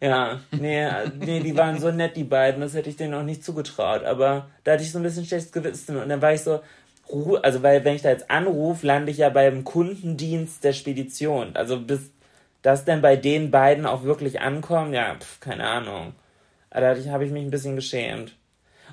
Ja, 0.02 0.42
nee, 0.52 0.86
nee, 1.18 1.40
die 1.40 1.56
waren 1.56 1.80
so 1.80 1.90
nett, 1.90 2.18
die 2.18 2.26
beiden, 2.26 2.60
das 2.60 2.74
hätte 2.74 2.90
ich 2.90 2.98
denen 2.98 3.14
auch 3.14 3.24
nicht 3.24 3.44
zugetraut. 3.44 4.04
Aber 4.04 4.50
da 4.66 4.74
hatte 4.74 4.84
ich 4.84 4.92
so 4.92 5.00
ein 5.00 5.04
bisschen 5.04 5.26
schlechtes 5.26 5.54
Gewissen. 5.54 5.96
Und 5.96 6.10
dann 6.10 6.22
war 6.22 6.34
ich 6.34 6.42
so, 6.42 6.62
also 7.42 7.64
weil 7.64 7.86
wenn 7.86 7.96
ich 7.96 8.02
da 8.02 8.10
jetzt 8.10 8.30
anrufe, 8.30 8.86
lande 8.86 9.12
ich 9.12 9.20
ja 9.20 9.30
beim 9.30 9.64
Kundendienst 9.64 10.64
der 10.64 10.74
Spedition. 10.74 11.56
Also 11.56 11.80
bis 11.80 12.12
das 12.64 12.84
denn 12.84 13.02
bei 13.02 13.16
den 13.16 13.52
beiden 13.52 13.86
auch 13.86 14.04
wirklich 14.04 14.42
ankommt, 14.42 14.94
ja, 14.94 15.16
pf, 15.16 15.40
keine 15.40 15.68
Ahnung. 15.68 16.14
Aber 16.70 16.82
da 16.82 17.12
habe 17.12 17.26
ich 17.26 17.32
mich 17.32 17.44
ein 17.46 17.52
bisschen 17.52 17.76
geschämt. 17.76 18.36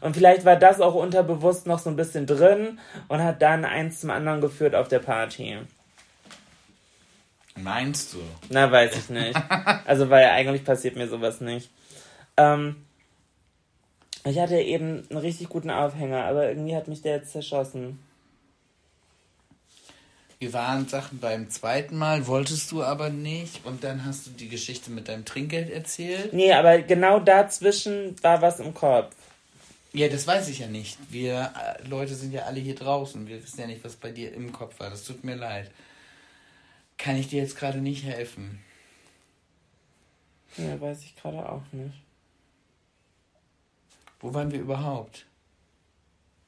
Und 0.00 0.16
vielleicht 0.16 0.44
war 0.44 0.56
das 0.56 0.80
auch 0.80 0.94
unterbewusst 0.94 1.66
noch 1.66 1.78
so 1.78 1.90
ein 1.90 1.96
bisschen 1.96 2.26
drin 2.26 2.78
und 3.08 3.22
hat 3.22 3.42
dann 3.42 3.64
eins 3.64 4.00
zum 4.00 4.10
anderen 4.10 4.40
geführt 4.40 4.74
auf 4.74 4.88
der 4.88 4.98
Party. 5.00 5.58
Meinst 7.56 8.14
du? 8.14 8.18
Na, 8.48 8.70
weiß 8.70 8.96
ich 8.96 9.10
nicht. 9.10 9.36
Also, 9.86 10.08
weil 10.08 10.26
eigentlich 10.26 10.64
passiert 10.64 10.96
mir 10.96 11.08
sowas 11.08 11.40
nicht. 11.40 11.68
Ähm, 12.36 12.76
ich 14.24 14.38
hatte 14.38 14.56
eben 14.56 15.06
einen 15.10 15.18
richtig 15.18 15.48
guten 15.48 15.70
Aufhänger, 15.70 16.24
aber 16.24 16.48
irgendwie 16.48 16.76
hat 16.76 16.88
mich 16.88 17.02
der 17.02 17.16
jetzt 17.16 17.32
zerschossen. 17.32 17.98
Wir 20.38 20.54
waren 20.54 20.88
Sachen 20.88 21.18
beim 21.18 21.50
zweiten 21.50 21.98
Mal, 21.98 22.26
wolltest 22.26 22.72
du 22.72 22.82
aber 22.82 23.10
nicht. 23.10 23.66
Und 23.66 23.84
dann 23.84 24.06
hast 24.06 24.26
du 24.26 24.30
die 24.30 24.48
Geschichte 24.48 24.90
mit 24.90 25.08
deinem 25.08 25.26
Trinkgeld 25.26 25.68
erzählt. 25.68 26.32
Nee, 26.32 26.52
aber 26.54 26.80
genau 26.80 27.20
dazwischen 27.20 28.16
war 28.22 28.40
was 28.40 28.58
im 28.58 28.72
Kopf. 28.72 29.14
Ja, 29.92 30.08
das 30.08 30.26
weiß 30.26 30.48
ich 30.48 30.60
ja 30.60 30.66
nicht. 30.66 30.96
Wir 31.10 31.52
äh, 31.82 31.86
Leute 31.86 32.14
sind 32.14 32.32
ja 32.32 32.44
alle 32.44 32.60
hier 32.60 32.74
draußen. 32.74 33.26
Wir 33.26 33.42
wissen 33.42 33.60
ja 33.60 33.66
nicht, 33.66 33.84
was 33.84 33.96
bei 33.96 34.12
dir 34.12 34.32
im 34.32 34.50
Kopf 34.52 34.80
war. 34.80 34.88
Das 34.88 35.04
tut 35.04 35.24
mir 35.24 35.34
leid. 35.34 35.70
Kann 37.00 37.16
ich 37.16 37.28
dir 37.28 37.40
jetzt 37.40 37.56
gerade 37.56 37.78
nicht 37.78 38.04
helfen. 38.04 38.62
Ja, 40.58 40.78
weiß 40.78 41.02
ich 41.02 41.16
gerade 41.16 41.48
auch 41.48 41.62
nicht. 41.72 41.94
Wo 44.20 44.34
waren 44.34 44.50
wir 44.50 44.60
überhaupt? 44.60 45.24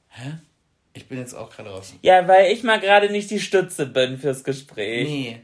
Hä? 0.08 0.34
Ich 0.92 1.08
bin 1.08 1.16
jetzt 1.16 1.32
auch 1.32 1.48
gerade 1.48 1.70
raus. 1.70 1.94
Ja, 2.02 2.28
weil 2.28 2.52
ich 2.52 2.64
mal 2.64 2.78
gerade 2.78 3.08
nicht 3.10 3.30
die 3.30 3.40
Stütze 3.40 3.86
bin 3.86 4.18
fürs 4.18 4.44
Gespräch. 4.44 5.08
Nee. 5.08 5.40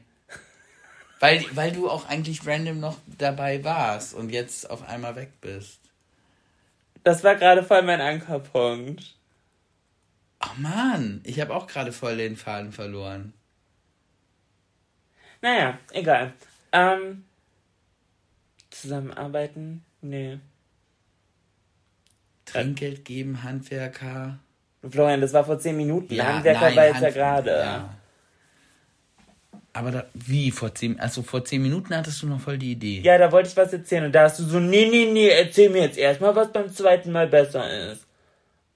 Weil, 1.20 1.42
weil 1.52 1.72
du 1.72 1.88
auch 1.88 2.06
eigentlich 2.06 2.46
random 2.46 2.78
noch 2.78 2.98
dabei 3.06 3.64
warst 3.64 4.12
und 4.12 4.28
jetzt 4.28 4.68
auf 4.68 4.86
einmal 4.86 5.16
weg 5.16 5.40
bist. 5.40 5.80
Das 7.02 7.24
war 7.24 7.36
gerade 7.36 7.62
voll 7.62 7.80
mein 7.80 8.02
Ankerpunkt. 8.02 9.16
Ach 10.38 10.56
man, 10.58 11.22
ich 11.24 11.40
habe 11.40 11.54
auch 11.54 11.66
gerade 11.66 11.92
voll 11.92 12.18
den 12.18 12.36
Faden 12.36 12.72
verloren. 12.72 13.32
Naja, 15.40 15.78
egal. 15.92 16.32
Ähm, 16.72 17.24
zusammenarbeiten? 18.70 19.84
Nee. 20.00 20.38
Trinkgeld 22.44 23.04
geben, 23.04 23.42
Handwerker. 23.42 24.38
Florian, 24.88 25.20
das 25.20 25.32
war 25.32 25.44
vor 25.44 25.58
zehn 25.58 25.76
Minuten. 25.76 26.14
Ja, 26.14 26.34
Handwerker 26.34 26.60
nein, 26.60 26.76
war 26.76 26.84
jetzt 26.86 27.00
ja 27.00 27.06
Hand- 27.06 27.14
gerade. 27.14 27.50
ja. 27.50 27.94
Aber 29.74 29.90
da, 29.92 30.06
wie 30.14 30.50
vor 30.50 30.74
zehn, 30.74 30.98
also 30.98 31.22
vor 31.22 31.44
zehn 31.44 31.62
Minuten 31.62 31.94
hattest 31.94 32.22
du 32.22 32.26
noch 32.26 32.40
voll 32.40 32.58
die 32.58 32.72
Idee. 32.72 33.00
Ja, 33.02 33.16
da 33.16 33.30
wollte 33.30 33.48
ich 33.50 33.56
was 33.56 33.72
erzählen 33.72 34.04
und 34.06 34.12
da 34.12 34.22
hast 34.24 34.40
du 34.40 34.44
so, 34.44 34.58
nee, 34.58 34.88
nee, 34.90 35.10
nee, 35.12 35.28
erzähl 35.28 35.70
mir 35.70 35.82
jetzt 35.82 35.98
erstmal, 35.98 36.34
was 36.34 36.52
beim 36.52 36.72
zweiten 36.72 37.12
Mal 37.12 37.28
besser 37.28 37.92
ist. 37.92 38.04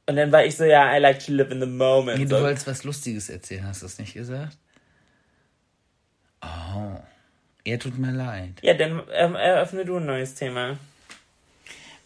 Und 0.06 0.16
dann 0.16 0.30
war 0.30 0.44
ich 0.44 0.56
so, 0.56 0.64
ja, 0.64 0.94
I 0.96 1.00
like 1.00 1.18
to 1.24 1.32
live 1.32 1.50
in 1.50 1.60
the 1.60 1.66
moment. 1.66 2.18
Nee, 2.18 2.26
du 2.26 2.36
so. 2.36 2.42
wolltest 2.42 2.66
was 2.68 2.84
Lustiges 2.84 3.30
erzählen, 3.30 3.66
hast 3.66 3.82
du 3.82 3.86
das 3.86 3.98
nicht 3.98 4.14
gesagt? 4.14 4.58
Oh. 6.42 6.98
Ja, 7.64 7.76
tut 7.76 7.96
mir 7.98 8.10
leid. 8.10 8.58
Ja, 8.62 8.74
dann 8.74 9.02
ähm, 9.12 9.36
eröffne 9.36 9.84
du 9.84 9.98
ein 9.98 10.06
neues 10.06 10.34
Thema. 10.34 10.78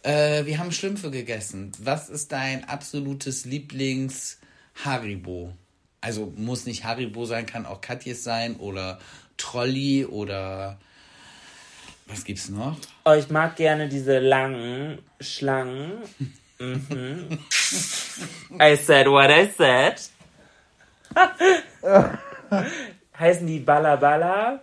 Äh, 0.02 0.44
wir 0.44 0.58
haben 0.58 0.70
Schlümpfe 0.70 1.10
gegessen. 1.10 1.72
Was 1.78 2.10
ist 2.10 2.32
dein 2.32 2.68
absolutes 2.68 3.46
Lieblings-Haribo? 3.46 5.54
Also 6.02 6.30
muss 6.36 6.66
nicht 6.66 6.84
Haribo 6.84 7.24
sein, 7.24 7.46
kann 7.46 7.64
auch 7.64 7.80
Katjes 7.80 8.22
sein 8.22 8.56
oder 8.56 8.98
Trolli 9.38 10.04
oder 10.04 10.78
was 12.06 12.24
gibt's 12.24 12.50
noch? 12.50 12.76
Oh, 13.04 13.14
ich 13.14 13.30
mag 13.30 13.56
gerne 13.56 13.88
diese 13.88 14.18
langen 14.18 14.98
Schlangen. 15.20 16.02
Mhm. 16.58 17.38
I 18.60 18.76
said 18.76 19.08
what 19.08 19.30
I 19.30 19.48
said. 19.56 20.02
Heißen 23.18 23.46
die 23.46 23.60
Balla 23.60 23.96
Balla? 23.96 24.62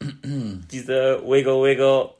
diese 0.70 1.22
Wiggle 1.24 1.62
Wiggle. 1.62 2.10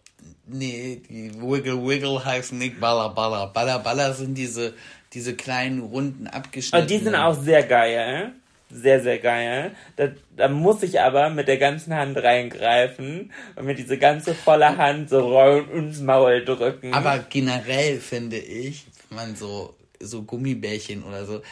Nee, 0.46 1.02
die 1.08 1.34
Wiggle 1.34 1.86
Wiggle 1.86 2.24
heißen 2.24 2.56
nicht 2.56 2.80
Balla 2.80 3.08
Balla. 3.08 3.46
Balla 3.46 3.78
Balla 3.78 4.12
sind 4.12 4.34
diese, 4.34 4.74
diese 5.12 5.34
kleinen, 5.34 5.80
runden, 5.80 6.26
abgeschnittenen. 6.26 6.88
die 6.88 7.04
sind 7.04 7.14
auch 7.14 7.34
sehr 7.34 7.62
geil. 7.64 8.32
Sehr, 8.68 9.00
sehr 9.00 9.18
geil. 9.18 9.76
Da, 9.94 10.08
da 10.36 10.48
muss 10.48 10.82
ich 10.82 11.00
aber 11.00 11.30
mit 11.30 11.46
der 11.46 11.58
ganzen 11.58 11.94
Hand 11.94 12.16
reingreifen 12.16 13.32
und 13.54 13.64
mir 13.64 13.74
diese 13.74 13.96
ganze 13.96 14.34
volle 14.34 14.76
Hand 14.76 15.08
so 15.08 15.20
rollen 15.20 15.70
ins 15.70 16.00
Maul 16.00 16.44
drücken. 16.44 16.92
Aber 16.92 17.18
generell 17.28 18.00
finde 18.00 18.38
ich, 18.38 18.86
wenn 19.08 19.16
man 19.16 19.36
so, 19.36 19.76
so 20.00 20.22
Gummibärchen 20.22 21.04
oder 21.04 21.24
so, 21.26 21.42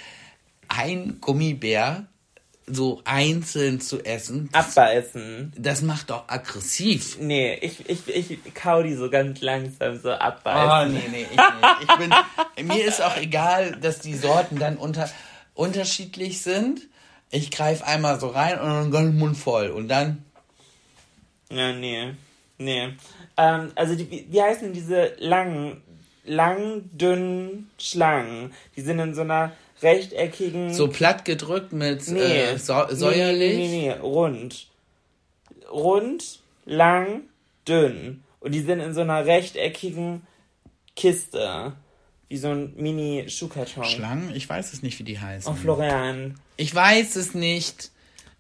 ein 0.69 1.19
Gummibär 1.21 2.07
so 2.67 3.03
einzeln 3.05 3.81
zu 3.81 4.03
essen, 4.05 4.49
abbeißen. 4.53 5.53
das 5.57 5.83
macht 5.83 6.09
doch 6.11 6.25
aggressiv. 6.29 7.19
Nee, 7.21 7.55
ich, 7.61 7.89
ich, 7.91 8.09
ich 8.09 8.55
kau 8.55 8.83
die 8.83 8.95
so 8.95 9.11
ganz 9.11 9.41
langsam 9.43 10.01
so 10.01 10.09
Oh, 10.11 10.13
abbeißen. 10.13 10.93
nee, 10.95 11.03
nee, 11.11 11.23
ich 11.31 11.37
nicht. 11.37 11.83
Ich 11.83 11.97
bin, 12.65 12.67
mir 12.69 12.85
ist 12.87 13.03
auch 13.03 13.17
egal, 13.19 13.73
dass 13.83 13.99
die 13.99 14.15
Sorten 14.15 14.59
dann 14.59 14.77
unter, 14.79 15.11
unterschiedlich 15.55 16.41
sind. 16.43 16.81
Ich 17.31 17.51
greife 17.51 17.87
einmal 17.87 18.19
so 18.19 18.29
rein 18.29 18.59
und 18.59 18.69
dann 18.69 18.91
ganz 18.91 19.15
Mund 19.15 19.37
voll. 19.37 19.69
Und 19.71 19.89
dann, 19.89 20.25
Ja, 21.51 21.73
nee. 21.73 22.13
Nee. 22.59 22.95
Ähm, 23.37 23.73
also, 23.75 23.95
die, 23.97 24.11
wie, 24.11 24.27
wie 24.31 24.41
heißen 24.43 24.73
diese 24.73 25.13
langen, 25.19 25.83
lang, 26.25 26.89
dünnen 26.93 27.69
Schlangen? 27.79 28.53
Die 28.77 28.81
sind 28.81 28.99
in 29.01 29.15
so 29.15 29.23
einer 29.23 29.53
rechteckigen. 29.85 30.73
so 30.75 30.89
platt 30.89 31.25
gedrückt 31.25 31.73
mit 31.73 32.09
nee. 32.09 32.21
äh, 32.21 32.59
so, 32.59 32.75
säuerlich. 32.91 33.57
Nee, 33.57 33.69
nee, 33.69 33.89
nee, 33.89 33.93
rund. 33.93 34.67
Rund, 35.71 36.41
lang, 36.65 37.23
dünn. 37.69 38.23
Und 38.41 38.53
die 38.53 38.61
sind 38.61 38.81
in 38.81 38.93
so 38.95 39.01
einer 39.03 39.25
rechteckigen 39.27 40.27
Kiste. 40.97 41.73
Wie 42.29 42.37
so 42.39 42.49
ein 42.49 42.75
Mini-Schuhkarton. 42.77 43.85
Schlangen? 43.85 44.33
Ich 44.35 44.49
weiß 44.49 44.73
es 44.73 44.83
nicht, 44.83 44.99
wie 44.99 45.05
die 45.05 45.19
heißen. 45.21 45.51
Oh, 45.53 45.57
Florian. 45.57 46.35
Ich 46.57 46.75
weiß 46.75 47.17
es 47.17 47.35
nicht. 47.35 47.91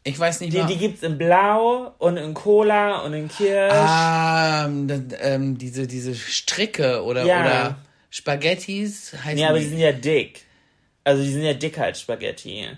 Ich 0.07 0.18
weiß 0.18 0.40
nicht 0.40 0.53
Die, 0.53 0.59
mal. 0.59 0.66
die 0.66 0.76
gibt's 0.76 1.03
in 1.03 1.16
Blau 1.16 1.95
und 1.99 2.18
in 2.18 2.34
Cola 2.34 2.99
und 3.01 3.14
in 3.14 3.28
Kirsch. 3.28 3.72
Ah, 3.72 4.68
das, 4.68 5.01
ähm, 5.20 5.57
diese, 5.57 5.86
diese 5.86 6.14
Stricke 6.14 7.03
oder, 7.05 7.24
Ja. 7.24 7.40
oder 7.40 7.78
Spaghettis 8.11 9.14
heißen 9.24 9.34
Nee, 9.36 9.47
aber 9.47 9.59
die 9.59 9.64
sind 9.66 9.78
ja 9.78 9.92
dick. 9.92 10.42
Also 11.05 11.22
die 11.22 11.32
sind 11.32 11.42
ja 11.42 11.55
dicker 11.55 11.84
als 11.84 12.00
Spaghetti. 12.00 12.68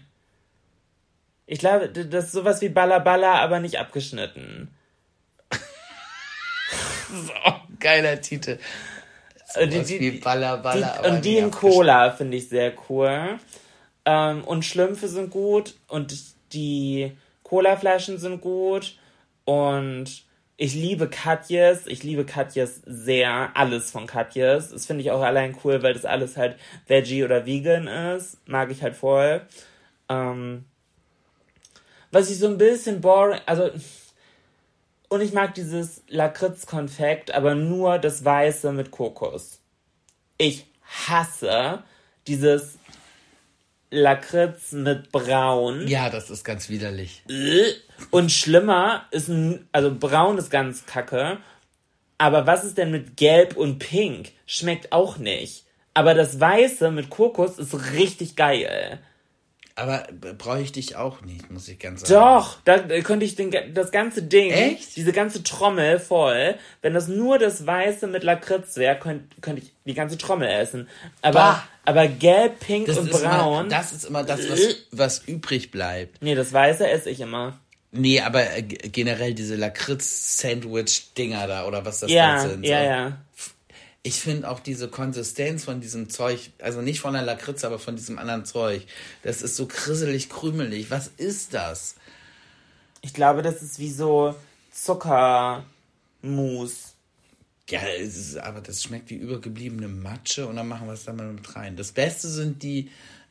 Ich 1.47 1.59
glaube, 1.61 1.89
das 1.89 2.25
ist 2.27 2.33
sowas 2.33 2.61
wie 2.61 2.69
Balla 2.69 2.99
Balla, 2.99 3.35
aber 3.41 3.61
nicht 3.61 3.79
abgeschnitten. 3.79 4.75
oh, 7.47 7.53
geiler 7.79 8.21
Titel. 8.21 8.59
Äh, 9.55 9.69
die- 9.69 9.85
die- 9.85 10.01
wie 10.01 10.11
Balla 10.19 10.57
Balla. 10.57 10.99
Die, 11.03 11.09
und 11.09 11.25
die 11.25 11.39
in 11.39 11.51
Cola 11.51 12.11
finde 12.11 12.37
ich 12.37 12.49
sehr 12.49 12.73
cool. 12.89 13.39
Ähm, 14.05 14.45
und 14.45 14.65
Schlümpfe 14.65 15.09
sind 15.09 15.31
gut. 15.31 15.75
Und 15.89 16.15
die 16.53 17.13
Colaflaschen 17.45 18.19
sind 18.19 18.41
gut. 18.41 18.99
Und 19.45 20.25
ich 20.57 20.75
liebe 20.75 21.09
Katjes. 21.09 21.87
Ich 21.87 22.03
liebe 22.03 22.25
Katjes 22.25 22.83
sehr. 22.87 23.51
Alles 23.55 23.91
von 23.91 24.07
Katjes. 24.07 24.71
Das 24.71 24.87
finde 24.87 25.03
ich 25.03 25.11
auch 25.11 25.23
allein 25.23 25.57
cool, 25.65 25.83
weil 25.83 25.95
das 25.95 26.05
alles 26.05 26.37
halt 26.37 26.57
Veggie 26.87 27.25
oder 27.25 27.47
Vegan 27.47 27.87
ist. 27.87 28.39
Mag 28.49 28.71
ich 28.71 28.83
halt 28.83 28.97
voll. 28.97 29.43
Ähm, 30.09 30.65
was 32.11 32.31
ich 32.31 32.39
so 32.39 32.47
ein 32.47 32.59
bisschen 32.59 33.01
boring, 33.01 33.41
also 33.47 33.71
und 35.09 35.21
ich 35.21 35.33
mag 35.33 35.55
dieses 35.55 36.03
Lakritz-Konfekt, 36.09 37.33
aber 37.33 37.55
nur 37.55 37.99
das 37.99 38.25
Weiße 38.25 38.73
mit 38.73 38.91
Kokos. 38.91 39.61
Ich 40.37 40.67
hasse 40.83 41.85
dieses 42.27 42.79
Lakritz 43.97 44.73
mit 44.73 45.11
Braun. 45.11 45.87
Ja, 45.89 46.11
das 46.11 46.31
ist 46.31 46.45
ganz 46.45 46.69
widerlich. 46.69 47.23
Und 48.11 48.31
schlimmer 48.31 49.07
ist 49.11 49.29
ein, 49.29 49.69
also 49.73 49.95
braun 49.95 50.39
ist 50.39 50.51
ganz 50.51 50.87
kacke. 50.87 51.39
Aber 52.19 52.47
was 52.47 52.65
ist 52.65 52.79
denn 52.79 52.91
mit 52.91 53.17
gelb 53.17 53.57
und 53.57 53.79
pink? 53.79 54.33
Schmeckt 54.47 54.93
auch 54.93 55.19
nicht. 55.19 55.65
Aber 55.95 56.15
das 56.15 56.39
Weiße 56.39 56.91
mit 56.91 57.11
Kokos 57.11 57.59
ist 57.59 57.93
richtig 57.93 58.37
geil. 58.37 59.01
Aber 59.79 60.07
b- 60.11 60.33
bräuchte 60.33 60.81
ich 60.81 60.97
auch 60.97 61.21
nicht, 61.21 61.51
muss 61.51 61.69
ich 61.69 61.79
ganz 61.79 62.01
sagen. 62.01 62.15
Doch, 62.15 62.57
da 62.65 62.77
äh, 62.77 63.03
könnte 63.03 63.27
ich 63.27 63.35
den, 63.37 63.53
das 63.75 63.91
ganze 63.93 64.23
Ding, 64.23 64.51
Echt? 64.51 64.97
diese 64.97 65.13
ganze 65.13 65.43
Trommel 65.43 65.99
voll, 66.01 66.55
wenn 66.81 66.95
das 66.95 67.09
nur 67.09 67.39
das 67.39 67.67
Weiße 67.67 68.07
mit 68.07 68.23
Lakritz 68.25 68.77
wäre, 68.77 68.99
könnte 68.99 69.27
könnt 69.43 69.59
ich 69.59 69.71
die 69.85 69.93
ganze 69.93 70.17
Trommel 70.17 70.49
essen. 70.49 70.89
Aber, 71.21 71.39
Bah. 71.39 71.69
aber 71.85 72.09
gelb, 72.09 72.59
pink 72.61 72.87
Das 72.87 72.97
und 72.97 73.11
braun, 73.11 73.67
immer, 73.67 73.69
das 73.69 73.93
ist 73.93 74.05
immer 74.07 74.25
das, 74.25 74.49
was, 74.51 74.61
was 74.93 75.19
übrig 75.29 75.71
bleibt. 75.71 76.23
nee, 76.23 76.35
das 76.35 76.53
Weiße 76.55 76.89
esse 76.89 77.11
ich 77.11 77.21
immer. 77.21 77.59
Nee, 77.93 78.21
aber 78.21 78.51
äh, 78.57 78.63
generell 78.63 79.35
diese 79.35 79.57
Lakritz-Sandwich-Dinger 79.57 81.47
da 81.47 81.67
oder 81.67 81.85
was 81.85 82.01
das 82.01 82.11
Ja, 82.11 82.39
sind. 82.41 82.65
ja, 82.65 82.79
so. 82.79 82.85
ja. 82.85 83.13
Ich 84.07 84.21
finde 84.21 84.49
auch 84.49 84.61
diese 84.61 84.87
Konsistenz 84.87 85.65
von 85.65 85.81
diesem 85.81 86.09
Zeug, 86.09 86.51
also 86.61 86.81
nicht 86.81 87.01
von 87.01 87.15
der 87.15 87.23
Lakritz, 87.23 87.65
aber 87.65 87.81
von 87.81 87.97
diesem 87.97 88.19
anderen 88.21 88.45
Zeug, 88.45 88.87
das 89.25 89.43
ist 89.43 89.57
so 89.57 89.67
krisselig, 89.67 90.29
krümelig. 90.29 90.93
Was 90.93 91.09
ist 91.17 91.55
das? 91.55 91.97
Ich 93.03 93.13
glaube, 93.13 93.43
das 93.43 93.63
ist 93.63 93.81
wie 93.81 93.91
so 93.91 94.37
Zuckermus. 94.71 95.65
Ja, 97.69 97.81
ist, 97.81 98.37
aber 98.39 98.61
das 98.61 98.85
schmeckt 98.85 99.11
wie 99.11 99.17
übergebliebene 99.17 99.89
Matsche 99.89 100.47
und 100.47 100.55
dann 100.55 100.69
machen 100.69 100.87
wir 100.87 100.95
es 100.95 101.05
da 101.05 101.13
mal 101.13 101.33
mit 101.33 101.57
rein. 101.57 101.75
Das 101.75 101.91
Beste 101.91 102.29
sind 102.29 102.63
die 102.63 102.89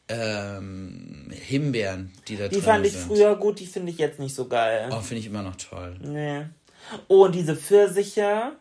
ähm, 0.10 1.32
Himbeeren, 1.32 2.12
die 2.28 2.36
da 2.36 2.50
Die 2.50 2.56
drin 2.56 2.64
fand 2.66 2.86
ich 2.86 2.92
sind. 2.92 3.08
früher 3.08 3.38
gut, 3.38 3.62
die 3.62 3.66
finde 3.66 3.94
ich 3.94 3.98
jetzt 3.98 4.20
nicht 4.20 4.36
so 4.36 4.50
geil. 4.50 4.90
Oh, 4.92 5.00
finde 5.00 5.22
ich 5.22 5.28
immer 5.28 5.42
noch 5.42 5.56
toll. 5.56 5.96
Nee. 6.02 6.48
Oh, 7.08 7.24
und 7.28 7.34
diese 7.34 7.56
Pfirsiche? 7.56 8.58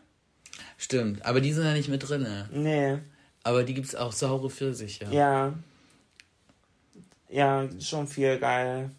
Stimmt, 0.77 1.25
aber 1.25 1.41
die 1.41 1.53
sind 1.53 1.63
da 1.65 1.73
nicht 1.73 1.89
mit 1.89 2.07
drin. 2.07 2.27
Nee. 2.51 2.97
Aber 3.43 3.63
die 3.63 3.73
gibt's 3.73 3.95
auch 3.95 4.11
saure 4.11 4.49
Pfirsiche. 4.49 5.05
Ja. 5.11 5.53
Ja, 7.29 7.67
schon 7.79 8.07
viel 8.07 8.37
geil. 8.39 8.89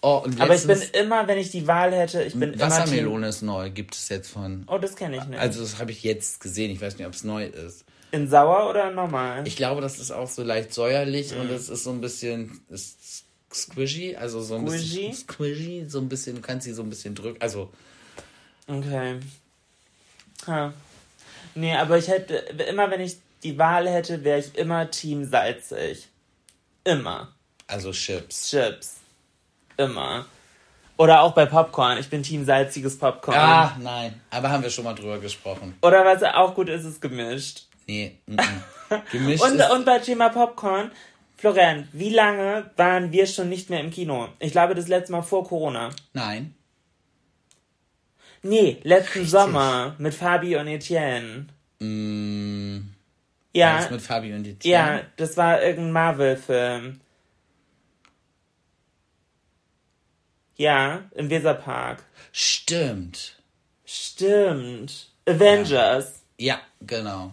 Oh, 0.00 0.20
und 0.24 0.40
Aber 0.40 0.54
ich 0.54 0.62
bin 0.62 0.70
letztens- 0.78 0.90
immer, 1.00 1.26
wenn 1.28 1.38
ich 1.38 1.50
die 1.50 1.66
Wahl 1.66 1.92
hätte, 1.92 2.22
ich 2.22 2.34
bin. 2.34 2.58
Wassermelone 2.58 3.28
ist 3.28 3.42
neu, 3.42 3.70
gibt 3.70 3.94
es 3.94 4.08
jetzt 4.08 4.30
von. 4.30 4.64
Oh, 4.66 4.78
das 4.78 4.96
kenne 4.96 5.16
ich 5.16 5.24
nicht. 5.26 5.38
Also 5.38 5.60
das 5.60 5.78
habe 5.78 5.90
ich 5.92 6.02
jetzt 6.02 6.40
gesehen. 6.40 6.70
Ich 6.70 6.80
weiß 6.80 6.98
nicht, 6.98 7.06
ob 7.06 7.14
es 7.14 7.22
neu 7.24 7.44
ist. 7.46 7.84
In 8.10 8.28
sauer 8.28 8.68
oder 8.68 8.90
normal? 8.90 9.46
Ich 9.46 9.56
glaube, 9.56 9.80
das 9.80 9.98
ist 9.98 10.10
auch 10.10 10.28
so 10.28 10.42
leicht 10.42 10.74
säuerlich 10.74 11.32
Mhm. 11.32 11.40
und 11.42 11.50
es 11.50 11.68
ist 11.68 11.84
so 11.84 11.90
ein 11.90 12.00
bisschen 12.00 12.60
squishy, 13.52 14.16
also 14.16 14.40
so 14.42 14.56
ein 14.56 14.66
Squishy? 14.68 15.08
bisschen 15.08 15.14
squishy, 15.28 15.84
so 15.88 15.98
ein 16.00 16.08
bisschen. 16.08 16.36
Du 16.36 16.42
kannst 16.42 16.64
sie 16.64 16.72
so 16.72 16.82
ein 16.82 16.90
bisschen 16.90 17.14
drücken. 17.14 17.40
Also 17.40 17.70
Okay. 18.66 19.18
Ha. 20.46 20.72
Nee, 21.54 21.74
aber 21.74 21.98
ich 21.98 22.08
hätte, 22.08 22.34
immer 22.34 22.90
wenn 22.90 23.00
ich 23.00 23.16
die 23.42 23.58
Wahl 23.58 23.88
hätte, 23.88 24.24
wäre 24.24 24.38
ich 24.38 24.56
immer 24.56 24.90
Team 24.90 25.24
salzig. 25.24 26.08
Immer. 26.84 27.32
also 27.66 27.92
Chips. 27.92 28.50
Chips. 28.50 29.00
Immer. 29.76 30.26
Oder 30.96 31.22
auch 31.22 31.32
bei 31.32 31.46
Popcorn. 31.46 31.98
Ich 31.98 32.08
bin 32.10 32.22
Team 32.22 32.44
salziges 32.44 32.98
Popcorn. 32.98 33.36
Ah, 33.36 33.76
nein. 33.80 34.20
Aber 34.30 34.50
haben 34.50 34.62
wir 34.62 34.70
schon 34.70 34.84
mal 34.84 34.94
drüber 34.94 35.18
gesprochen. 35.18 35.76
Oder 35.82 36.04
was 36.04 36.22
auch 36.22 36.54
gut 36.54 36.68
ist, 36.68 36.84
ist 36.84 37.00
gemischt. 37.00 37.66
Nee. 37.86 38.18
mm, 38.26 38.34
mm. 38.34 39.02
Gemischt 39.10 39.42
Und, 39.42 39.58
ist, 39.58 39.70
und 39.70 39.84
bei 39.84 39.98
Thema 39.98 40.28
Popcorn, 40.28 40.92
Florian, 41.36 41.88
wie 41.92 42.10
lange 42.10 42.70
waren 42.76 43.10
wir 43.10 43.26
schon 43.26 43.48
nicht 43.48 43.70
mehr 43.70 43.80
im 43.80 43.90
Kino? 43.90 44.28
Ich 44.38 44.52
glaube, 44.52 44.74
das 44.74 44.86
letzte 44.86 45.12
Mal 45.12 45.22
vor 45.22 45.44
Corona. 45.44 45.90
Nein. 46.12 46.54
Nee, 48.42 48.80
letzten 48.82 49.24
Sommer 49.24 49.94
mit 49.98 50.14
Fabi 50.14 50.56
und 50.56 50.66
Etienne. 50.66 51.46
Mm, 51.80 52.78
Ja, 53.52 53.78
Was 53.78 53.90
mit 53.90 54.02
Fabi 54.02 54.34
und 54.34 54.42
die 54.44 54.56
ja, 54.68 55.02
das 55.16 55.36
war 55.36 55.62
irgendein 55.62 55.92
Marvel-Film. 55.92 57.00
Ja, 60.56 61.02
im 61.14 61.30
Weserpark. 61.30 62.02
Stimmt. 62.32 63.36
Stimmt. 63.84 65.08
Avengers. 65.26 66.22
Ja, 66.38 66.60
genau. 66.80 67.32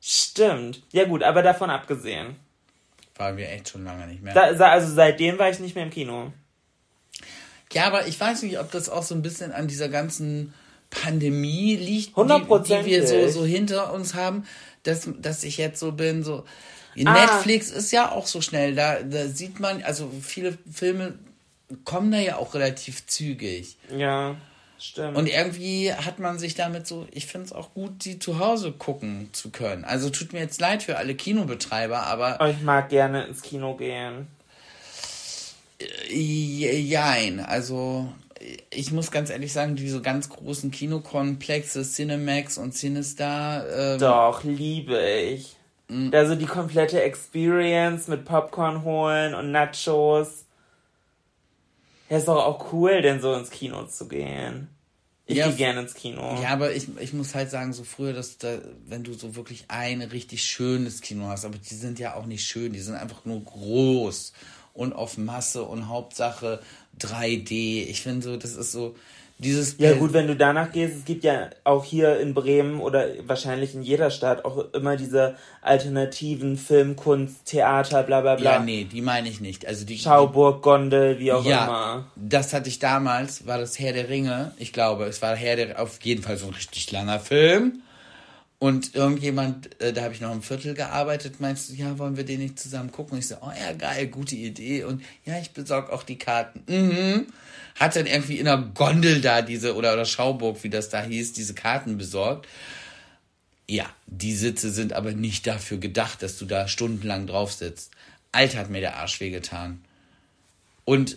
Stimmt. 0.00 0.82
Ja 0.92 1.04
gut, 1.04 1.22
aber 1.22 1.42
davon 1.42 1.70
abgesehen. 1.70 2.36
Waren 3.16 3.36
wir 3.36 3.50
echt 3.50 3.68
schon 3.68 3.84
lange 3.84 4.06
nicht 4.06 4.22
mehr. 4.22 4.32
Da, 4.32 4.42
also 4.70 4.92
seitdem 4.94 5.38
war 5.38 5.50
ich 5.50 5.58
nicht 5.58 5.74
mehr 5.74 5.84
im 5.84 5.90
Kino. 5.90 6.32
Ja, 7.72 7.86
aber 7.86 8.06
ich 8.06 8.18
weiß 8.18 8.42
nicht, 8.42 8.58
ob 8.58 8.70
das 8.70 8.88
auch 8.88 9.02
so 9.02 9.14
ein 9.14 9.22
bisschen 9.22 9.52
an 9.52 9.68
dieser 9.68 9.88
ganzen 9.88 10.52
Pandemie 10.90 11.76
liegt, 11.76 12.16
die, 12.16 12.22
die 12.22 12.84
wir 12.84 13.06
so, 13.06 13.28
so 13.28 13.44
hinter 13.44 13.92
uns 13.92 14.14
haben, 14.14 14.44
dass, 14.82 15.08
dass 15.20 15.44
ich 15.44 15.56
jetzt 15.56 15.78
so 15.78 15.92
bin, 15.92 16.22
so. 16.24 16.44
Ah. 17.04 17.12
Netflix 17.12 17.70
ist 17.70 17.92
ja 17.92 18.10
auch 18.10 18.26
so 18.26 18.40
schnell, 18.40 18.74
da, 18.74 19.00
da 19.02 19.28
sieht 19.28 19.60
man, 19.60 19.82
also 19.84 20.10
viele 20.20 20.58
Filme 20.70 21.14
kommen 21.84 22.10
da 22.10 22.18
ja 22.18 22.36
auch 22.36 22.54
relativ 22.54 23.06
zügig. 23.06 23.76
Ja, 23.96 24.34
stimmt. 24.80 25.16
Und 25.16 25.28
irgendwie 25.28 25.92
hat 25.94 26.18
man 26.18 26.40
sich 26.40 26.56
damit 26.56 26.88
so, 26.88 27.06
ich 27.12 27.26
finde 27.26 27.46
es 27.46 27.52
auch 27.52 27.72
gut, 27.72 28.04
die 28.04 28.18
zu 28.18 28.40
Hause 28.40 28.72
gucken 28.72 29.28
zu 29.32 29.50
können. 29.50 29.84
Also 29.84 30.10
tut 30.10 30.32
mir 30.32 30.40
jetzt 30.40 30.60
leid 30.60 30.82
für 30.82 30.96
alle 30.96 31.14
Kinobetreiber, 31.14 32.02
Aber 32.02 32.50
ich 32.50 32.60
mag 32.62 32.88
gerne 32.88 33.26
ins 33.26 33.42
Kino 33.42 33.76
gehen. 33.76 34.26
Jein, 36.10 37.40
also 37.40 38.12
ich 38.70 38.90
muss 38.92 39.10
ganz 39.10 39.30
ehrlich 39.30 39.52
sagen, 39.52 39.76
diese 39.76 40.00
ganz 40.02 40.28
großen 40.28 40.70
Kinokomplexe, 40.70 41.82
Cinemax 41.82 42.58
und 42.58 42.72
Cinestar, 42.74 43.66
ähm, 43.68 43.98
Doch, 44.00 44.42
liebe 44.44 44.98
ich. 45.00 45.56
Also 46.12 46.36
die 46.36 46.46
komplette 46.46 47.02
Experience 47.02 48.08
mit 48.08 48.24
Popcorn 48.24 48.84
holen 48.84 49.34
und 49.34 49.50
Nachos. 49.52 50.46
Ja, 52.08 52.16
ist 52.18 52.28
doch 52.28 52.44
auch 52.44 52.72
cool, 52.72 53.02
denn 53.02 53.20
so 53.20 53.32
ins 53.34 53.50
Kino 53.50 53.84
zu 53.86 54.08
gehen. 54.08 54.68
Ich 55.26 55.36
Ja, 55.36 55.46
gehe 55.46 55.54
gerne 55.54 55.80
ins 55.80 55.94
Kino. 55.94 56.42
ja, 56.42 56.48
aber 56.48 56.74
ich, 56.74 56.88
ich 56.98 57.12
muss 57.12 57.34
halt 57.36 57.50
sagen, 57.50 57.72
so 57.72 57.84
früher, 57.84 58.12
dass 58.12 58.38
da, 58.38 58.58
wenn 58.86 59.04
du 59.04 59.12
so 59.12 59.36
wirklich 59.36 59.64
ein 59.68 60.02
richtig 60.02 60.42
schönes 60.42 61.00
Kino 61.02 61.28
hast, 61.28 61.44
aber 61.44 61.58
die 61.58 61.74
sind 61.74 61.98
ja 62.00 62.14
auch 62.14 62.26
nicht 62.26 62.44
schön, 62.46 62.72
die 62.72 62.80
sind 62.80 62.96
einfach 62.96 63.24
nur 63.24 63.42
groß 63.44 64.32
und 64.80 64.94
auf 64.94 65.18
Masse 65.18 65.62
und 65.62 65.88
Hauptsache 65.88 66.60
3D. 66.98 67.86
Ich 67.86 68.00
finde 68.00 68.22
so, 68.22 68.36
das 68.38 68.56
ist 68.56 68.72
so 68.72 68.94
dieses 69.36 69.76
Ja 69.78 69.92
gut, 69.94 70.14
wenn 70.14 70.26
du 70.26 70.36
danach 70.36 70.72
gehst, 70.72 70.96
es 70.96 71.04
gibt 71.04 71.22
ja 71.22 71.50
auch 71.64 71.84
hier 71.84 72.18
in 72.18 72.32
Bremen 72.32 72.80
oder 72.80 73.06
wahrscheinlich 73.26 73.74
in 73.74 73.82
jeder 73.82 74.10
Stadt 74.10 74.44
auch 74.46 74.72
immer 74.72 74.96
diese 74.96 75.36
alternativen 75.60 76.56
Filmkunst, 76.56 77.44
Theater, 77.44 78.02
bla 78.02 78.22
bla 78.22 78.36
bla. 78.36 78.52
ja, 78.54 78.58
nee, 78.58 78.84
die 78.84 79.02
meine 79.02 79.28
ich 79.28 79.40
nicht. 79.40 79.66
Also 79.66 79.84
die 79.84 79.98
Schauburg, 79.98 80.62
Gondel, 80.62 81.18
wie 81.18 81.32
auch 81.32 81.44
ja, 81.44 81.64
immer. 81.64 82.04
das 82.16 82.54
hatte 82.54 82.70
ich 82.70 82.78
damals, 82.78 83.46
war 83.46 83.58
das 83.58 83.78
Herr 83.78 83.92
der 83.92 84.08
Ringe. 84.08 84.52
Ich 84.56 84.72
glaube, 84.72 85.04
es 85.04 85.20
war 85.20 85.36
Herr 85.36 85.56
der, 85.56 85.80
auf 85.80 86.00
jeden 86.02 86.22
Fall 86.22 86.38
so 86.38 86.46
ein 86.46 86.54
richtig 86.54 86.90
langer 86.90 87.20
Film. 87.20 87.82
Und 88.60 88.94
irgendjemand, 88.94 89.80
äh, 89.80 89.94
da 89.94 90.02
habe 90.02 90.12
ich 90.12 90.20
noch 90.20 90.32
im 90.32 90.42
Viertel 90.42 90.74
gearbeitet, 90.74 91.40
meinst 91.40 91.70
du, 91.70 91.72
ja, 91.72 91.98
wollen 91.98 92.18
wir 92.18 92.24
den 92.24 92.40
nicht 92.40 92.60
zusammen 92.60 92.92
gucken? 92.92 93.14
Und 93.14 93.20
ich 93.20 93.26
so, 93.26 93.36
oh 93.40 93.50
ja, 93.58 93.72
geil, 93.72 94.08
gute 94.08 94.36
Idee. 94.36 94.84
Und 94.84 95.02
ja, 95.24 95.38
ich 95.38 95.52
besorge 95.52 95.90
auch 95.90 96.02
die 96.02 96.18
Karten. 96.18 96.62
Mhm. 96.68 97.26
Hat 97.76 97.96
dann 97.96 98.04
irgendwie 98.04 98.38
in 98.38 98.44
der 98.44 98.58
Gondel 98.58 99.22
da 99.22 99.40
diese, 99.40 99.74
oder, 99.74 99.94
oder 99.94 100.04
Schauburg, 100.04 100.62
wie 100.62 100.68
das 100.68 100.90
da 100.90 101.02
hieß, 101.02 101.32
diese 101.32 101.54
Karten 101.54 101.96
besorgt. 101.96 102.46
Ja, 103.66 103.86
die 104.06 104.36
Sitze 104.36 104.70
sind 104.70 104.92
aber 104.92 105.12
nicht 105.12 105.46
dafür 105.46 105.78
gedacht, 105.78 106.22
dass 106.22 106.36
du 106.36 106.44
da 106.44 106.68
stundenlang 106.68 107.26
drauf 107.26 107.54
sitzt. 107.54 107.92
Alter 108.30 108.58
hat 108.58 108.68
mir 108.68 108.80
der 108.80 108.96
Arsch 108.96 109.20
wehgetan. 109.20 109.82
Und 110.84 111.16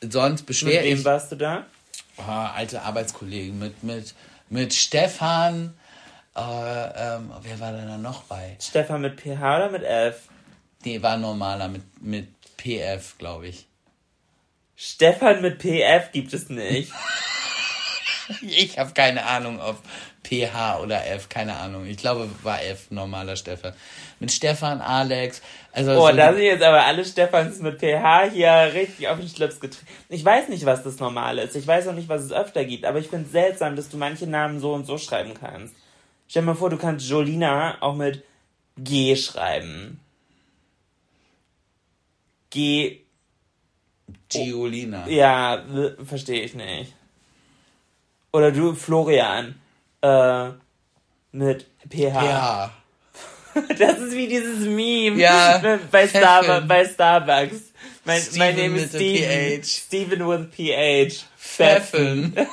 sonst 0.00 0.40
Mit 0.40 0.46
beschwer 0.46 0.82
wem 0.82 0.98
ich. 0.98 1.04
warst 1.04 1.30
du 1.30 1.36
da? 1.36 1.66
Oh, 2.16 2.22
alte 2.22 2.82
Arbeitskollegen 2.82 3.60
mit, 3.60 3.84
mit, 3.84 4.12
mit 4.48 4.74
Stefan. 4.74 5.74
Äh, 6.36 6.40
ähm, 6.40 7.32
wer 7.42 7.60
war 7.60 7.72
denn 7.72 7.88
da 7.88 7.98
noch 7.98 8.22
bei? 8.24 8.56
Stefan 8.60 9.00
mit 9.00 9.20
PH 9.20 9.56
oder 9.56 9.70
mit 9.70 9.82
F? 9.82 10.28
Nee, 10.84 11.02
war 11.02 11.16
normaler 11.16 11.68
mit, 11.68 11.82
mit 12.02 12.28
PF, 12.56 13.18
glaube 13.18 13.48
ich. 13.48 13.66
Stefan 14.76 15.42
mit 15.42 15.58
PF 15.58 16.12
gibt 16.12 16.32
es 16.32 16.48
nicht. 16.48 16.92
Ich 18.42 18.78
habe 18.78 18.92
keine 18.92 19.24
Ahnung, 19.26 19.60
ob 19.60 19.76
PH 20.22 20.80
oder 20.80 21.06
F, 21.06 21.28
keine 21.28 21.56
Ahnung. 21.56 21.86
Ich 21.86 21.96
glaube, 21.96 22.28
war 22.42 22.62
F, 22.62 22.90
normaler 22.90 23.36
Stefan. 23.36 23.72
Mit 24.18 24.30
Stefan, 24.30 24.80
Alex. 24.80 25.40
Also 25.72 25.92
Oh, 25.92 26.08
so 26.08 26.16
da 26.16 26.32
sind 26.32 26.42
jetzt 26.42 26.62
aber 26.62 26.84
alle 26.84 27.04
Stefans 27.04 27.58
mit 27.60 27.80
PH 27.80 28.30
hier 28.32 28.70
richtig 28.74 29.08
auf 29.08 29.18
den 29.18 29.28
Schlips 29.28 29.60
getreten. 29.60 29.86
Ich 30.08 30.24
weiß 30.24 30.48
nicht, 30.48 30.66
was 30.66 30.82
das 30.82 30.98
Normale 30.98 31.42
ist. 31.42 31.56
Ich 31.56 31.66
weiß 31.66 31.88
auch 31.88 31.94
nicht, 31.94 32.08
was 32.08 32.22
es 32.22 32.32
öfter 32.32 32.64
gibt. 32.64 32.84
Aber 32.84 32.98
ich 32.98 33.08
finde 33.08 33.26
es 33.26 33.32
seltsam, 33.32 33.76
dass 33.76 33.88
du 33.88 33.96
manche 33.96 34.26
Namen 34.26 34.60
so 34.60 34.74
und 34.74 34.84
so 34.84 34.98
schreiben 34.98 35.34
kannst. 35.38 35.74
Stell 36.30 36.42
dir 36.42 36.46
mal 36.46 36.54
vor, 36.54 36.70
du 36.70 36.76
kannst 36.76 37.08
Jolina 37.08 37.78
auch 37.82 37.96
mit 37.96 38.22
G 38.78 39.16
schreiben. 39.16 39.98
G, 42.50 43.00
Giolina. 44.28 45.08
ja, 45.08 45.64
verstehe 46.04 46.42
ich 46.42 46.54
nicht. 46.54 46.94
Oder 48.32 48.52
du, 48.52 48.76
Florian, 48.76 49.60
äh, 50.02 50.50
mit 51.32 51.66
PH. 51.88 52.24
Ja. 52.24 52.74
Das 53.76 53.98
ist 53.98 54.14
wie 54.14 54.28
dieses 54.28 54.60
Meme 54.60 55.20
Ja, 55.20 55.60
bei, 55.90 56.06
Starbucks, 56.06 56.68
bei 56.68 56.84
Starbucks. 56.84 57.72
mein, 58.04 58.20
Steven 58.20 58.38
mein 58.38 58.56
Name 58.56 58.86
der 58.86 58.86
Steven. 58.86 59.62
PH. 59.62 59.66
Steven 59.66 60.28
with 60.28 60.46
PH. 60.54 61.24
Pfeffen. 61.36 62.36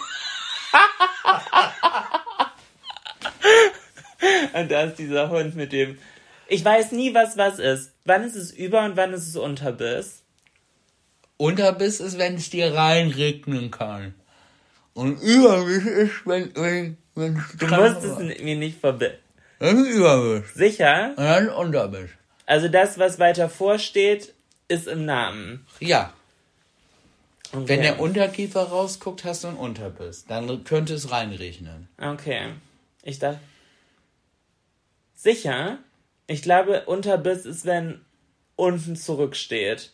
Und 4.54 4.72
da 4.72 4.84
ist 4.84 4.98
dieser 4.98 5.30
Hund 5.30 5.56
mit 5.56 5.72
dem. 5.72 5.98
Ich 6.48 6.64
weiß 6.64 6.92
nie, 6.94 7.14
was 7.14 7.38
was 7.38 7.60
ist. 7.60 7.92
Wann 8.06 8.24
ist 8.24 8.36
es 8.36 8.52
Über- 8.52 8.86
und 8.86 8.96
wann 8.96 9.14
ist 9.14 9.28
es 9.28 9.36
Unterbiss? 9.36 10.24
Unterbiss 11.36 12.00
ist, 12.00 12.18
wenn 12.18 12.36
es 12.36 12.50
dir 12.50 12.74
reinregnen 12.74 13.70
kann. 13.70 14.16
Und 14.94 15.22
Überbiss 15.22 15.86
ist, 15.86 16.26
wenn, 16.26 16.56
wenn, 16.56 16.98
wenn 17.16 17.38
es 17.38 17.58
Du 17.58 17.68
musst 17.68 18.04
es 18.04 18.18
mir 18.42 18.56
nicht 18.56 18.80
verbinden. 18.80 19.18
Das 19.60 19.74
ist 19.74 19.90
Überbiss. 19.90 20.54
Sicher? 20.54 21.10
Und 21.18 21.24
dann 21.24 21.50
Unterbiss. 21.50 22.10
Also 22.46 22.70
das, 22.70 22.98
was 22.98 23.20
weiter 23.20 23.50
vorsteht, 23.50 24.34
ist 24.70 24.88
im 24.88 25.06
Namen. 25.06 25.66
Ja. 25.80 26.14
Okay. 27.52 27.68
Wenn 27.68 27.82
der 27.82 28.00
Unterkiefer 28.00 28.64
rausguckt, 28.64 29.24
hast 29.24 29.44
du 29.44 29.50
einen 29.50 29.58
Unterbiss. 29.58 30.26
Dann 30.26 30.64
könnte 30.64 30.94
es 30.94 31.12
reinregnen. 31.12 31.88
Okay. 32.02 32.54
Ich 33.04 33.20
dachte. 33.20 33.40
Sicher? 35.18 35.80
Ich 36.28 36.44
glaube, 36.44 36.86
Unterbiss 36.86 37.46
ist, 37.46 37.66
wenn 37.66 38.06
unten 38.56 38.96
zurücksteht. 38.96 39.92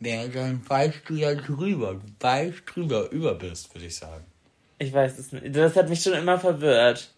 Ja, 0.00 0.26
dann 0.26 0.66
weißt 0.66 1.02
du 1.06 1.14
ja 1.14 1.34
drüber. 1.34 1.94
Du 1.94 2.00
weißt 2.20 2.62
drüber, 2.64 3.10
Überbiss, 3.10 3.68
würde 3.74 3.86
ich 3.86 3.96
sagen. 3.96 4.24
Ich 4.78 4.92
weiß 4.92 5.18
es 5.18 5.32
nicht. 5.32 5.54
Das 5.54 5.76
hat 5.76 5.90
mich 5.90 6.02
schon 6.02 6.14
immer 6.14 6.38
verwirrt. 6.40 7.12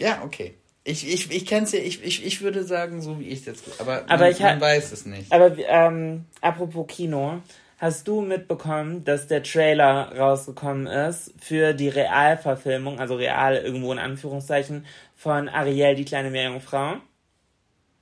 Ja, 0.00 0.24
okay. 0.24 0.54
Ich, 0.82 1.06
ich, 1.06 1.30
ich 1.30 1.46
kenn's 1.46 1.70
ja, 1.72 1.78
ich, 1.78 2.02
ich, 2.02 2.24
ich 2.24 2.40
würde 2.40 2.64
sagen, 2.64 3.02
so 3.02 3.20
wie 3.20 3.28
ich 3.28 3.40
es 3.40 3.46
jetzt. 3.46 3.80
Aber, 3.80 4.04
Aber 4.08 4.24
man, 4.24 4.32
ich 4.32 4.40
man 4.40 4.60
weiß 4.60 4.90
es 4.90 5.06
nicht. 5.06 5.30
Aber 5.30 5.56
ähm, 5.58 6.24
apropos 6.40 6.86
Kino, 6.88 7.40
hast 7.78 8.06
du 8.08 8.20
mitbekommen, 8.20 9.04
dass 9.04 9.28
der 9.28 9.42
Trailer 9.42 10.16
rausgekommen 10.16 10.86
ist 10.86 11.32
für 11.40 11.72
die 11.72 11.88
Realverfilmung, 11.88 12.98
also 12.98 13.14
real 13.14 13.56
irgendwo 13.56 13.92
in 13.92 13.98
Anführungszeichen, 13.98 14.84
von 15.16 15.48
Ariel, 15.48 15.94
die 15.94 16.04
kleine 16.04 16.30
Meerjungfrau? 16.30 16.96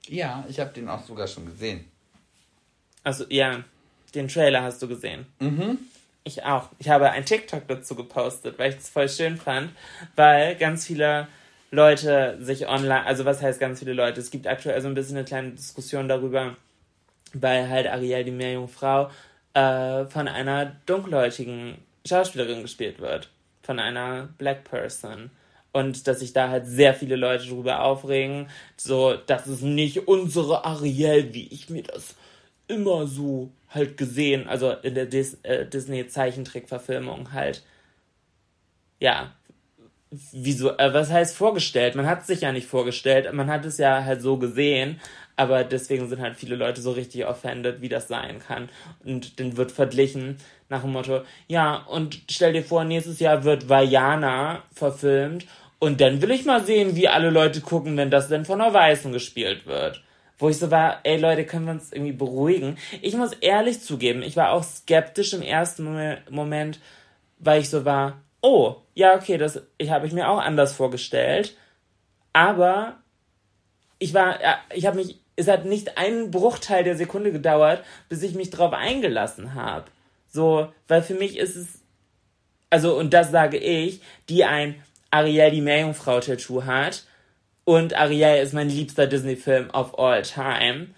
Ja, 0.08 0.44
ich 0.48 0.60
habe 0.60 0.72
den 0.72 0.88
auch 0.88 1.02
sogar 1.02 1.26
schon 1.26 1.46
gesehen. 1.46 1.84
Also 3.04 3.24
ja, 3.28 3.62
den 4.14 4.28
Trailer 4.28 4.62
hast 4.62 4.82
du 4.82 4.88
gesehen. 4.88 5.26
Mhm. 5.40 5.78
Ich 6.24 6.44
auch. 6.44 6.70
Ich 6.78 6.88
habe 6.88 7.10
ein 7.10 7.24
TikTok 7.24 7.68
dazu 7.68 7.94
gepostet, 7.94 8.58
weil 8.58 8.70
ich 8.70 8.78
es 8.78 8.88
voll 8.88 9.08
schön 9.08 9.36
fand, 9.36 9.70
weil 10.16 10.56
ganz 10.56 10.86
viele 10.86 11.28
Leute 11.70 12.36
sich 12.40 12.66
online, 12.66 13.04
also 13.04 13.24
was 13.24 13.42
heißt 13.42 13.60
ganz 13.60 13.78
viele 13.78 13.92
Leute? 13.92 14.20
Es 14.20 14.30
gibt 14.30 14.46
aktuell 14.46 14.80
so 14.80 14.88
ein 14.88 14.94
bisschen 14.94 15.16
eine 15.16 15.24
kleine 15.24 15.50
Diskussion 15.50 16.08
darüber, 16.08 16.56
weil 17.32 17.68
halt 17.68 17.86
Ariel 17.86 18.24
die 18.24 18.30
Meerjungfrau 18.30 19.10
äh, 19.56 20.04
von 20.06 20.28
einer 20.28 20.76
dunkelhäutigen 20.84 21.78
Schauspielerin 22.06 22.62
gespielt 22.62 23.00
wird. 23.00 23.30
Von 23.62 23.78
einer 23.78 24.28
Black 24.36 24.64
Person. 24.64 25.30
Und 25.72 26.06
dass 26.06 26.20
sich 26.20 26.32
da 26.34 26.50
halt 26.50 26.66
sehr 26.66 26.94
viele 26.94 27.16
Leute 27.16 27.48
drüber 27.48 27.82
aufregen. 27.82 28.48
So, 28.76 29.14
das 29.14 29.46
ist 29.46 29.62
nicht 29.62 30.08
unsere 30.08 30.64
Ariel, 30.64 31.32
wie 31.32 31.48
ich 31.48 31.70
mir 31.70 31.82
das 31.82 32.14
immer 32.68 33.06
so 33.06 33.50
halt 33.70 33.96
gesehen, 33.96 34.46
also 34.46 34.72
in 34.72 34.94
der 34.94 35.06
Dis 35.06 35.38
äh, 35.42 35.66
Disney-Zeichentrickverfilmung 35.66 37.32
halt. 37.32 37.64
Ja. 39.00 39.32
Wieso, 40.10 40.70
äh, 40.76 40.94
was 40.94 41.10
heißt 41.10 41.36
vorgestellt? 41.36 41.94
Man 41.94 42.06
hat 42.06 42.20
es 42.20 42.26
sich 42.28 42.42
ja 42.42 42.52
nicht 42.52 42.66
vorgestellt, 42.66 43.32
man 43.32 43.50
hat 43.50 43.64
es 43.64 43.78
ja 43.78 44.04
halt 44.04 44.22
so 44.22 44.38
gesehen, 44.38 45.00
aber 45.36 45.64
deswegen 45.64 46.08
sind 46.08 46.20
halt 46.20 46.36
viele 46.36 46.56
Leute 46.56 46.80
so 46.80 46.92
richtig 46.92 47.26
offended, 47.26 47.80
wie 47.82 47.88
das 47.88 48.08
sein 48.08 48.38
kann. 48.38 48.68
Und 49.04 49.38
dann 49.38 49.56
wird 49.56 49.70
verglichen 49.70 50.38
nach 50.68 50.82
dem 50.82 50.92
Motto, 50.92 51.20
ja, 51.46 51.76
und 51.88 52.22
stell 52.30 52.52
dir 52.52 52.64
vor, 52.64 52.84
nächstes 52.84 53.20
Jahr 53.20 53.44
wird 53.44 53.68
Vajana 53.68 54.62
verfilmt 54.72 55.46
und 55.78 56.00
dann 56.00 56.22
will 56.22 56.30
ich 56.30 56.44
mal 56.44 56.64
sehen, 56.64 56.96
wie 56.96 57.08
alle 57.08 57.30
Leute 57.30 57.60
gucken, 57.60 57.96
wenn 57.96 58.10
das 58.10 58.28
denn 58.28 58.44
von 58.44 58.60
einer 58.60 58.72
Weißen 58.72 59.12
gespielt 59.12 59.66
wird. 59.66 60.02
Wo 60.38 60.48
ich 60.48 60.58
so 60.58 60.70
war, 60.70 61.00
ey 61.04 61.18
Leute, 61.18 61.44
können 61.44 61.66
wir 61.66 61.72
uns 61.72 61.92
irgendwie 61.92 62.12
beruhigen? 62.12 62.76
Ich 63.00 63.14
muss 63.16 63.32
ehrlich 63.34 63.80
zugeben, 63.80 64.22
ich 64.22 64.36
war 64.36 64.52
auch 64.52 64.64
skeptisch 64.64 65.32
im 65.32 65.42
ersten 65.42 65.84
Mo- 65.84 66.16
Moment, 66.30 66.80
weil 67.38 67.60
ich 67.60 67.70
so 67.70 67.84
war, 67.84 68.22
oh, 68.40 68.76
ja, 68.94 69.14
okay, 69.14 69.38
das 69.38 69.62
ich 69.78 69.90
habe 69.90 70.06
ich 70.06 70.12
mir 70.12 70.28
auch 70.28 70.38
anders 70.38 70.74
vorgestellt. 70.74 71.56
Aber 72.32 72.96
ich 73.98 74.12
war, 74.12 74.38
ich 74.74 74.86
habe 74.86 74.96
mich, 74.96 75.18
es 75.36 75.48
hat 75.48 75.66
nicht 75.66 75.98
einen 75.98 76.30
Bruchteil 76.30 76.82
der 76.82 76.96
Sekunde 76.96 77.30
gedauert, 77.30 77.84
bis 78.08 78.22
ich 78.22 78.34
mich 78.34 78.50
drauf 78.50 78.72
eingelassen 78.72 79.54
habe. 79.54 79.84
So, 80.28 80.72
weil 80.88 81.02
für 81.02 81.14
mich 81.14 81.38
ist 81.38 81.56
es, 81.56 81.66
also, 82.70 82.96
und 82.96 83.12
das 83.12 83.30
sage 83.30 83.58
ich, 83.58 84.00
die 84.28 84.44
ein 84.44 84.82
Ariel 85.10 85.50
die 85.50 85.60
Meerjungfrau-Tattoo 85.60 86.64
hat, 86.64 87.04
und 87.64 87.94
Ariel 87.94 88.42
ist 88.42 88.54
mein 88.54 88.68
liebster 88.68 89.08
Disney-Film 89.08 89.70
of 89.70 89.98
all 89.98 90.22
time. 90.22 90.88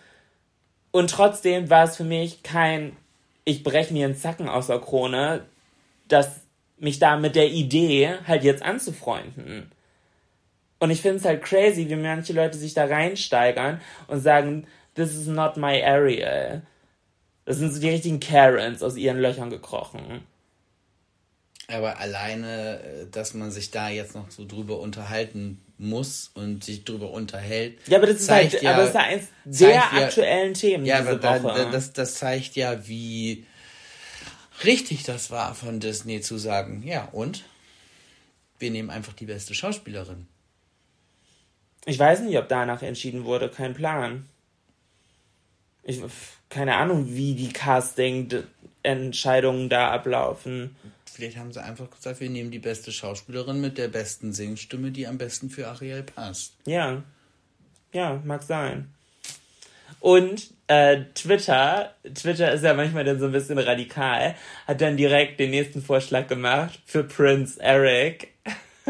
Und 0.90 1.10
trotzdem 1.10 1.70
war 1.70 1.84
es 1.84 1.96
für 1.96 2.04
mich 2.04 2.42
kein, 2.42 2.94
ich 3.44 3.62
breche 3.62 3.94
mir 3.94 4.04
einen 4.04 4.16
Zacken 4.16 4.50
aus 4.50 4.66
der 4.66 4.78
Krone, 4.78 5.46
dass 6.08 6.40
mich 6.76 6.98
da 6.98 7.16
mit 7.16 7.36
der 7.36 7.48
Idee 7.50 8.16
halt 8.26 8.44
jetzt 8.44 8.62
anzufreunden. 8.62 9.72
Und 10.80 10.90
ich 10.90 11.00
finde 11.02 11.18
es 11.18 11.24
halt 11.24 11.42
crazy, 11.42 11.88
wie 11.88 11.96
manche 11.96 12.32
Leute 12.32 12.56
sich 12.56 12.74
da 12.74 12.84
reinsteigern 12.84 13.80
und 14.06 14.20
sagen, 14.20 14.66
this 14.94 15.14
is 15.14 15.26
not 15.26 15.56
my 15.56 15.82
Ariel. 15.82 16.62
Das 17.44 17.56
sind 17.56 17.72
so 17.72 17.80
die 17.80 17.88
richtigen 17.88 18.20
Karens 18.20 18.82
aus 18.82 18.96
ihren 18.96 19.18
Löchern 19.18 19.50
gekrochen. 19.50 20.22
Aber 21.66 21.98
alleine, 21.98 22.80
äh, 22.80 23.06
dass 23.10 23.34
man 23.34 23.50
sich 23.50 23.70
da 23.70 23.88
jetzt 23.90 24.14
noch 24.14 24.30
so 24.30 24.46
drüber 24.46 24.78
unterhalten 24.80 25.60
muss 25.76 26.30
und 26.34 26.64
sich 26.64 26.84
drüber 26.84 27.10
unterhält. 27.10 27.78
Ja, 27.86 27.98
aber 27.98 28.06
das 28.06 28.20
ist 28.20 28.30
halt, 28.30 28.62
ja, 28.62 28.72
aber 28.72 28.80
das 28.82 28.88
ist 28.90 28.94
ja 28.94 29.00
eins 29.02 29.28
der 29.44 29.52
zeigt 29.80 29.92
ja- 29.92 30.04
aktuellen 30.06 30.54
Themen 30.54 30.84
Ja, 30.86 30.98
diese 31.00 31.10
aber 31.28 31.42
Woche. 31.42 31.64
da, 31.64 31.70
das, 31.70 31.92
das 31.92 32.14
zeigt 32.14 32.56
ja, 32.56 32.86
wie 32.88 33.44
richtig 34.64 35.02
das 35.04 35.30
war 35.30 35.54
von 35.54 35.78
Disney 35.80 36.20
zu 36.20 36.38
sagen, 36.38 36.82
ja, 36.86 37.08
und? 37.12 37.44
Wir 38.58 38.70
nehmen 38.70 38.90
einfach 38.90 39.12
die 39.12 39.26
beste 39.26 39.54
Schauspielerin. 39.54 40.26
Ich 41.88 41.98
weiß 41.98 42.20
nicht, 42.20 42.36
ob 42.36 42.50
danach 42.50 42.82
entschieden 42.82 43.24
wurde, 43.24 43.48
kein 43.48 43.72
Plan. 43.72 44.26
Ich, 45.82 46.02
keine 46.50 46.76
Ahnung, 46.76 47.14
wie 47.14 47.34
die 47.34 47.50
Casting-Entscheidungen 47.50 49.70
da 49.70 49.92
ablaufen. 49.92 50.76
Vielleicht 51.10 51.38
haben 51.38 51.50
sie 51.50 51.64
einfach 51.64 51.90
gesagt, 51.90 52.20
wir 52.20 52.28
nehmen 52.28 52.50
die 52.50 52.58
beste 52.58 52.92
Schauspielerin 52.92 53.62
mit 53.62 53.78
der 53.78 53.88
besten 53.88 54.34
Singstimme, 54.34 54.90
die 54.90 55.06
am 55.06 55.16
besten 55.16 55.48
für 55.48 55.66
Ariel 55.66 56.02
passt. 56.02 56.52
Ja. 56.66 57.02
Ja, 57.94 58.20
mag 58.22 58.42
sein. 58.42 58.92
Und 59.98 60.52
äh, 60.66 61.04
Twitter, 61.14 61.94
Twitter 62.14 62.52
ist 62.52 62.64
ja 62.64 62.74
manchmal 62.74 63.04
dann 63.04 63.18
so 63.18 63.24
ein 63.24 63.32
bisschen 63.32 63.58
radikal, 63.58 64.34
hat 64.66 64.82
dann 64.82 64.98
direkt 64.98 65.40
den 65.40 65.52
nächsten 65.52 65.80
Vorschlag 65.80 66.28
gemacht 66.28 66.80
für 66.84 67.02
Prince 67.02 67.58
Eric. 67.62 68.34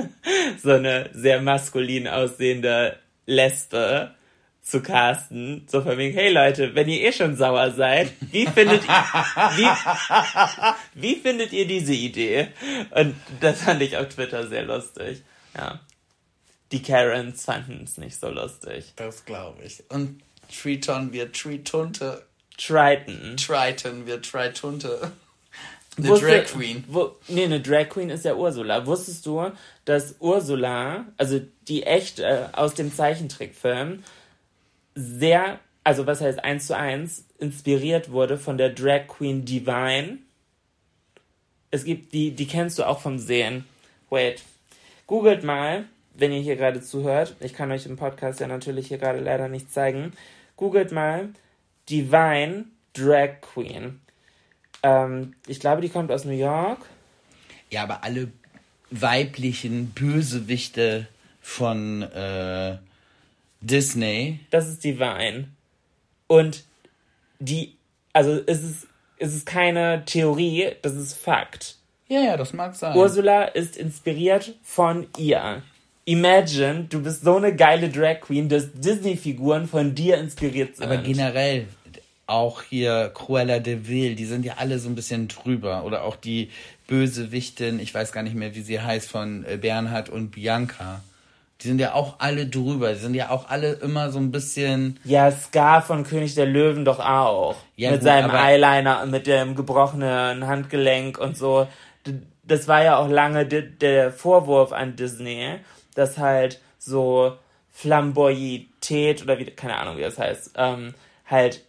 so 0.63 0.73
eine 0.73 1.11
sehr 1.13 1.41
maskulin 1.41 2.09
aussehende 2.09 2.99
Lesbe 3.27 4.15
zu 4.63 4.83
casten. 4.83 5.67
So 5.69 5.83
von 5.83 5.97
wegen, 5.97 6.15
hey 6.15 6.31
Leute, 6.31 6.75
wenn 6.75 6.89
ihr 6.89 7.03
eh 7.03 7.13
schon 7.13 7.37
sauer 7.37 7.71
seid, 7.71 8.13
wie 8.21 8.47
findet 8.47 8.85
ihr, 8.85 9.05
wie, 9.57 9.69
wie 10.95 11.17
findet 11.17 11.53
ihr 11.53 11.67
diese 11.67 11.95
Idee? 11.95 12.49
Und 12.91 13.15
das 13.41 13.63
fand 13.63 13.83
ich 13.83 13.97
auf 13.97 14.09
Twitter 14.09 14.47
sehr 14.47 14.65
lustig. 14.65 15.23
Ja. 15.57 15.81
Die 16.71 16.83
Karens 16.83 17.45
fanden 17.45 17.85
es 17.85 17.97
nicht 17.97 18.21
so 18.21 18.29
lustig. 18.29 18.93
Das 18.97 19.25
glaube 19.25 19.63
ich. 19.65 19.85
Und 19.89 20.21
Triton 20.49 21.13
wird 21.13 21.35
Tritunte. 21.35 22.27
Triton. 22.59 23.37
Triton 23.37 24.07
wird 24.07 24.31
Tritunte. 24.31 25.13
The 25.99 26.09
Wusste- 26.09 26.27
Drag 26.27 26.45
Queen. 26.47 26.85
Wo, 26.89 27.17
nee, 27.29 27.45
eine 27.45 27.61
Drag 27.61 27.89
Queen 27.89 28.11
ist 28.11 28.25
ja 28.25 28.35
Ursula. 28.35 28.87
Wusstest 28.87 29.27
du, 29.27 29.51
dass 29.85 30.17
Ursula, 30.21 31.07
also 31.17 31.41
die 31.67 31.83
echt 31.83 32.21
äh, 32.21 32.45
aus 32.53 32.75
dem 32.75 32.93
Zeichentrickfilm, 32.95 34.05
sehr, 34.95 35.59
also 35.85 36.07
was 36.07 36.21
heißt 36.21 36.43
eins 36.43 36.67
zu 36.67 36.77
eins, 36.77 37.25
inspiriert 37.39 38.11
wurde 38.11 38.39
von 38.39 38.59
der 38.59 38.71
Drag 38.71 39.07
Queen 39.09 39.45
Divine? 39.45 40.19
Es 41.71 41.85
gibt 41.85 42.15
die, 42.15 42.31
die 42.31 42.47
kennst 42.47 42.79
du 42.79 42.85
auch 42.87 43.01
vom 43.01 43.19
Sehen. 43.19 43.65
Wait. 44.11 44.43
Googelt 45.07 45.43
mal, 45.45 45.85
wenn 46.15 46.33
ihr 46.33 46.41
hier 46.41 46.57
gerade 46.57 46.81
zuhört. 46.81 47.35
Ich 47.41 47.55
kann 47.55 47.71
euch 47.73 47.87
im 47.87 47.97
Podcast 47.97 48.41
ja 48.41 48.47
natürlich 48.47 48.89
hier 48.89 48.99
gerade 48.99 49.21
leider 49.21 49.49
nicht 49.49 49.73
zeigen. 49.73 50.13
Googelt 50.57 50.93
mal 50.93 51.29
Divine 51.89 52.65
Drag 52.95 53.41
Queen. 53.41 54.01
Ähm, 54.83 55.35
ich 55.47 55.61
glaube, 55.61 55.83
die 55.83 55.89
kommt 55.89 56.11
aus 56.13 56.25
New 56.25 56.37
York. 56.37 56.81
Ja, 57.71 57.83
aber 57.83 58.05
alle 58.05 58.31
weiblichen 58.91 59.91
Bösewichte 59.91 61.09
von 61.41 62.03
äh, 62.03 62.79
Disney, 63.61 64.41
Das 64.51 64.69
ist 64.69 64.85
Divine. 64.85 65.49
Und 66.27 66.65
die, 67.39 67.77
also 68.13 68.41
es 68.47 68.63
ist, 68.63 68.87
es 69.19 69.35
ist 69.35 69.47
keine 69.47 70.05
Theorie, 70.05 70.73
das 70.83 70.95
ist 70.95 71.15
Fakt. 71.15 71.77
Ja, 72.09 72.21
ja, 72.21 72.37
das 72.37 72.53
mag 72.53 72.75
sein. 72.75 72.97
Ursula 72.97 73.45
ist 73.45 73.77
inspiriert 73.77 74.55
von 74.63 75.07
ihr. 75.19 75.63
Imagine, 76.05 76.85
du 76.85 77.03
bist 77.03 77.23
so 77.23 77.37
eine 77.37 77.55
geile 77.55 77.91
Drag 77.91 78.21
Queen, 78.21 78.49
dass 78.49 78.73
Disney-Figuren 78.73 79.67
von 79.67 79.95
dir 79.95 80.17
inspiriert 80.17 80.77
sind. 80.77 80.87
Aber 80.87 80.97
generell, 80.99 81.67
auch 82.29 82.63
hier 82.63 83.11
Cruella 83.15 83.59
de 83.59 83.89
Vil, 83.89 84.15
die 84.15 84.27
sind 84.27 84.45
ja 84.45 84.55
alle 84.59 84.79
so 84.79 84.89
ein 84.89 84.95
bisschen 84.95 85.29
drüber. 85.29 85.85
Oder 85.85 86.05
auch 86.05 86.15
die 86.15 86.51
Bösewichtin, 86.87 87.81
ich 87.81 87.93
weiß 87.93 88.13
gar 88.13 88.23
nicht 88.23 88.37
mehr, 88.37 88.55
wie 88.55 88.61
sie 88.61 88.81
heißt, 88.81 89.11
von 89.11 89.45
äh, 89.45 89.57
Bernhard 89.57 90.11
und 90.11 90.31
Bianca. 90.31 91.01
Die 91.63 91.67
sind 91.67 91.81
ja 91.81 91.95
auch 91.95 92.17
alle 92.19 92.47
drüber. 92.47 92.93
Die 92.93 93.01
sind 93.01 93.15
ja 93.15 93.31
auch 93.31 93.49
alle 93.49 93.73
immer 93.73 94.11
so 94.11 94.19
ein 94.19 94.31
bisschen. 94.31 95.01
Ja, 95.05 95.33
Scar 95.33 95.83
von 95.83 96.05
König 96.05 96.35
der 96.35 96.47
Löwen 96.47 96.85
doch 96.85 97.01
auch. 97.01 97.57
Ja, 97.77 97.91
mit 97.91 98.01
gut, 98.01 98.07
seinem 98.07 98.31
Eyeliner 98.31 99.03
und 99.03 99.11
mit 99.11 99.27
dem 99.27 99.55
gebrochenen 99.55 100.47
Handgelenk 100.47 101.19
und 101.19 101.37
so. 101.37 101.67
Das 102.45 102.69
war 102.69 102.85
ja 102.85 102.99
auch 102.99 103.09
lange 103.09 103.47
der 103.47 104.13
Vorwurf 104.13 104.73
an 104.73 104.97
Disney, 104.97 105.57
dass 105.95 106.19
halt 106.19 106.61
so 106.79 107.37
Flamboyität 107.71 109.23
oder 109.23 109.39
wie, 109.39 109.47
keine 109.47 109.79
Ahnung, 109.79 109.97
wie 109.97 110.03
das 110.03 110.19
heißt, 110.19 110.53
ähm, 110.57 110.95
halt 111.27 111.65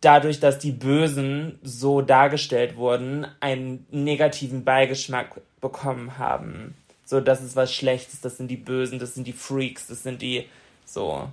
dadurch, 0.00 0.40
dass 0.40 0.58
die 0.58 0.72
Bösen 0.72 1.58
so 1.62 2.02
dargestellt 2.02 2.76
wurden, 2.76 3.26
einen 3.40 3.86
negativen 3.90 4.64
Beigeschmack 4.64 5.40
bekommen 5.60 6.18
haben. 6.18 6.74
So, 7.04 7.20
das 7.20 7.42
ist 7.42 7.56
was 7.56 7.74
Schlechtes, 7.74 8.20
das 8.20 8.36
sind 8.36 8.48
die 8.48 8.56
Bösen, 8.56 8.98
das 8.98 9.14
sind 9.14 9.26
die 9.26 9.32
Freaks, 9.32 9.86
das 9.86 10.02
sind 10.02 10.22
die, 10.22 10.46
so. 10.84 11.30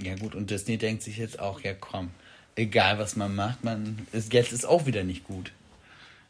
Ja 0.00 0.14
gut, 0.16 0.34
und 0.34 0.50
Disney 0.50 0.78
denkt 0.78 1.02
sich 1.02 1.16
jetzt 1.16 1.38
auch, 1.38 1.60
ja 1.60 1.74
komm, 1.74 2.10
egal 2.56 2.98
was 2.98 3.16
man 3.16 3.34
macht, 3.34 3.64
man 3.64 4.06
ist, 4.12 4.32
jetzt 4.32 4.52
ist 4.52 4.66
auch 4.66 4.86
wieder 4.86 5.04
nicht 5.04 5.24
gut. 5.24 5.52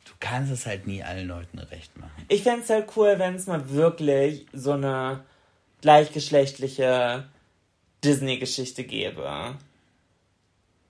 Du 0.04 0.12
kannst 0.20 0.52
es 0.52 0.66
halt 0.66 0.86
nie 0.86 1.02
allen 1.02 1.28
Leuten 1.28 1.58
recht 1.58 1.96
machen. 1.98 2.24
Ich 2.28 2.42
fände 2.42 2.62
es 2.62 2.70
halt 2.70 2.88
cool, 2.96 3.18
wenn 3.18 3.34
es 3.34 3.46
mal 3.46 3.70
wirklich 3.70 4.46
so 4.52 4.72
eine 4.72 5.24
gleichgeschlechtliche 5.80 7.24
Disney-Geschichte 8.04 8.84
gäbe. 8.84 9.56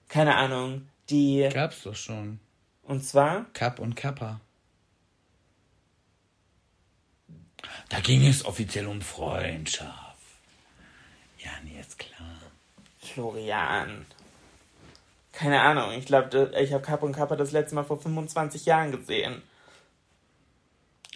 Keine 0.08 0.36
Ahnung, 0.36 0.88
die. 1.10 1.48
Gab's 1.52 1.82
doch 1.82 1.94
schon. 1.94 2.40
Und 2.82 3.04
zwar. 3.04 3.46
Kapp 3.52 3.78
und 3.78 3.94
Kappa. 3.94 4.40
Da 7.88 8.00
ging 8.00 8.26
es 8.26 8.44
offiziell 8.44 8.86
um 8.86 9.00
Freundschaft. 9.00 10.18
Ja, 11.38 11.50
nee, 11.64 11.78
ist 11.80 11.98
klar. 11.98 12.38
Florian. 12.98 14.06
Keine 15.32 15.60
Ahnung, 15.60 15.92
ich 15.92 16.06
glaube, 16.06 16.52
ich 16.58 16.72
habe 16.72 16.82
Kapp 16.82 17.02
und 17.02 17.12
Kappa 17.12 17.36
das 17.36 17.52
letzte 17.52 17.74
Mal 17.74 17.84
vor 17.84 18.00
25 18.00 18.66
Jahren 18.66 18.90
gesehen. 18.90 19.42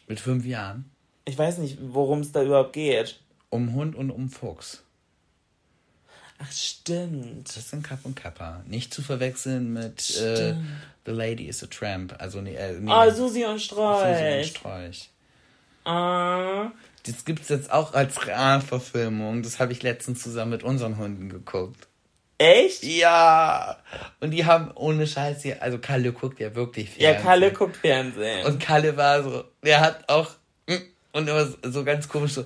Mit 0.06 0.20
fünf 0.20 0.44
Jahren. 0.44 0.90
Ich 1.24 1.36
weiß 1.36 1.58
nicht, 1.58 1.78
worum 1.80 2.20
es 2.20 2.32
da 2.32 2.42
überhaupt 2.42 2.72
geht. 2.72 3.20
Um 3.50 3.74
Hund 3.74 3.96
und 3.96 4.10
um 4.10 4.28
Fuchs. 4.28 4.81
Ach, 6.42 6.50
stimmt. 6.52 7.54
Das 7.56 7.70
sind 7.70 7.84
Kapp 7.86 8.00
und 8.04 8.16
Kappa. 8.16 8.62
Nicht 8.66 8.92
zu 8.92 9.02
verwechseln 9.02 9.72
mit 9.72 10.16
äh, 10.18 10.54
The 11.06 11.12
Lady 11.12 11.44
is 11.46 11.62
a 11.62 11.66
Tramp. 11.66 12.14
Also, 12.18 12.40
nee, 12.40 12.54
äh, 12.54 12.72
nee. 12.80 12.90
Oh, 12.92 13.10
Susi 13.10 13.44
und 13.44 13.58
Susi 13.60 13.60
und 13.60 13.60
Strolch. 13.60 14.48
Strolch. 14.48 15.08
Ah. 15.84 16.70
Das 17.04 17.24
gibt's 17.24 17.48
jetzt 17.48 17.70
auch 17.72 17.94
als 17.94 18.26
Realverfilmung. 18.26 19.42
Das 19.42 19.58
habe 19.58 19.72
ich 19.72 19.82
letztens 19.82 20.22
zusammen 20.22 20.52
mit 20.52 20.62
unseren 20.62 20.96
Hunden 20.98 21.28
geguckt. 21.28 21.88
Echt? 22.38 22.82
Ja. 22.84 23.78
Und 24.20 24.30
die 24.32 24.44
haben 24.46 24.70
ohne 24.74 25.06
Scheiß 25.06 25.42
hier, 25.42 25.62
also 25.62 25.78
Kalle 25.78 26.12
guckt 26.12 26.40
ja 26.40 26.54
wirklich 26.54 26.96
Ja, 26.96 27.10
Fernsehen. 27.10 27.24
Kalle 27.24 27.52
guckt 27.52 27.76
Fernsehen. 27.76 28.46
Und 28.46 28.60
Kalle 28.60 28.96
war 28.96 29.22
so, 29.22 29.44
der 29.64 29.80
hat 29.80 30.08
auch 30.08 30.30
mm, 30.68 30.74
und 31.12 31.28
immer 31.28 31.46
so- 31.46 31.56
so 31.70 31.84
ganz 31.84 32.08
komisch 32.08 32.32
so, 32.32 32.44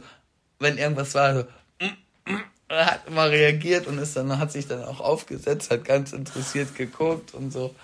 wenn 0.58 0.76
irgendwas 0.78 1.14
war, 1.14 1.34
so 1.34 1.42
mm, 1.80 2.30
mm, 2.32 2.36
er 2.36 2.40
hat 2.68 3.06
immer 3.06 3.30
reagiert 3.30 3.86
und 3.86 3.98
ist 3.98 4.16
dann 4.16 4.38
hat 4.38 4.50
sich 4.50 4.66
dann 4.66 4.82
auch 4.84 5.00
aufgesetzt, 5.00 5.70
hat 5.70 5.84
ganz 5.84 6.12
interessiert 6.12 6.74
geguckt 6.74 7.34
und 7.34 7.52
so. 7.52 7.74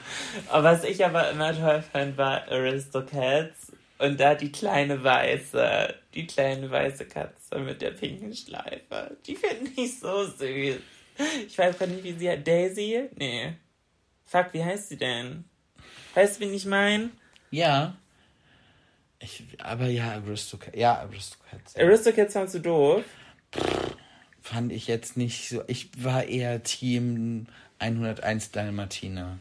Aber 0.49 0.65
was 0.65 0.85
ich 0.85 1.05
aber 1.05 1.31
immer 1.31 1.57
toll 1.57 1.83
fand, 1.93 2.17
war 2.17 2.49
Aristocats. 2.49 3.73
Und 3.99 4.19
da 4.19 4.35
die 4.35 4.51
kleine 4.51 5.05
weiße, 5.05 5.95
die 6.15 6.27
kleine 6.27 6.69
weiße 6.69 7.07
Katze 7.07 7.61
mit 7.61 7.81
der 7.81 7.93
pinken 7.93 8.35
Schleife. 8.35 9.17
Die 9.27 9.37
finde 9.37 9.71
ich 9.77 10.01
so 10.01 10.25
süß. 10.25 10.77
Ich 11.47 11.57
weiß 11.57 11.79
gar 11.79 11.87
nicht, 11.87 12.03
wie 12.03 12.15
sie 12.15 12.29
heißt. 12.29 12.47
Daisy? 12.47 13.09
Nee. 13.15 13.53
Fuck, 14.27 14.49
wie 14.53 14.65
heißt 14.65 14.89
sie 14.89 14.97
denn? 14.97 15.45
Weißt 16.15 16.37
du, 16.37 16.45
wen 16.45 16.55
ich 16.55 16.67
meine? 16.67 17.11
Ja. 17.51 17.97
Ich, 19.21 19.45
aber 19.63 19.87
ja, 19.87 20.13
Aristocats, 20.15 20.77
ja, 20.77 20.99
Aristocats. 20.99 21.77
Aristocats 21.77 22.33
fandst 22.33 22.55
du 22.57 22.59
doof? 22.59 23.05
Fand 24.53 24.71
ich 24.71 24.87
jetzt 24.87 25.17
nicht 25.17 25.49
so, 25.49 25.63
ich 25.67 25.89
war 26.05 26.25
eher 26.25 26.63
Team 26.63 27.47
101 27.79 28.51
Dalmatiner. 28.51 29.39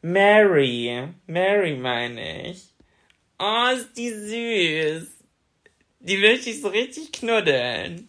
Mary. 0.00 1.06
Mary 1.26 1.76
meine 1.76 2.48
ich. 2.48 2.72
Oh, 3.38 3.66
ist 3.76 3.94
die 3.98 4.08
süß. 4.08 5.08
Die 6.00 6.16
möchte 6.16 6.48
ich 6.48 6.62
so 6.62 6.68
richtig 6.68 7.12
knuddeln. 7.12 8.08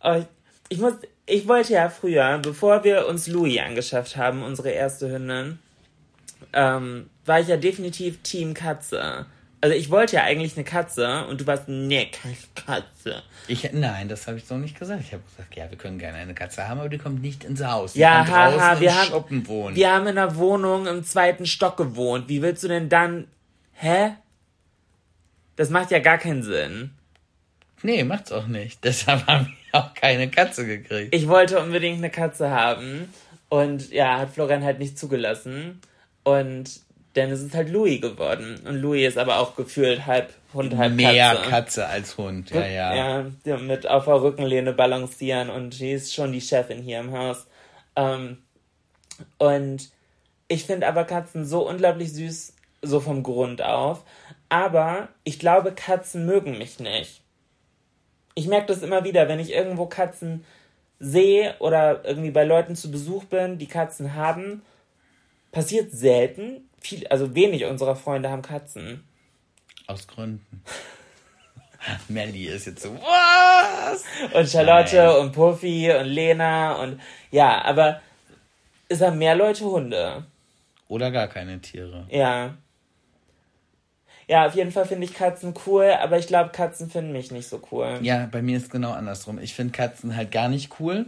Oh, 0.00 0.22
ich, 0.68 0.78
muss, 0.78 0.94
ich 1.26 1.48
wollte 1.48 1.72
ja 1.72 1.88
früher, 1.88 2.38
bevor 2.38 2.84
wir 2.84 3.08
uns 3.08 3.26
Louis 3.26 3.58
angeschafft 3.58 4.16
haben, 4.16 4.44
unsere 4.44 4.70
erste 4.70 5.10
Hündin, 5.10 5.58
ähm, 6.52 7.10
war 7.24 7.40
ich 7.40 7.48
ja 7.48 7.56
definitiv 7.56 8.22
Team 8.22 8.54
Katze. 8.54 9.26
Also 9.60 9.74
ich 9.74 9.90
wollte 9.90 10.16
ja 10.16 10.22
eigentlich 10.24 10.54
eine 10.56 10.64
Katze 10.64 11.24
und 11.26 11.40
du 11.40 11.46
warst, 11.46 11.66
nee, 11.68 12.06
keine 12.10 12.36
Katze. 12.54 13.22
Ich, 13.48 13.72
nein, 13.72 14.08
das 14.08 14.26
habe 14.26 14.36
ich 14.36 14.44
so 14.44 14.56
nicht 14.58 14.78
gesagt. 14.78 15.00
Ich 15.02 15.12
habe 15.12 15.22
gesagt, 15.30 15.56
ja, 15.56 15.70
wir 15.70 15.78
können 15.78 15.98
gerne 15.98 16.18
eine 16.18 16.34
Katze 16.34 16.68
haben, 16.68 16.78
aber 16.80 16.88
die 16.88 16.98
kommt 16.98 17.22
nicht 17.22 17.42
ins 17.42 17.64
Haus. 17.64 17.94
Die 17.94 18.00
Ja, 18.00 18.26
haha, 18.26 18.78
wir 18.80 18.94
haben, 18.94 19.06
Schuppen 19.08 19.46
wohnen. 19.48 19.74
wir 19.74 19.90
haben 19.90 20.06
in 20.06 20.18
einer 20.18 20.36
Wohnung 20.36 20.86
im 20.86 21.02
zweiten 21.04 21.46
Stock 21.46 21.76
gewohnt. 21.76 22.28
Wie 22.28 22.42
willst 22.42 22.62
du 22.64 22.68
denn 22.68 22.88
dann, 22.88 23.28
hä? 23.72 24.12
Das 25.56 25.70
macht 25.70 25.90
ja 25.90 26.00
gar 26.00 26.18
keinen 26.18 26.42
Sinn. 26.42 26.90
Nee, 27.82 28.04
macht's 28.04 28.32
auch 28.32 28.46
nicht. 28.46 28.78
Deshalb 28.84 29.26
haben 29.26 29.46
wir 29.72 29.80
auch 29.80 29.94
keine 29.94 30.28
Katze 30.28 30.66
gekriegt. 30.66 31.14
Ich 31.14 31.28
wollte 31.28 31.60
unbedingt 31.60 31.98
eine 31.98 32.10
Katze 32.10 32.50
haben 32.50 33.08
und 33.48 33.90
ja, 33.90 34.18
hat 34.18 34.30
Florian 34.34 34.64
halt 34.64 34.78
nicht 34.78 34.98
zugelassen. 34.98 35.80
Und 36.24 36.80
ist 37.24 37.42
es 37.42 37.54
halt 37.54 37.70
Louis 37.70 38.00
geworden. 38.00 38.60
Und 38.66 38.76
Louis 38.76 39.08
ist 39.08 39.18
aber 39.18 39.38
auch 39.38 39.56
gefühlt 39.56 40.06
halb 40.06 40.32
Hund, 40.52 40.76
halb 40.76 40.94
Mehr 40.94 41.34
Katze. 41.34 41.50
Katze. 41.50 41.86
als 41.86 42.18
Hund. 42.18 42.50
Ja, 42.50 42.66
ja. 42.66 42.94
Ja, 42.94 43.26
ja, 43.44 43.56
mit 43.58 43.86
auf 43.88 44.04
der 44.04 44.22
Rückenlehne 44.22 44.72
balancieren 44.72 45.50
und 45.50 45.74
sie 45.74 45.92
ist 45.92 46.14
schon 46.14 46.32
die 46.32 46.40
Chefin 46.40 46.82
hier 46.82 47.00
im 47.00 47.12
Haus. 47.12 47.46
Ähm, 47.96 48.38
und 49.38 49.90
ich 50.48 50.64
finde 50.64 50.86
aber 50.86 51.04
Katzen 51.04 51.44
so 51.44 51.68
unglaublich 51.68 52.12
süß, 52.12 52.54
so 52.82 53.00
vom 53.00 53.22
Grund 53.22 53.62
auf. 53.62 54.04
Aber 54.48 55.08
ich 55.24 55.38
glaube, 55.38 55.72
Katzen 55.72 56.26
mögen 56.26 56.58
mich 56.58 56.78
nicht. 56.78 57.22
Ich 58.34 58.46
merke 58.46 58.66
das 58.66 58.82
immer 58.82 59.04
wieder, 59.04 59.28
wenn 59.28 59.40
ich 59.40 59.52
irgendwo 59.52 59.86
Katzen 59.86 60.44
sehe 60.98 61.54
oder 61.58 62.04
irgendwie 62.04 62.30
bei 62.30 62.44
Leuten 62.44 62.76
zu 62.76 62.90
Besuch 62.90 63.24
bin, 63.24 63.58
die 63.58 63.66
Katzen 63.66 64.14
haben, 64.14 64.62
passiert 65.52 65.90
selten. 65.90 66.68
Viel, 66.86 67.04
also 67.08 67.34
wenig 67.34 67.64
unserer 67.64 67.96
Freunde 67.96 68.30
haben 68.30 68.42
Katzen. 68.42 69.02
Aus 69.88 70.06
Gründen. 70.06 70.62
Melly 72.08 72.46
ist 72.46 72.66
jetzt 72.66 72.82
so, 72.82 72.94
was? 72.94 74.04
Und 74.32 74.48
Charlotte 74.48 74.96
Nein. 74.96 75.16
und 75.16 75.32
Puffy 75.32 75.90
und 75.90 76.06
Lena 76.06 76.74
und 76.76 77.00
ja, 77.32 77.60
aber 77.64 78.00
es 78.88 79.00
haben 79.00 79.18
mehr 79.18 79.34
Leute 79.34 79.64
Hunde. 79.64 80.26
Oder 80.86 81.10
gar 81.10 81.26
keine 81.26 81.60
Tiere. 81.60 82.06
Ja. 82.08 82.54
Ja, 84.28 84.46
auf 84.46 84.54
jeden 84.54 84.70
Fall 84.70 84.86
finde 84.86 85.06
ich 85.06 85.14
Katzen 85.14 85.54
cool, 85.66 85.90
aber 86.00 86.18
ich 86.18 86.28
glaube, 86.28 86.50
Katzen 86.50 86.88
finden 86.88 87.10
mich 87.10 87.32
nicht 87.32 87.48
so 87.48 87.60
cool. 87.72 87.98
Ja, 88.02 88.28
bei 88.30 88.42
mir 88.42 88.56
ist 88.56 88.70
genau 88.70 88.92
andersrum. 88.92 89.40
Ich 89.40 89.54
finde 89.54 89.72
Katzen 89.72 90.14
halt 90.16 90.30
gar 90.30 90.48
nicht 90.48 90.78
cool. 90.78 91.06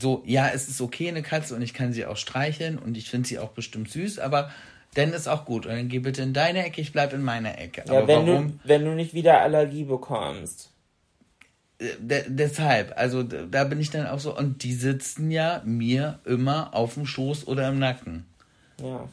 So, 0.00 0.22
ja, 0.26 0.48
es 0.52 0.68
ist 0.68 0.80
okay, 0.80 1.08
eine 1.08 1.22
Katze, 1.22 1.54
und 1.54 1.62
ich 1.62 1.72
kann 1.74 1.92
sie 1.92 2.04
auch 2.06 2.16
streicheln 2.16 2.78
und 2.78 2.96
ich 2.96 3.08
finde 3.08 3.28
sie 3.28 3.38
auch 3.38 3.50
bestimmt 3.50 3.90
süß, 3.90 4.18
aber 4.18 4.50
dann 4.94 5.12
ist 5.12 5.28
auch 5.28 5.44
gut. 5.44 5.66
Und 5.66 5.72
dann 5.72 5.88
geh 5.88 6.00
bitte 6.00 6.22
in 6.22 6.32
deine 6.32 6.64
Ecke, 6.64 6.80
ich 6.80 6.92
bleib 6.92 7.12
in 7.12 7.22
meiner 7.22 7.58
Ecke. 7.58 7.84
Ja, 7.86 7.98
aber 7.98 8.08
wenn 8.08 8.26
warum? 8.26 8.48
du, 8.48 8.68
wenn 8.68 8.84
du 8.84 8.90
nicht 8.94 9.14
wieder 9.14 9.40
Allergie 9.40 9.84
bekommst. 9.84 10.70
Äh, 11.78 11.90
de 12.00 12.24
deshalb, 12.28 12.94
also 12.96 13.22
da 13.22 13.64
bin 13.64 13.80
ich 13.80 13.90
dann 13.90 14.06
auch 14.06 14.18
so, 14.20 14.36
und 14.36 14.62
die 14.64 14.74
sitzen 14.74 15.30
ja 15.30 15.62
mir 15.64 16.18
immer 16.24 16.74
auf 16.74 16.94
dem 16.94 17.06
Schoß 17.06 17.46
oder 17.46 17.68
im 17.68 17.78
Nacken. 17.78 18.26
Ja. 18.82 19.08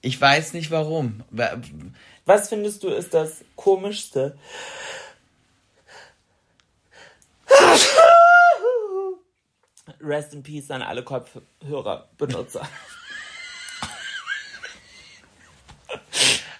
Ich 0.00 0.20
weiß 0.20 0.52
nicht 0.54 0.70
warum. 0.70 1.22
Wa- 1.30 1.56
Was 2.24 2.48
findest 2.48 2.82
du 2.82 2.88
ist 2.88 3.12
das 3.14 3.44
komischste? 3.56 4.36
Rest 10.00 10.32
in 10.34 10.42
Peace 10.42 10.70
an 10.70 10.82
alle 10.82 11.02
Kopfhörerbenutzer. 11.02 12.66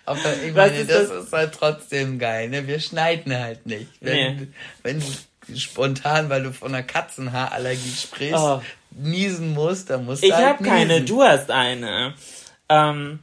Aber 0.06 0.18
ich 0.42 0.54
Was 0.54 0.70
meine, 0.70 0.82
ist 0.82 0.90
das, 0.90 1.08
das? 1.08 1.24
ist 1.24 1.32
halt 1.32 1.54
trotzdem 1.54 2.18
geil, 2.18 2.50
ne? 2.50 2.66
Wir 2.66 2.78
schneiden 2.80 3.34
halt 3.34 3.64
nicht. 3.66 3.88
Wenn, 4.00 4.36
Nee. 4.36 4.48
wenn 4.82 5.00
du 5.00 5.56
spontan, 5.58 6.28
weil 6.28 6.42
du 6.42 6.52
von 6.52 6.74
einer 6.74 6.82
Katzenhaarallergie 6.82 7.90
sprichst, 7.94 8.34
Oh. 8.38 8.60
niesen 8.90 9.54
musst, 9.54 9.88
dann 9.90 10.04
musst 10.04 10.22
Ich 10.22 10.30
du 10.30 10.36
halt 10.36 10.46
habe 10.46 10.64
keine, 10.64 11.00
du 11.02 11.22
hast 11.22 11.50
eine. 11.50 12.14
Ähm, 12.68 13.20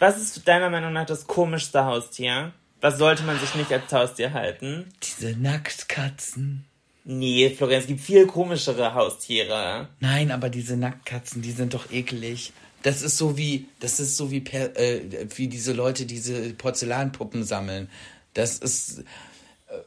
was 0.00 0.16
ist 0.18 0.46
deiner 0.48 0.70
Meinung 0.70 0.92
nach 0.92 1.06
das 1.06 1.26
komischste 1.26 1.84
Haustier? 1.84 2.52
Was 2.80 2.98
sollte 2.98 3.22
man 3.24 3.38
sich 3.40 3.54
nicht 3.56 3.72
als 3.72 3.92
Haustier 3.92 4.32
halten? 4.32 4.92
Diese 5.02 5.36
Nacktkatzen. 5.36 6.64
Nee, 7.10 7.48
Florian, 7.48 7.80
es 7.80 7.86
gibt 7.86 8.02
viel 8.02 8.26
komischere 8.26 8.92
Haustiere. 8.92 9.88
Nein, 9.98 10.30
aber 10.30 10.50
diese 10.50 10.76
Nacktkatzen, 10.76 11.40
die 11.40 11.52
sind 11.52 11.72
doch 11.72 11.90
eklig. 11.90 12.52
Das 12.82 13.00
ist 13.00 13.16
so 13.16 13.38
wie, 13.38 13.66
das 13.80 13.98
ist 13.98 14.18
so 14.18 14.30
wie, 14.30 14.40
per, 14.40 14.78
äh, 14.78 15.00
wie 15.34 15.48
diese 15.48 15.72
Leute, 15.72 16.04
diese 16.04 16.52
Porzellanpuppen 16.52 17.44
sammeln. 17.44 17.88
Das 18.34 18.58
ist, 18.58 18.98
äh, 18.98 19.78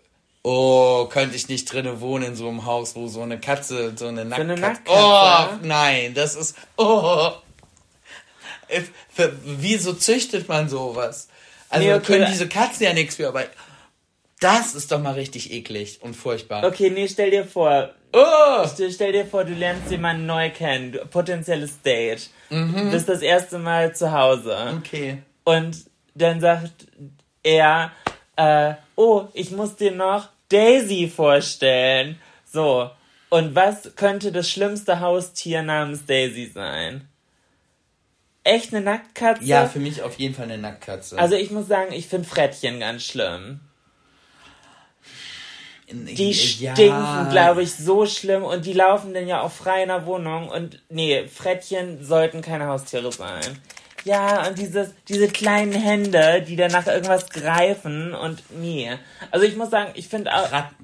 oh, 0.41 1.05
könnte 1.11 1.35
ich 1.35 1.47
nicht 1.47 1.71
drinnen 1.71 2.01
wohnen 2.01 2.29
in 2.29 2.35
so 2.35 2.49
einem 2.49 2.65
Haus, 2.65 2.95
wo 2.95 3.07
so 3.07 3.21
eine 3.21 3.39
Katze, 3.39 3.93
so 3.95 4.07
eine 4.07 4.25
Nacktkatze. 4.25 4.51
eine 4.53 4.59
Nacktkatze? 4.59 5.59
Oh, 5.61 5.65
nein, 5.67 6.15
das 6.15 6.35
ist, 6.35 6.55
oh. 6.77 7.33
Wieso 9.43 9.93
züchtet 9.93 10.47
man 10.47 10.69
sowas? 10.69 11.27
Also 11.69 11.87
Nee, 11.87 11.93
okay. 11.93 12.03
können 12.03 12.25
diese 12.31 12.49
Katzen 12.49 12.83
ja 12.83 12.93
nichts 12.93 13.17
für, 13.17 13.27
aber 13.27 13.45
das 14.41 14.75
ist 14.75 14.91
doch 14.91 14.99
mal 15.01 15.13
richtig 15.13 15.51
eklig 15.53 15.99
und 16.01 16.15
furchtbar. 16.15 16.65
Okay, 16.65 16.89
nee, 16.89 17.07
stell 17.07 17.31
dir 17.31 17.45
vor, 17.45 17.91
Oh, 18.13 18.67
stell, 18.67 18.91
stell 18.91 19.13
dir 19.13 19.25
vor, 19.25 19.45
du 19.45 19.53
lernst 19.53 19.89
jemanden 19.89 20.25
neu 20.25 20.49
kennen, 20.49 20.91
du- 20.91 21.05
potenzielles 21.05 21.81
Date. 21.81 22.29
Mhm. 22.49 22.91
Bist 22.91 23.07
das 23.07 23.21
erste 23.21 23.57
Mal 23.57 23.95
zu 23.95 24.11
Hause. 24.11 24.57
okay. 24.77 25.19
Und 25.45 25.85
dann 26.13 26.41
sagt 26.41 26.73
er, 27.43 27.93
äh, 28.35 28.73
oh, 28.97 29.27
ich 29.33 29.51
muss 29.51 29.77
dir 29.77 29.91
noch 29.91 30.27
Daisy 30.49 31.07
vorstellen. 31.07 32.19
So. 32.45 32.89
Und 33.29 33.55
was 33.55 33.95
könnte 33.95 34.33
das 34.33 34.49
schlimmste 34.49 34.99
Haustier 34.99 35.63
namens 35.63 36.05
Daisy 36.05 36.51
sein? 36.53 37.07
Echt 38.43 38.73
eine 38.73 38.83
Nacktkatze? 38.83 39.43
Ja, 39.45 39.67
für 39.67 39.79
mich 39.79 40.01
auf 40.01 40.17
jeden 40.19 40.33
Fall 40.35 40.45
eine 40.45 40.57
Nacktkatze. 40.57 41.17
also 41.17 41.35
ich 41.35 41.51
muss 41.51 41.67
sagen, 41.67 41.93
ich 41.93 42.07
finde 42.07 42.27
Frettchen 42.27 42.79
ganz 42.81 43.03
schlimm. 43.03 43.61
Die 45.91 46.33
stinken, 46.33 47.29
glaube 47.31 47.63
ich, 47.63 47.73
so 47.75 48.05
schlimm 48.05 48.43
und 48.43 48.65
die 48.65 48.73
laufen 48.73 49.13
dann 49.13 49.27
ja 49.27 49.41
auch 49.41 49.51
frei 49.51 49.83
in 49.83 49.89
der 49.89 50.05
Wohnung 50.05 50.49
und 50.49 50.79
nee, 50.89 51.27
Frettchen 51.27 52.03
sollten 52.03 52.41
keine 52.41 52.67
Haustiere 52.67 53.11
sein. 53.11 53.41
Ja, 54.03 54.47
und 54.47 54.57
dieses, 54.57 54.89
diese 55.07 55.27
kleinen 55.27 55.73
Hände, 55.73 56.41
die 56.47 56.55
dann 56.55 56.71
nach 56.71 56.87
irgendwas 56.87 57.29
greifen 57.29 58.13
und 58.15 58.41
nee. 58.49 58.91
Also 59.29 59.45
ich 59.45 59.55
muss 59.55 59.69
sagen, 59.69 59.91
ich 59.95 60.07
finde 60.07 60.33
auch, 60.33 60.51
Ratten. 60.51 60.75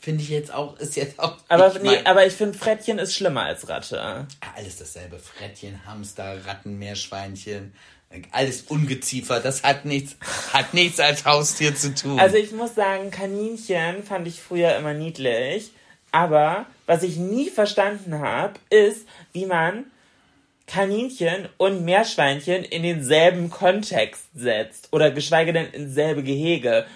Finde 0.00 0.22
ich 0.22 0.28
jetzt 0.30 0.52
auch, 0.54 0.76
ist 0.78 0.96
jetzt 0.96 1.18
auch. 1.18 1.36
aber 1.48 1.74
nee, 1.80 1.88
mein- 1.96 2.06
aber 2.06 2.24
ich 2.26 2.32
finde 2.32 2.56
Frettchen 2.56 2.98
ist 2.98 3.14
schlimmer 3.14 3.42
als 3.42 3.68
Ratte. 3.68 4.00
Ah, 4.00 4.26
Alles 4.56 4.78
dasselbe. 4.78 5.18
Frettchen, 5.18 5.84
Hamster, 5.86 6.44
Ratten, 6.46 6.78
Meerschweinchen. 6.78 7.74
Alles 8.30 8.62
Ungeziefer. 8.62 9.40
Das 9.40 9.62
hat 9.62 9.84
nichts, 9.84 10.16
hat 10.52 10.72
nichts 10.72 10.98
als 10.98 11.24
Haustier 11.24 11.74
zu 11.74 11.94
tun. 11.94 12.18
Also 12.18 12.36
ich 12.36 12.52
muss 12.52 12.74
sagen, 12.74 13.10
Kaninchen 13.10 14.02
fand 14.02 14.26
ich 14.26 14.40
früher 14.40 14.76
immer 14.76 14.94
niedlich. 14.94 15.72
Aber 16.10 16.66
was 16.86 17.02
ich 17.02 17.16
nie 17.16 17.50
verstanden 17.50 18.18
habe, 18.20 18.54
ist, 18.70 19.06
wie 19.32 19.44
man 19.44 19.84
Kaninchen 20.66 21.48
und 21.56 21.84
Meerschweinchen 21.84 22.64
in 22.64 22.82
denselben 22.82 23.50
Kontext 23.50 24.26
setzt. 24.34 24.88
Oder 24.92 25.10
geschweige 25.10 25.52
denn 25.52 25.70
ins 25.72 25.94
selbe 25.94 26.22
Gehege. 26.22 26.86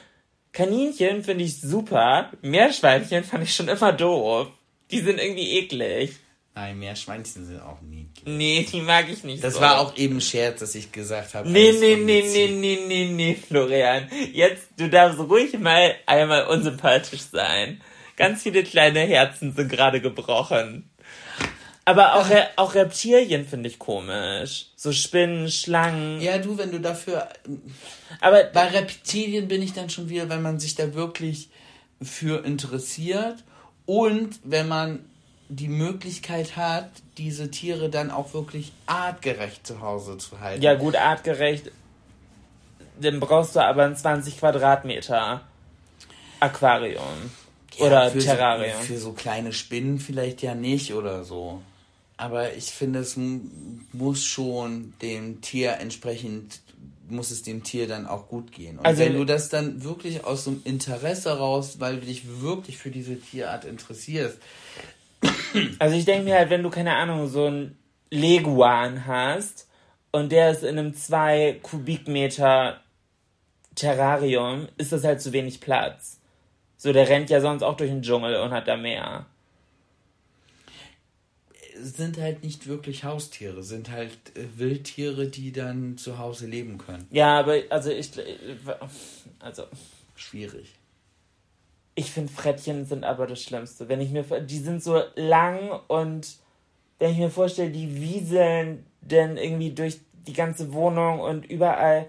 Kaninchen 0.52 1.24
finde 1.24 1.44
ich 1.44 1.60
super. 1.60 2.30
Meerschweinchen 2.42 3.24
fand 3.24 3.44
ich 3.44 3.54
schon 3.54 3.68
immer 3.68 3.92
doof. 3.92 4.48
Die 4.90 5.00
sind 5.00 5.18
irgendwie 5.18 5.58
eklig. 5.58 6.16
Nein, 6.55 6.78
Meerschweinchen 6.78 7.46
sind 7.46 7.61
auch 7.62 7.80
niedlich. 7.80 8.24
Nee, 8.26 8.66
die 8.70 8.82
mag 8.82 9.09
ich 9.09 9.24
nicht 9.24 9.42
Das 9.42 9.55
so. 9.55 9.61
war 9.62 9.80
auch 9.80 9.96
eben 9.96 10.20
Scherz, 10.20 10.61
dass 10.61 10.74
ich 10.74 10.92
gesagt 10.92 11.32
habe. 11.34 11.50
Nee, 11.50 11.72
nee, 11.80 11.96
nee, 11.96 12.22
nee, 12.30 12.48
nee, 12.48 12.78
nee, 12.86 13.09
nee, 13.11 13.34
Florian. 13.34 14.07
Jetzt, 14.32 14.68
du 14.76 14.90
darfst 14.90 15.18
ruhig 15.18 15.59
mal 15.59 15.94
einmal 16.05 16.46
unsympathisch 16.46 17.22
sein. 17.32 17.80
Ganz 18.16 18.42
viele 18.42 18.62
kleine 18.64 19.00
Herzen 19.00 19.55
sind 19.55 19.70
gerade 19.70 20.03
gebrochen. 20.03 20.90
Aber 21.86 22.14
auch, 22.16 22.28
Re 22.28 22.48
auch 22.57 22.74
Reptilien 22.74 23.46
finde 23.46 23.68
ich 23.70 23.78
komisch. 23.78 24.66
So 24.76 24.92
Spinnen, 24.92 25.50
Schlangen. 25.50 26.20
Ja, 26.20 26.36
du, 26.38 26.57
wenn 26.59 26.70
du 26.70 26.80
dafür. 26.80 27.28
Aber 28.20 28.44
Bei 28.44 28.68
Reptilien 28.68 29.48
bin 29.48 29.62
ich 29.62 29.72
dann 29.72 29.88
schon 29.90 30.09
wieder, 30.11 30.28
wenn 30.28 30.42
man 30.42 30.61
sich 30.61 30.74
da 30.74 30.92
wirklich 30.94 31.48
für 32.00 32.44
interessiert 32.44 33.42
und 33.86 34.38
wenn 34.44 34.68
man 34.68 35.07
die 35.49 35.68
Möglichkeit 35.68 36.57
hat, 36.57 36.90
diese 37.18 37.51
Tiere 37.51 37.90
dann 37.90 38.11
auch 38.11 38.32
wirklich 38.34 38.72
artgerecht 38.86 39.66
zu 39.66 39.80
Hause 39.80 40.16
zu 40.18 40.40
halten. 40.40 40.62
ja 40.62 40.74
gut, 40.74 40.97
artgerecht. 40.97 41.70
Dann 43.01 43.20
brauchst 43.20 43.57
du 43.57 43.61
aber 43.61 43.84
ein 43.84 43.97
20 43.97 44.38
Quadratmeter 44.38 45.43
Aquarium. 46.40 47.03
Ja, 47.76 47.86
Oder 47.86 48.11
für 48.11 48.18
Terrarium. 48.18 48.76
So, 48.80 48.84
für 48.86 48.99
so 48.99 49.12
kleine 49.12 49.53
Spinnen 49.53 49.99
vielleicht 49.99 50.43
ja 50.43 50.55
nicht 50.55 50.93
oder 50.95 51.24
so. 51.24 51.62
Aber 52.16 52.55
ich 52.55 52.66
finde, 52.66 53.01
es 53.01 53.16
muss 53.93 54.24
schon 54.24 54.93
dem 55.03 55.40
Tier 55.40 55.78
entsprechend, 55.80 56.61
muss 57.09 57.30
es 57.30 57.43
dem 57.43 57.62
Tier 57.64 57.88
dann 57.88 58.07
auch 58.07 58.28
gut 58.28 58.53
gehen. 58.53 58.78
Und 58.78 58.86
Also- 58.86 59.01
wenn 59.01 59.14
du 59.14 59.24
das 59.24 59.49
dann 59.49 59.82
wirklich 59.82 60.24
aus 60.24 60.45
so 60.45 60.51
einem 60.51 60.61
Interesse 60.64 61.36
raus, 61.38 61.76
weil 61.78 61.99
du 62.01 62.07
dich 62.07 62.40
wirklich 62.43 62.76
für 62.78 62.90
diese 62.90 63.18
Tierart 63.18 63.64
interessierst, 63.64 64.36
Also 65.78 65.96
ich 65.96 66.04
denke 66.04 66.24
mir 66.24 66.36
halt, 66.36 66.50
wenn 66.50 66.62
du, 66.62 66.70
keine 66.70 66.94
Ahnung, 66.96 67.28
so 67.28 67.46
ein 67.46 67.76
Leguan 68.10 69.06
hast 69.06 69.68
und 70.10 70.32
der 70.32 70.50
ist 70.50 70.62
in 70.62 70.78
einem 70.78 70.94
2 70.94 71.58
Kubikmeter 71.62 72.80
Terrarium, 73.74 74.68
ist 74.76 74.92
das 74.92 75.04
halt 75.04 75.20
zu 75.20 75.32
wenig 75.32 75.60
Platz. 75.60 76.20
So, 76.76 76.92
der 76.92 77.08
rennt 77.08 77.30
ja 77.30 77.40
sonst 77.40 77.62
auch 77.62 77.76
durch 77.76 77.90
den 77.90 78.02
Dschungel 78.02 78.36
und 78.40 78.50
hat 78.52 78.68
da 78.68 78.76
mehr. 78.76 79.26
sind 81.76 82.18
halt 82.18 82.42
nicht 82.42 82.66
wirklich 82.66 83.04
Haustiere, 83.04 83.62
sind 83.62 83.90
halt 83.90 84.12
äh, 84.34 84.46
Wildtiere, 84.56 85.26
die 85.26 85.52
dann 85.52 85.96
zu 85.96 86.18
Hause 86.18 86.46
leben 86.46 86.78
können. 86.78 87.06
Ja, 87.10 87.38
aber 87.38 87.62
also 87.70 87.90
ich, 87.90 88.10
also 89.38 89.64
Schwierig. 90.22 90.74
Ich 91.95 92.11
finde 92.11 92.32
Frettchen 92.32 92.86
sind 92.86 93.05
aber 93.05 93.26
das 93.26 93.43
Schlimmste. 93.43 93.88
Wenn 93.88 94.01
ich 94.01 94.11
mir, 94.11 94.22
die 94.22 94.59
sind 94.59 94.82
so 94.82 95.03
lang 95.14 95.80
und 95.88 96.36
wenn 96.99 97.12
ich 97.12 97.18
mir 97.18 97.30
vorstelle, 97.30 97.70
die 97.70 98.01
wieseln 98.01 98.86
dann 99.03 99.36
irgendwie 99.36 99.70
durch 99.70 100.01
die 100.26 100.32
ganze 100.32 100.72
Wohnung 100.72 101.20
und 101.20 101.45
überall. 101.47 102.09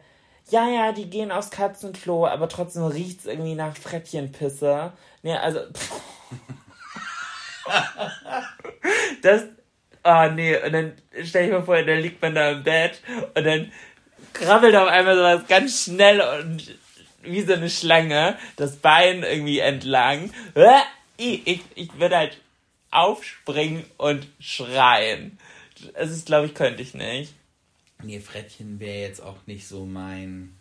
Ja, 0.49 0.67
ja, 0.69 0.91
die 0.91 1.09
gehen 1.09 1.31
aufs 1.31 1.51
Katzenklo, 1.51 2.27
aber 2.27 2.47
trotzdem 2.49 2.83
riecht's 2.83 3.25
irgendwie 3.25 3.55
nach 3.55 3.75
Frettchenpisse. 3.75 4.93
Ne, 5.23 5.39
also. 5.39 5.59
das. 9.21 9.43
Oh 10.05 10.27
nee, 10.33 10.57
und 10.61 10.73
dann 10.73 10.93
stell 11.23 11.45
ich 11.45 11.51
mir 11.51 11.63
vor, 11.63 11.81
dann 11.81 11.99
liegt 11.99 12.21
man 12.21 12.35
da 12.35 12.51
im 12.51 12.63
Bett 12.63 13.01
und 13.35 13.45
dann 13.45 13.71
krabbelt 14.33 14.75
auf 14.75 14.89
einmal 14.89 15.15
sowas 15.15 15.47
ganz 15.47 15.85
schnell 15.85 16.19
und 16.19 16.77
wie 17.23 17.41
so 17.41 17.53
eine 17.53 17.69
Schlange 17.69 18.37
das 18.55 18.77
Bein 18.77 19.23
irgendwie 19.23 19.59
entlang. 19.59 20.31
Ich, 21.17 21.45
ich, 21.47 21.61
ich 21.75 21.99
würde 21.99 22.17
halt 22.17 22.37
aufspringen 22.91 23.85
und 23.97 24.27
schreien. 24.39 25.37
Es 25.93 26.11
ist, 26.11 26.25
glaube 26.25 26.47
ich, 26.47 26.53
könnte 26.53 26.81
ich 26.81 26.93
nicht. 26.93 27.33
Nee, 28.03 28.19
Frettchen 28.19 28.79
wäre 28.79 29.01
jetzt 29.01 29.21
auch 29.21 29.37
nicht 29.45 29.67
so 29.67 29.85
mein. 29.85 30.55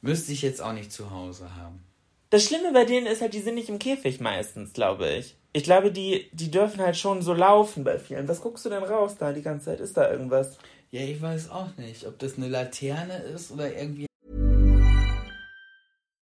Müsste 0.00 0.32
ich 0.32 0.42
jetzt 0.42 0.60
auch 0.60 0.72
nicht 0.72 0.92
zu 0.92 1.10
Hause 1.10 1.54
haben. 1.54 1.82
Das 2.30 2.44
Schlimme 2.44 2.72
bei 2.72 2.84
denen 2.84 3.06
ist 3.06 3.20
halt, 3.20 3.34
die 3.34 3.40
sind 3.40 3.56
nicht 3.56 3.68
im 3.68 3.78
Käfig 3.78 4.20
meistens, 4.20 4.72
glaube 4.72 5.08
ich. 5.10 5.36
Ich 5.52 5.64
glaube, 5.64 5.92
die, 5.92 6.30
die 6.32 6.50
dürfen 6.50 6.80
halt 6.80 6.96
schon 6.96 7.20
so 7.20 7.34
laufen 7.34 7.84
bei 7.84 7.98
vielen. 7.98 8.26
Was 8.26 8.40
guckst 8.40 8.64
du 8.64 8.70
denn 8.70 8.82
raus 8.82 9.16
da 9.18 9.32
die 9.32 9.42
ganze 9.42 9.66
Zeit? 9.66 9.80
Ist 9.80 9.96
da 9.98 10.10
irgendwas? 10.10 10.56
Ja, 10.90 11.02
ich 11.02 11.20
weiß 11.20 11.50
auch 11.50 11.76
nicht, 11.76 12.06
ob 12.06 12.18
das 12.18 12.38
eine 12.38 12.48
Laterne 12.48 13.18
ist 13.18 13.50
oder 13.50 13.74
irgendwie. 13.74 14.06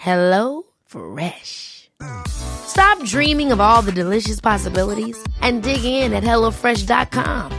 Hello 0.00 0.62
Fresh. 0.86 1.90
Stop 2.26 3.04
dreaming 3.04 3.52
of 3.52 3.60
all 3.60 3.82
the 3.82 3.92
delicious 3.92 4.40
possibilities 4.40 5.18
and 5.42 5.62
dig 5.62 5.84
in 5.84 6.12
at 6.14 6.22
HelloFresh.com. 6.22 7.52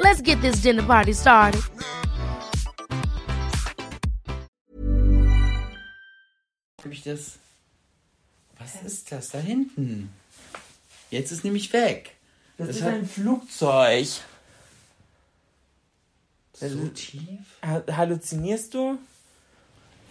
Let's 0.00 0.20
get 0.20 0.40
this 0.40 0.56
dinner 0.62 0.82
party 0.82 1.12
started. 1.12 1.62
Ich 6.90 7.02
das. 7.02 7.38
Was 8.58 8.82
ist 8.84 9.12
das 9.12 9.30
da 9.30 9.38
hinten? 9.38 10.10
Jetzt 11.10 11.30
ist 11.32 11.44
nämlich 11.44 11.72
weg. 11.72 12.16
Das, 12.56 12.68
Das 12.68 12.76
ist 12.76 12.82
hat- 12.82 12.94
ein 12.94 13.06
Flugzeug. 13.08 14.08
So 16.54 16.88
tief? 16.88 17.20
Ha- 17.64 17.84
Halluzinierst 17.90 18.74
du? 18.74 18.98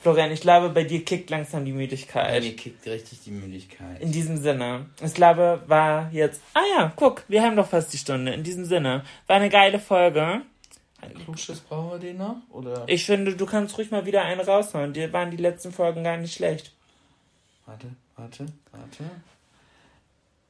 Florian, 0.02 0.32
ich 0.32 0.42
glaube, 0.42 0.70
bei 0.70 0.84
dir 0.84 1.04
kickt 1.04 1.30
langsam 1.30 1.66
die 1.66 1.74
Müdigkeit. 1.74 2.42
Mir 2.42 2.56
kickt 2.56 2.86
richtig 2.86 3.22
die 3.26 3.32
Müdigkeit. 3.32 4.00
In 4.00 4.12
diesem 4.12 4.38
Sinne. 4.38 4.86
Ich 5.04 5.14
glaube, 5.14 5.64
war 5.68 6.10
jetzt. 6.12 6.42
Ah 6.54 6.64
ja, 6.78 6.94
guck, 6.96 7.24
wir 7.28 7.42
haben 7.42 7.56
doch 7.56 7.68
fast 7.68 7.92
die 7.94 7.98
Stunde. 7.98 8.34
In 8.34 8.44
diesem 8.44 8.66
Sinne. 8.66 9.04
War 9.26 9.38
eine 9.38 9.50
geile 9.50 9.80
Folge. 9.80 10.42
Klugschiss 11.24 11.60
brauchen 11.62 11.92
wir 11.92 12.00
den 12.00 12.18
noch? 12.18 12.38
Oder? 12.52 12.84
Ich 12.88 13.06
finde, 13.06 13.36
du 13.36 13.46
kannst 13.46 13.78
ruhig 13.78 13.92
mal 13.92 14.06
wieder 14.06 14.24
einen 14.24 14.42
raushauen. 14.42 14.94
Dir 14.94 15.14
waren 15.14 15.32
die 15.32 15.38
letzten 15.38 15.72
Folgen 15.72 16.04
gar 16.04 16.18
nicht 16.18 16.34
schlecht. 16.34 16.74
Warte, 17.66 17.88
warte, 18.16 18.46
warte. 18.72 19.04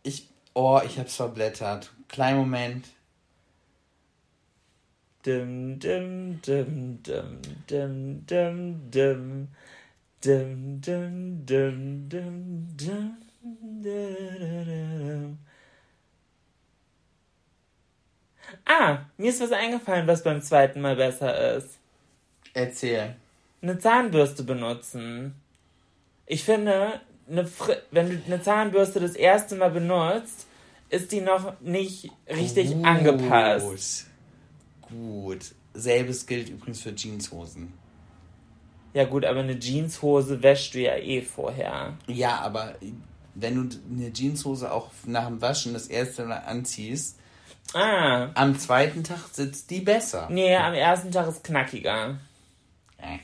Ich. 0.04 0.28
Oh, 0.54 0.80
ich 0.86 0.98
hab's 0.98 1.16
verblättert. 1.16 1.91
Kleinen 2.08 2.39
Moment. 2.39 2.86
Dim, 5.28 5.78
dim, 5.78 6.39
dim, 6.41 7.03
dim, 7.03 7.41
dim, 7.67 8.25
dim, 8.25 8.89
dim. 8.89 9.47
Dim, 10.23 10.80
dim, 10.80 11.45
dim, 11.45 12.09
dim, 12.09 12.67
dim, 12.78 13.17
dim. 13.84 15.38
Ah, 18.65 18.99
mir 19.17 19.30
ist 19.30 19.41
was 19.41 19.51
eingefallen, 19.51 20.07
was 20.07 20.23
beim 20.23 20.41
zweiten 20.41 20.80
Mal 20.80 20.95
besser 20.95 21.57
ist. 21.57 21.78
Erzähl. 22.53 23.17
Eine 23.61 23.80
Zahnbürste 23.80 24.43
benutzen. 24.43 25.36
Ich 26.25 26.45
finde, 26.45 27.01
eine 27.30 27.49
wenn 27.91 28.09
du 28.11 28.21
eine 28.25 28.41
Zahnbürste 28.41 29.01
das 29.01 29.17
erste 29.17 29.57
Mal 29.57 29.71
benutzt, 29.71 30.47
ist 30.89 31.11
die 31.11 31.19
noch 31.19 31.59
nicht 31.59 32.11
richtig 32.30 32.69
Gut. 32.69 32.86
angepasst. 32.86 34.07
Gut. 34.90 35.54
Selbes 35.74 36.26
gilt 36.26 36.50
übrigens 36.50 36.82
für 36.82 36.94
Jeanshosen. 36.96 37.74
Ja 38.94 39.04
gut, 39.06 39.26
aber 39.26 39.42
eine 39.42 39.60
Jeanshose 39.60 40.42
wäschst 40.42 40.74
du 40.74 40.80
ja 40.80 40.96
eh 40.96 41.22
vorher. 41.22 41.94
Ja, 42.08 42.40
aber 42.40 42.74
wenn 43.36 43.70
du 43.70 43.78
eine 43.92 44.12
Jeanshose 44.12 44.72
auch 44.72 44.90
nach 45.06 45.28
dem 45.28 45.40
Waschen 45.42 45.74
das 45.74 45.88
erste 45.88 46.26
Mal 46.26 46.38
anziehst, 46.40 47.20
Ah, 47.74 48.30
am 48.34 48.58
zweiten 48.58 49.04
Tag 49.04 49.20
sitzt 49.34 49.70
die 49.72 49.82
besser. 49.82 50.30
nee, 50.32 50.56
am 50.56 50.74
ersten 50.74 51.12
Tag 51.12 51.28
ist 51.28 51.44
knackiger. 51.44 52.18
Äh. 52.98 53.18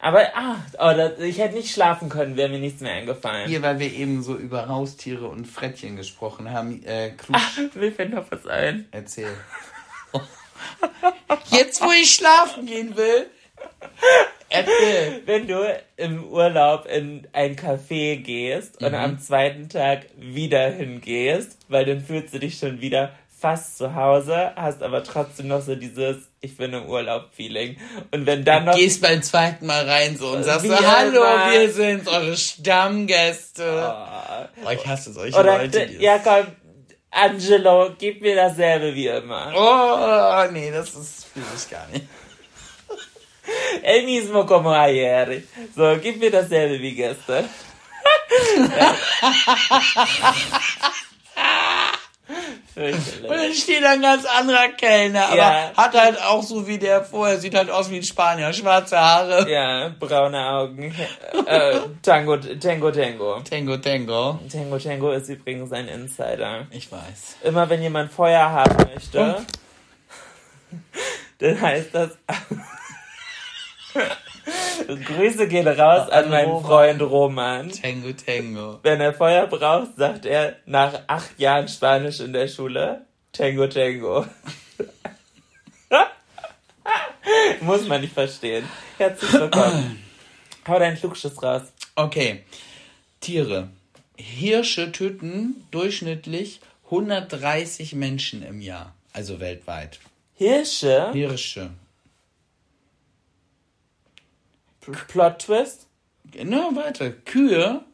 Aber, 0.00 0.22
ah, 0.34 0.56
oh, 0.78 0.96
das, 0.96 1.18
ich 1.20 1.38
hätte 1.38 1.54
nicht 1.54 1.72
schlafen 1.72 2.08
können, 2.08 2.36
wäre 2.36 2.48
mir 2.48 2.58
nichts 2.58 2.80
mehr 2.80 2.94
eingefallen. 2.94 3.48
Hier, 3.48 3.62
weil 3.62 3.78
wir 3.78 3.92
eben 3.92 4.22
so 4.22 4.34
über 4.36 4.66
Haustiere 4.68 5.28
und 5.28 5.46
Frettchen 5.46 5.96
gesprochen 5.96 6.50
haben, 6.50 6.82
äh, 6.84 7.10
Klutsch, 7.10 7.60
Mir 7.74 7.92
fällt 7.92 8.12
noch 8.12 8.30
was 8.30 8.46
ein. 8.46 8.86
erzähl. 8.90 9.30
Jetzt, 11.50 11.82
wo 11.82 11.90
ich 11.90 12.14
schlafen 12.14 12.66
gehen 12.66 12.96
will, 12.96 13.26
erzähl. 14.48 15.22
Wenn 15.26 15.46
du 15.46 15.62
im 15.96 16.24
Urlaub 16.24 16.86
in 16.86 17.26
ein 17.32 17.56
Café 17.56 18.16
gehst 18.16 18.82
und 18.82 18.94
am 18.94 19.18
zweiten 19.18 19.68
Tag 19.68 20.06
wieder 20.16 20.70
hingehst, 20.70 21.58
weil 21.68 21.84
dann 21.84 22.00
fühlst 22.00 22.34
du 22.34 22.38
dich 22.38 22.58
schon 22.58 22.80
wieder 22.80 23.12
fast 23.40 23.78
zu 23.78 23.94
Hause, 23.94 24.52
hast 24.54 24.82
aber 24.82 25.02
trotzdem 25.02 25.48
noch 25.48 25.62
so 25.62 25.74
dieses 25.74 26.28
Ich 26.42 26.58
bin 26.58 26.74
im 26.74 26.86
Urlaub-Feeling. 26.86 27.78
Und 28.10 28.26
wenn 28.26 28.44
dann 28.44 28.66
noch. 28.66 28.76
Gehst 28.76 29.00
beim 29.00 29.22
zweiten 29.22 29.64
Mal 29.66 29.88
rein 29.88 30.16
so 30.16 30.28
und 30.28 30.44
sagst 30.44 30.66
so, 30.66 30.76
hallo, 30.76 31.22
wir 31.22 31.70
sind 31.72 32.06
eure 32.06 32.36
Stammgäste. 32.36 33.94
Oh, 34.64 34.70
ich 34.70 34.86
hasse 34.86 35.12
solche 35.12 35.38
Oder, 35.38 35.58
Leute. 35.58 35.86
die 35.86 36.02
ja 36.02 36.18
komm, 36.18 36.48
Angelo, 37.10 37.94
gib 37.98 38.22
mir 38.22 38.36
dasselbe 38.36 38.94
wie 38.94 39.08
immer. 39.08 39.52
Oh, 39.54 40.52
nee, 40.52 40.70
das 40.70 40.94
ist 40.94 41.26
fühle 41.32 41.46
ich 41.56 41.70
gar 41.70 41.86
nicht. 41.88 42.06
El 43.82 44.04
mismo 44.04 44.46
como 44.46 44.70
ayer. 44.70 45.42
So, 45.74 45.96
gib 46.00 46.18
mir 46.18 46.30
dasselbe 46.30 46.80
wie 46.80 46.94
gestern. 46.94 47.48
Fürchterlich. 52.80 53.22
Und 53.30 53.36
dann 53.36 53.52
steht 53.52 53.82
da 53.84 53.90
ein 53.90 54.00
ganz 54.00 54.24
anderer 54.24 54.68
Kellner, 54.68 55.26
aber 55.26 55.36
Ja. 55.36 55.72
hat 55.76 55.94
halt 55.94 56.22
auch 56.22 56.42
so 56.42 56.66
wie 56.66 56.78
der 56.78 57.04
vorher, 57.04 57.38
sieht 57.38 57.54
halt 57.54 57.70
aus 57.70 57.90
wie 57.90 57.96
ein 57.98 58.02
Spanier, 58.02 58.52
schwarze 58.54 58.98
Haare. 58.98 59.50
Ja, 59.50 59.90
braune 60.00 60.38
Augen. 60.46 60.94
Äh, 61.46 61.78
Tango, 62.02 62.36
Tango, 62.38 62.90
Tango. 62.90 63.40
Tango, 63.40 63.76
Tango. 63.76 64.38
Tango, 64.50 64.78
Tango 64.78 65.10
ist 65.10 65.28
übrigens 65.28 65.70
ein 65.72 65.88
Insider. 65.88 66.66
Ich 66.70 66.90
weiß. 66.90 67.36
Immer 67.42 67.68
wenn 67.68 67.82
jemand 67.82 68.10
Feuer 68.12 68.48
haben 68.50 68.76
möchte, 68.94 69.44
dann 71.38 71.60
heißt 71.60 71.94
das. 71.94 72.10
Grüße 75.04 75.48
gehen 75.48 75.68
raus 75.68 76.08
an 76.10 76.24
An 76.24 76.30
meinen 76.30 76.50
Roman. 76.50 76.64
Freund 76.64 77.02
Roman. 77.02 77.70
Tango, 77.70 78.12
Tango. 78.12 78.80
Wenn 78.82 79.00
er 79.00 79.12
Feuer 79.12 79.46
braucht, 79.46 79.96
sagt 79.96 80.26
er 80.26 80.56
nach 80.66 81.00
acht 81.06 81.38
Jahren 81.38 81.68
Spanisch 81.68 82.20
in 82.20 82.32
der 82.32 82.48
Schule 82.48 83.06
Tango, 83.32 83.66
Tango. 83.66 84.26
Muss 87.60 87.86
man 87.86 88.00
nicht 88.00 88.14
verstehen. 88.14 88.64
Herzlich 88.98 89.32
willkommen. 89.32 90.02
Hau 90.68 90.78
deinen 90.78 90.96
Flugschuss 90.96 91.42
raus. 91.42 91.62
Okay. 91.94 92.44
Tiere. 93.20 93.68
Hirsche 94.16 94.92
töten 94.92 95.66
durchschnittlich 95.70 96.60
130 96.86 97.94
Menschen 97.94 98.42
im 98.42 98.60
Jahr. 98.60 98.94
Also 99.12 99.40
weltweit. 99.40 99.98
Hirsche, 100.34 101.10
Hirsche. 101.12 101.70
Plot 104.80 105.38
Twist. 105.38 105.86
Na, 106.42 106.74
weiter. 106.74 107.10
Kühe 107.10 107.84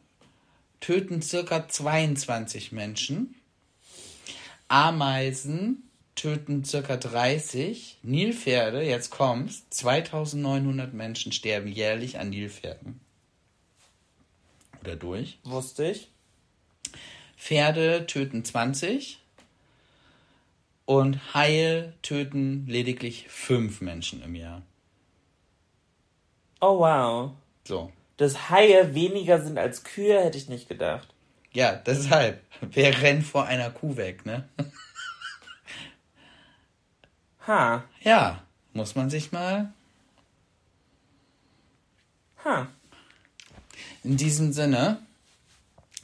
töten 0.79 1.21
circa 1.21 1.67
22 1.67 2.71
Menschen. 2.71 3.35
Ameisen 4.67 5.83
töten 6.15 6.63
circa 6.65 6.97
30. 6.97 7.99
Nilpferde, 8.03 8.81
jetzt 8.81 9.11
kommt's, 9.11 9.69
2900 9.69 10.93
Menschen 10.93 11.31
sterben 11.31 11.67
jährlich 11.67 12.19
an 12.19 12.29
Nilpferden. 12.29 12.99
Oder 14.81 14.95
durch. 14.95 15.39
Wusste 15.43 15.91
ich. 15.91 16.09
Pferde 17.37 18.05
töten 18.07 18.43
20. 18.43 19.19
Und 20.85 21.33
Haie 21.33 21.93
töten 22.01 22.65
lediglich 22.67 23.27
5 23.27 23.81
Menschen 23.81 24.23
im 24.23 24.35
Jahr. 24.35 24.61
Oh 26.59 26.79
wow. 26.79 27.31
So. 27.65 27.91
Dass 28.17 28.49
Haie 28.49 28.95
weniger 28.95 29.41
sind 29.43 29.57
als 29.57 29.83
Kühe, 29.83 30.19
hätte 30.23 30.37
ich 30.37 30.49
nicht 30.49 30.67
gedacht. 30.67 31.07
Ja, 31.53 31.73
deshalb. 31.73 32.41
Wer 32.61 33.01
rennt 33.01 33.25
vor 33.25 33.45
einer 33.45 33.69
Kuh 33.69 33.95
weg, 33.95 34.25
ne? 34.25 34.47
Ha. 37.47 37.83
Ja, 38.01 38.43
muss 38.73 38.95
man 38.95 39.09
sich 39.09 39.31
mal. 39.31 39.71
Ha. 42.43 42.67
In 44.03 44.17
diesem 44.17 44.51
Sinne, 44.51 44.99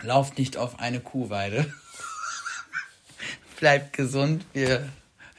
lauft 0.01 0.37
nicht 0.37 0.57
auf 0.57 0.79
eine 0.79 0.99
Kuhweide. 0.99 1.71
Bleibt 3.59 3.93
gesund. 3.93 4.45
Wir 4.53 4.89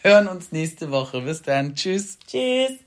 hören 0.03 0.29
uns 0.29 0.53
nächste 0.53 0.91
Woche. 0.91 1.23
Bis 1.23 1.43
dann. 1.43 1.75
Tschüss. 1.75 2.19
Tschüss. 2.27 2.84